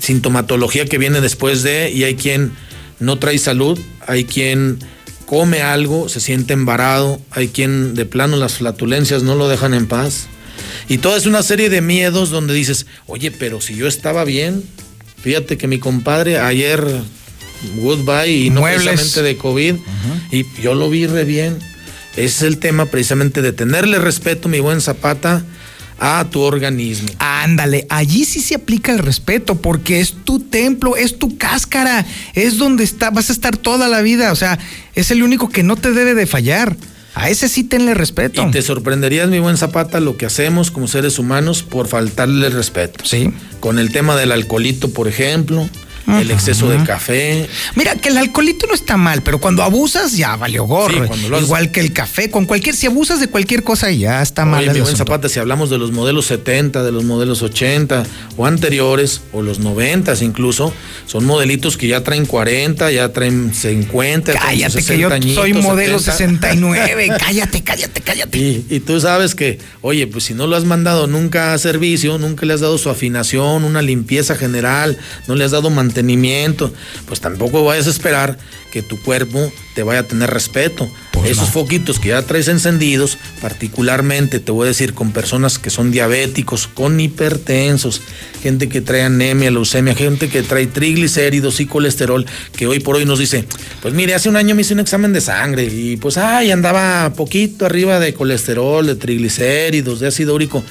[0.00, 2.52] sintomatología que viene después de, y hay quien
[3.00, 4.78] no trae salud, hay quien
[5.28, 9.86] come algo, se siente embarado, hay quien de plano las flatulencias no lo dejan en
[9.86, 10.26] paz.
[10.88, 14.64] Y toda es una serie de miedos donde dices, oye, pero si yo estaba bien,
[15.20, 16.82] fíjate que mi compadre ayer,
[17.76, 19.74] goodbye, y no precisamente de COVID,
[20.32, 21.58] y yo lo vi re bien.
[22.12, 25.44] Ese es el tema precisamente de tenerle respeto, mi buen Zapata,
[25.98, 27.08] a tu organismo.
[27.18, 32.58] Ándale, allí sí se aplica el respeto porque es tu templo, es tu cáscara, es
[32.58, 34.58] donde está, vas a estar toda la vida, o sea,
[34.94, 36.76] es el único que no te debe de fallar.
[37.14, 38.46] A ese sí tenle respeto.
[38.46, 43.04] Y te sorprenderías, mi buen Zapata, lo que hacemos como seres humanos por faltarle respeto.
[43.04, 43.32] Sí.
[43.58, 45.68] Con el tema del alcoholito, por ejemplo
[46.16, 47.48] el exceso de café.
[47.74, 51.06] Mira, que el alcoholito no está mal, pero cuando abusas ya valió gorro.
[51.40, 54.62] Igual que el café, con cualquier, si abusas de cualquier cosa ya está mal.
[54.62, 58.04] Oye, mi buen Zapata, si hablamos de los modelos 70, de los modelos 80
[58.36, 60.72] o anteriores, o los 90 incluso,
[61.06, 64.32] son modelitos que ya traen 40, ya traen 50.
[64.32, 67.08] Cállate, que yo soy modelo 69.
[67.18, 68.38] cállate, cállate, cállate.
[68.38, 72.18] Y, y tú sabes que, oye, pues si no lo has mandado nunca a servicio,
[72.18, 75.97] nunca le has dado su afinación, una limpieza general, no le has dado mantenimiento
[77.06, 78.38] pues tampoco vayas a esperar
[78.70, 80.88] que tu cuerpo te vaya a tener respeto.
[81.12, 85.70] Pues Esos foquitos que ya traes encendidos, particularmente te voy a decir con personas que
[85.70, 88.02] son diabéticos, con hipertensos,
[88.42, 92.24] gente que trae anemia, leucemia, gente que trae triglicéridos y colesterol,
[92.56, 93.44] que hoy por hoy nos dice,
[93.82, 97.12] pues mire, hace un año me hice un examen de sangre y pues, ay, andaba
[97.14, 100.62] poquito arriba de colesterol, de triglicéridos, de ácido úrico.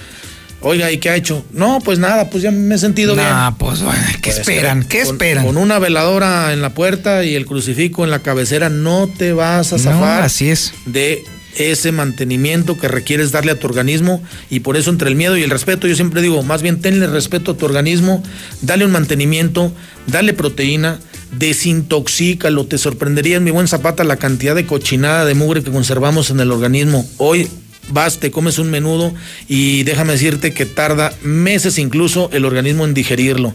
[0.69, 1.45] Oiga, ¿y qué ha hecho?
[1.53, 3.25] No, pues nada, pues ya me he sentido bien.
[3.29, 3.79] Ah, pues
[4.21, 4.83] ¿qué pues, esperan?
[4.83, 5.45] ¿Qué esperan?
[5.45, 9.71] Con una veladora en la puerta y el crucifijo en la cabecera, no te vas
[9.71, 10.23] a zafar.
[10.23, 10.73] así es.
[10.85, 11.23] De
[11.55, 15.43] ese mantenimiento que requieres darle a tu organismo y por eso entre el miedo y
[15.43, 18.21] el respeto yo siempre digo, más bien tenle respeto a tu organismo,
[18.61, 19.71] dale un mantenimiento,
[20.05, 20.99] dale proteína,
[21.31, 26.29] desintoxícalo, te sorprendería en mi buen zapata la cantidad de cochinada de mugre que conservamos
[26.29, 27.09] en el organismo.
[27.17, 27.47] Hoy
[27.89, 29.13] vas, te comes un menudo
[29.47, 33.53] y déjame decirte que tarda meses incluso el organismo en digerirlo.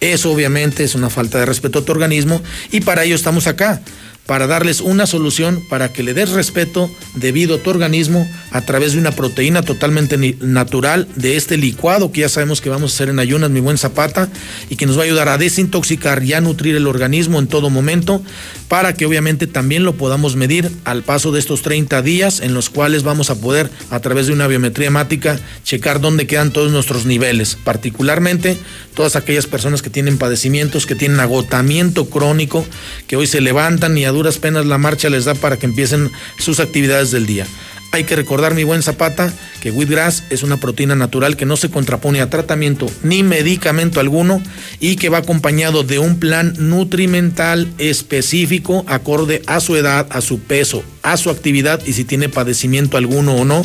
[0.00, 3.82] Eso obviamente es una falta de respeto a tu organismo y para ello estamos acá,
[4.30, 8.92] para darles una solución para que le des respeto debido a tu organismo a través
[8.92, 13.08] de una proteína totalmente natural de este licuado que ya sabemos que vamos a hacer
[13.08, 14.28] en ayunas, mi buen Zapata,
[14.68, 17.70] y que nos va a ayudar a desintoxicar y a nutrir el organismo en todo
[17.70, 18.22] momento
[18.68, 22.70] para que obviamente también lo podamos medir al paso de estos 30 días en los
[22.70, 27.04] cuales vamos a poder a través de una biometría hemática checar dónde quedan todos nuestros
[27.04, 28.56] niveles, particularmente
[28.94, 32.64] todas aquellas personas que tienen padecimientos, que tienen agotamiento crónico,
[33.08, 36.12] que hoy se levantan y a duras penas la marcha les da para que empiecen
[36.38, 37.46] sus actividades del día.
[37.90, 39.32] Hay que recordar, mi buen Zapata,
[39.62, 44.42] que Wheatgrass es una proteína natural que no se contrapone a tratamiento ni medicamento alguno
[44.78, 50.38] y que va acompañado de un plan nutrimental específico acorde a su edad, a su
[50.38, 53.64] peso, a su actividad y si tiene padecimiento alguno o no.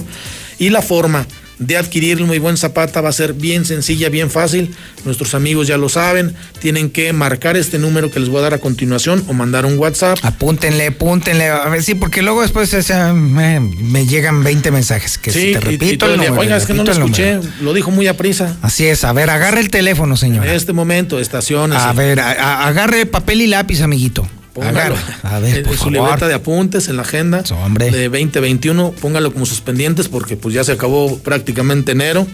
[0.57, 1.27] Y la forma
[1.60, 4.76] de adquirirlo, muy buen Zapata, va a ser bien sencilla, bien fácil.
[5.06, 8.53] Nuestros amigos ya lo saben, tienen que marcar este número que les voy a dar
[8.53, 10.18] a continuación o mandar un WhatsApp.
[10.23, 11.48] Apúntenle, apúntenle.
[11.49, 15.18] A ver, sí, porque luego después o sea, me, me llegan 20 mensajes.
[15.18, 16.73] Que Sí, si te y- y repito todo el el día, número, Oiga, es que
[16.73, 17.53] no lo escuché, número".
[17.61, 18.57] lo dijo muy a prisa.
[18.61, 20.45] Así es, a ver, agarre el teléfono, señor.
[20.45, 21.77] En este momento, estaciones.
[21.80, 24.27] A ver, a- a- agarre papel y lápiz, amiguito.
[24.56, 24.95] Póngalo.
[25.23, 29.34] A ver, en, por en su libreta de apuntes, en la agenda de 2021, póngalo
[29.34, 32.26] como sus pendientes porque pues ya se acabó prácticamente enero,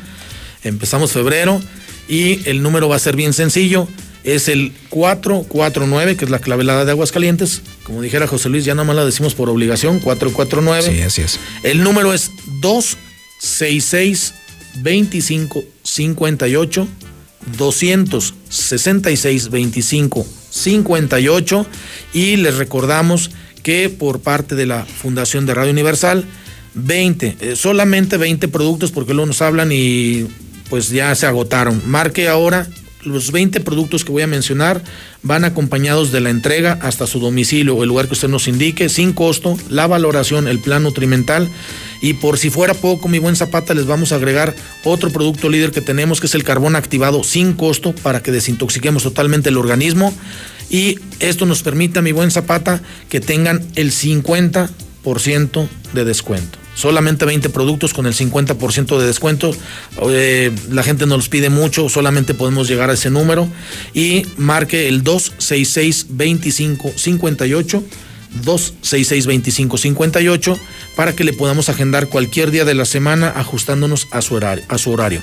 [0.63, 1.59] empezamos febrero
[2.07, 3.87] y el número va a ser bien sencillo,
[4.23, 8.85] es el 449, que es la clavelada de Aguascalientes, como dijera José Luis, ya nada
[8.85, 10.95] más la decimos por obligación, 449.
[10.95, 11.39] Sí, así es.
[11.63, 12.29] El número es
[12.61, 14.35] 266
[14.83, 16.87] 25 58
[17.57, 21.65] 266 25 58
[22.13, 23.31] y les recordamos
[23.63, 26.25] que por parte de la Fundación de Radio Universal
[26.75, 30.27] 20, eh, solamente 20 productos porque luego nos hablan y
[30.69, 31.81] pues ya se agotaron.
[31.85, 32.67] Marque ahora
[33.03, 34.83] los 20 productos que voy a mencionar
[35.23, 38.89] van acompañados de la entrega hasta su domicilio o el lugar que usted nos indique,
[38.89, 41.49] sin costo, la valoración, el plan nutrimental.
[42.01, 45.71] Y por si fuera poco, mi buen Zapata, les vamos a agregar otro producto líder
[45.71, 50.13] que tenemos, que es el carbón activado sin costo para que desintoxiquemos totalmente el organismo.
[50.69, 56.60] Y esto nos permite, mi buen Zapata, que tengan el 50% de descuento.
[56.73, 59.51] Solamente 20 productos con el 50% de descuento.
[60.09, 63.47] Eh, la gente nos los pide mucho, solamente podemos llegar a ese número.
[63.93, 67.83] Y marque el 266 25 58
[68.43, 70.59] 266 25 58
[70.95, 74.63] para que le podamos agendar cualquier día de la semana ajustándonos a su horario.
[74.69, 75.21] A su horario.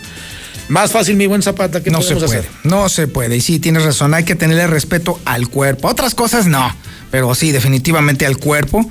[0.68, 2.48] Más fácil, mi buen Zapata, ¿qué No se puede, hacer?
[2.64, 3.36] no se puede.
[3.36, 5.88] Y sí, tienes razón, hay que tenerle respeto al cuerpo.
[5.88, 6.76] Otras cosas no,
[7.10, 8.88] pero sí, definitivamente al cuerpo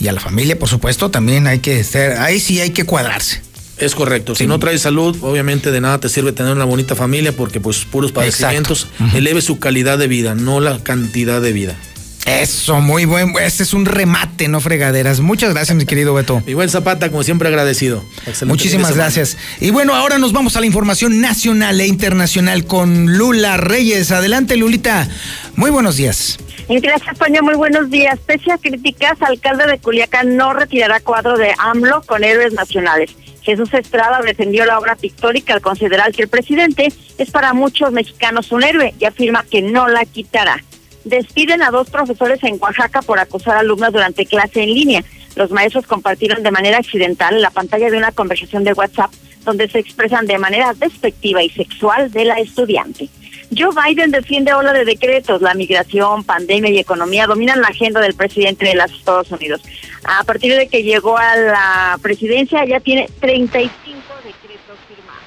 [0.00, 3.42] y a la familia, por supuesto, también hay que ser, ahí sí hay que cuadrarse.
[3.76, 4.34] Es correcto.
[4.34, 7.86] Si no traes salud, obviamente de nada te sirve tener una bonita familia porque pues
[7.86, 8.88] puros padecimientos.
[9.14, 11.76] Eleve su calidad de vida, no la cantidad de vida.
[12.26, 15.20] Eso, muy buen, ese es un remate, no fregaderas.
[15.20, 16.42] Muchas gracias, mi querido Beto.
[16.46, 18.04] Mi buen Zapata, como siempre agradecido.
[18.26, 19.36] Excelente Muchísimas gracias.
[19.60, 24.12] Y bueno, ahora nos vamos a la información nacional e internacional con Lula Reyes.
[24.12, 25.08] Adelante, Lulita.
[25.56, 26.38] Muy buenos días.
[26.68, 27.42] Gracias, Toño.
[27.42, 28.18] Muy buenos días.
[28.24, 33.10] Pese a críticas, alcalde de Culiacán no retirará cuadro de AMLO con héroes nacionales.
[33.42, 38.52] Jesús Estrada defendió la obra pictórica al considerar que el presidente es para muchos mexicanos
[38.52, 40.62] un héroe y afirma que no la quitará.
[41.04, 45.04] Despiden a dos profesores en Oaxaca por acosar alumnos durante clase en línea.
[45.36, 49.12] Los maestros compartieron de manera accidental la pantalla de una conversación de WhatsApp
[49.44, 53.08] donde se expresan de manera despectiva y sexual de la estudiante.
[53.56, 55.42] Joe Biden defiende ola de decretos.
[55.42, 59.60] La migración, pandemia y economía dominan la agenda del presidente de los Estados Unidos.
[60.04, 65.22] A partir de que llegó a la presidencia ya tiene 35 decretos firmados.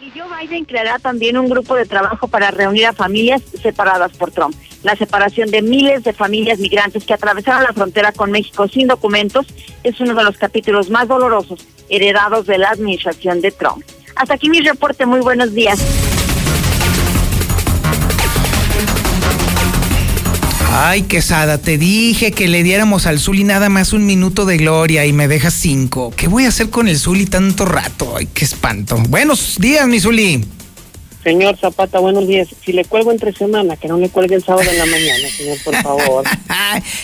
[0.00, 4.30] Y Joe Biden creará también un grupo de trabajo para reunir a familias separadas por
[4.30, 4.54] Trump.
[4.82, 9.46] La separación de miles de familias migrantes que atravesaron la frontera con México sin documentos
[9.82, 13.82] es uno de los capítulos más dolorosos heredados de la administración de Trump.
[14.14, 15.06] Hasta aquí mi reporte.
[15.06, 15.78] Muy buenos días.
[20.70, 25.06] Ay, Quesada, te dije que le diéramos al Zuli nada más un minuto de gloria
[25.06, 26.12] y me dejas cinco.
[26.14, 28.14] ¿Qué voy a hacer con el Zuli tanto rato?
[28.16, 28.96] Ay, qué espanto.
[29.08, 30.44] Buenos días, mi Zuli.
[31.22, 32.48] Señor Zapata, buenos días.
[32.64, 35.58] Si le cuelgo entre semana, que no le cuelgue el sábado en la mañana, señor,
[35.64, 36.24] por favor.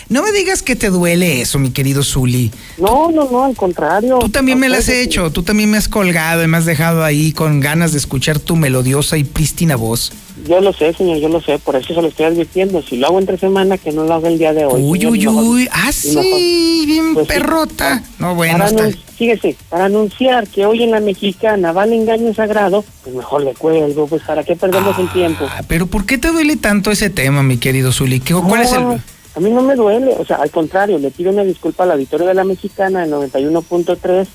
[0.09, 2.51] No me digas que te duele eso, mi querido Zuli.
[2.77, 4.19] No, no, no, al contrario.
[4.19, 7.03] Tú también me lo has hecho, tú también me has colgado y me has dejado
[7.03, 10.13] ahí con ganas de escuchar tu melodiosa y prístina voz.
[10.49, 12.83] Yo lo sé, señor, yo lo sé, por eso se lo estoy advirtiendo.
[12.83, 14.83] Si lo hago entre semana, que no lo haga el día de hoy.
[14.83, 15.69] Uy, uy, uy.
[15.71, 17.33] Ah, y mejor- sí, bien Pues sí.
[17.35, 18.03] perrota.
[18.19, 19.03] No, bueno, para, está.
[19.17, 23.55] fíjese, para anunciar que hoy en la mexicana va el engaño sagrado, pues mejor le
[23.55, 25.45] cuelgo, pues para qué perdemos el tiempo.
[25.49, 28.19] Ah, Pero ¿por qué te duele tanto ese tema, mi querido Zuli?
[28.19, 29.01] ¿Qué- ¿Cuál es No, el...?
[29.37, 32.27] A mí no me duele, o sea, al contrario, le pido una disculpa al auditorio
[32.27, 34.27] de la mexicana, el 91.3,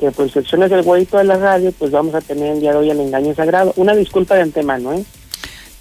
[0.00, 2.78] que por secciones del huevito de la radio, pues vamos a tener el día de
[2.78, 3.72] hoy el engaño sagrado.
[3.76, 5.04] Una disculpa de antemano, ¿eh?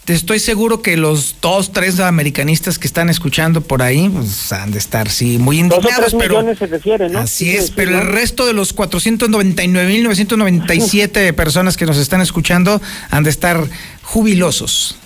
[0.06, 4.72] Te estoy seguro que los dos, tres americanistas que están escuchando por ahí, pues han
[4.72, 6.40] de estar, sí, muy Dos o indignados, tres pero...
[6.40, 7.20] millones se refiere, ¿no?
[7.20, 8.00] Así es, decir, pero ¿no?
[8.02, 12.82] el resto de los 499.997 personas que nos están escuchando
[13.12, 13.66] han de estar
[14.02, 14.98] jubilosos.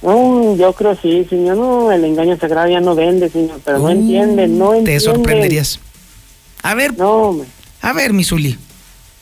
[0.00, 1.58] No, yo creo sí, señor.
[1.58, 4.92] No, el engaño sagrado ya no vende, señor, pero no entiende, no entiende.
[4.92, 5.80] Te sorprenderías.
[6.62, 7.36] A ver, No,
[7.82, 8.56] a ver, mi Zuli,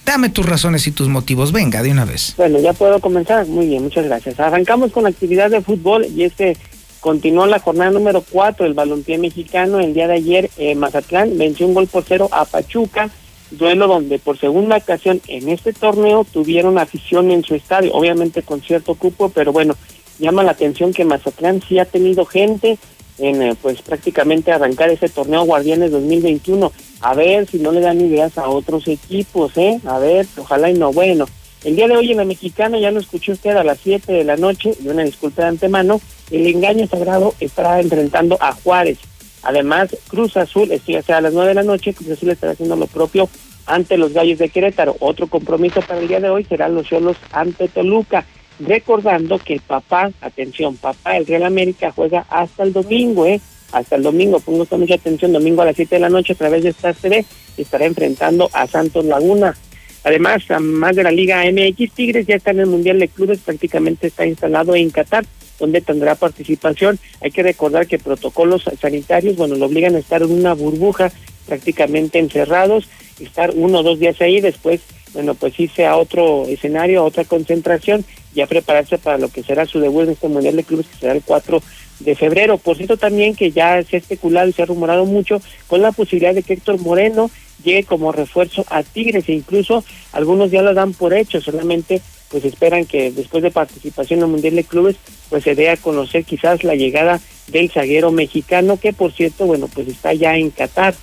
[0.09, 1.53] dame tus razones y tus motivos.
[1.53, 2.35] Venga, de una vez.
[2.39, 3.47] Bueno, ya puedo comenzar.
[3.47, 4.41] Muy bien, muchas gracias.
[4.41, 6.57] Arrancamos con la actividad de fútbol y es que
[7.01, 9.81] continuó la jornada número 4 del balompié mexicano.
[9.81, 13.11] El día de ayer, eh, Mazatlán venció un gol por cero a Pachuca.
[13.51, 18.61] Duelo donde por segunda ocasión en este torneo tuvieron afición en su estadio, obviamente con
[18.61, 19.75] cierto cupo, pero bueno,
[20.19, 22.79] llama la atención que Mazatlán sí ha tenido gente
[23.19, 26.73] en eh, pues prácticamente arrancar ese torneo Guardianes 2021.
[27.01, 29.81] A ver si no le dan ideas a otros equipos, ¿eh?
[29.87, 30.93] A ver, ojalá y no.
[30.93, 31.27] Bueno,
[31.65, 34.25] el día de hoy en la Mexicana, ya lo escuchó usted a las 7 de
[34.25, 36.01] la noche, y una disculpa de antemano,
[36.31, 38.99] el engaño sagrado estará enfrentando a Juárez.
[39.43, 42.53] Además, Cruz Azul, esto ya sea a las 9 de la noche, Cruz Azul estará
[42.53, 43.29] haciendo lo propio
[43.67, 44.97] ante los Gallos de Querétaro.
[45.01, 48.25] Otro compromiso para el día de hoy serán los Cholos ante Toluca.
[48.61, 53.41] Recordando que papá, atención, papá, el Real América juega hasta el domingo, ¿eh?
[53.73, 56.37] Hasta el domingo, pongo usted mucha atención, domingo a las 7 de la noche a
[56.37, 57.25] través de Star TV,
[57.57, 59.57] estará enfrentando a Santos Laguna.
[60.05, 64.07] Además, más de la Liga MX, Tigres ya está en el Mundial de Clubes, prácticamente
[64.07, 65.27] está instalado en Qatar,
[65.59, 66.99] donde tendrá participación.
[67.21, 71.13] Hay que recordar que protocolos sanitarios, bueno, lo obligan a estar en una burbuja,
[71.47, 72.89] prácticamente encerrados,
[73.21, 74.81] estar uno o dos días ahí, después,
[75.13, 78.05] bueno, pues irse a otro escenario, a otra concentración,
[78.35, 81.13] ya prepararse para lo que será su debut en este Mundial de Clubes, que será
[81.13, 81.61] el 4
[82.01, 82.59] de febrero.
[82.59, 85.93] Por cierto, también que ya se ha especulado y se ha rumorado mucho con la
[85.93, 87.31] posibilidad de que Héctor Moreno
[87.65, 92.01] llegue como refuerzo a Tigres e incluso algunos ya lo dan por hecho, solamente
[92.31, 94.97] pues esperan que después de participación en el Mundial de Clubes
[95.29, 99.69] pues se dé a conocer quizás la llegada del zaguero mexicano que por cierto bueno
[99.73, 100.95] pues está ya en Qatar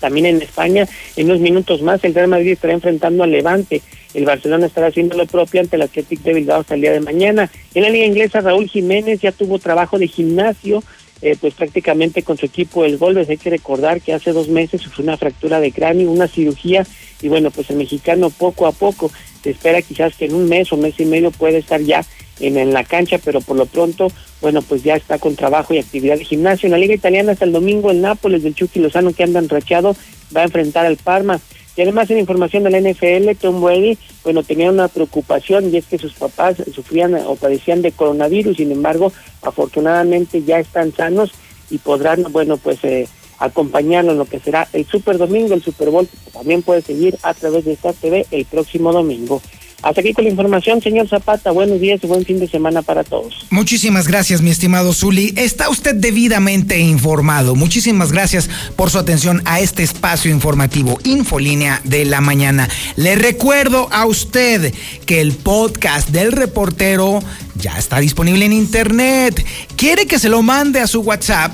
[0.00, 3.82] también en España en unos minutos más el Real Madrid estará enfrentando al Levante.
[4.14, 7.00] El Barcelona estará haciendo lo propio ante el Athletic de Bilbao hasta el día de
[7.00, 7.50] mañana.
[7.74, 10.82] En la liga inglesa Raúl Jiménez ya tuvo trabajo de gimnasio
[11.22, 13.28] eh, pues prácticamente con su equipo el Golbes.
[13.28, 16.86] Hay que recordar que hace dos meses sufrió una fractura de cráneo, una cirugía,
[17.22, 19.10] y bueno, pues el mexicano poco a poco
[19.42, 22.04] se espera quizás que en un mes o mes y medio puede estar ya
[22.40, 24.10] en, en la cancha, pero por lo pronto,
[24.40, 26.66] bueno, pues ya está con trabajo y actividad de gimnasio.
[26.66, 29.94] En la Liga Italiana hasta el domingo el Nápoles del Chucky Lozano que anda enrachado
[30.34, 31.40] va a enfrentar al Parma.
[31.76, 35.86] Y además en información de la NFL, Tom Brady, bueno, tenía una preocupación y es
[35.86, 41.32] que sus papás sufrían o padecían de coronavirus, sin embargo, afortunadamente ya están sanos
[41.70, 45.90] y podrán, bueno, pues eh, acompañarlo en lo que será el Super Domingo, el Super
[45.90, 49.40] Bowl, que también puede seguir a través de esta TV el próximo domingo.
[49.82, 51.50] Hasta aquí con la información, señor Zapata.
[51.50, 53.46] Buenos días y buen fin de semana para todos.
[53.50, 55.32] Muchísimas gracias, mi estimado Zuli.
[55.36, 57.54] Está usted debidamente informado.
[57.54, 62.68] Muchísimas gracias por su atención a este espacio informativo, Infolínea de la Mañana.
[62.96, 64.74] Le recuerdo a usted
[65.06, 67.20] que el podcast del reportero
[67.56, 69.44] ya está disponible en internet.
[69.76, 71.52] ¿Quiere que se lo mande a su WhatsApp?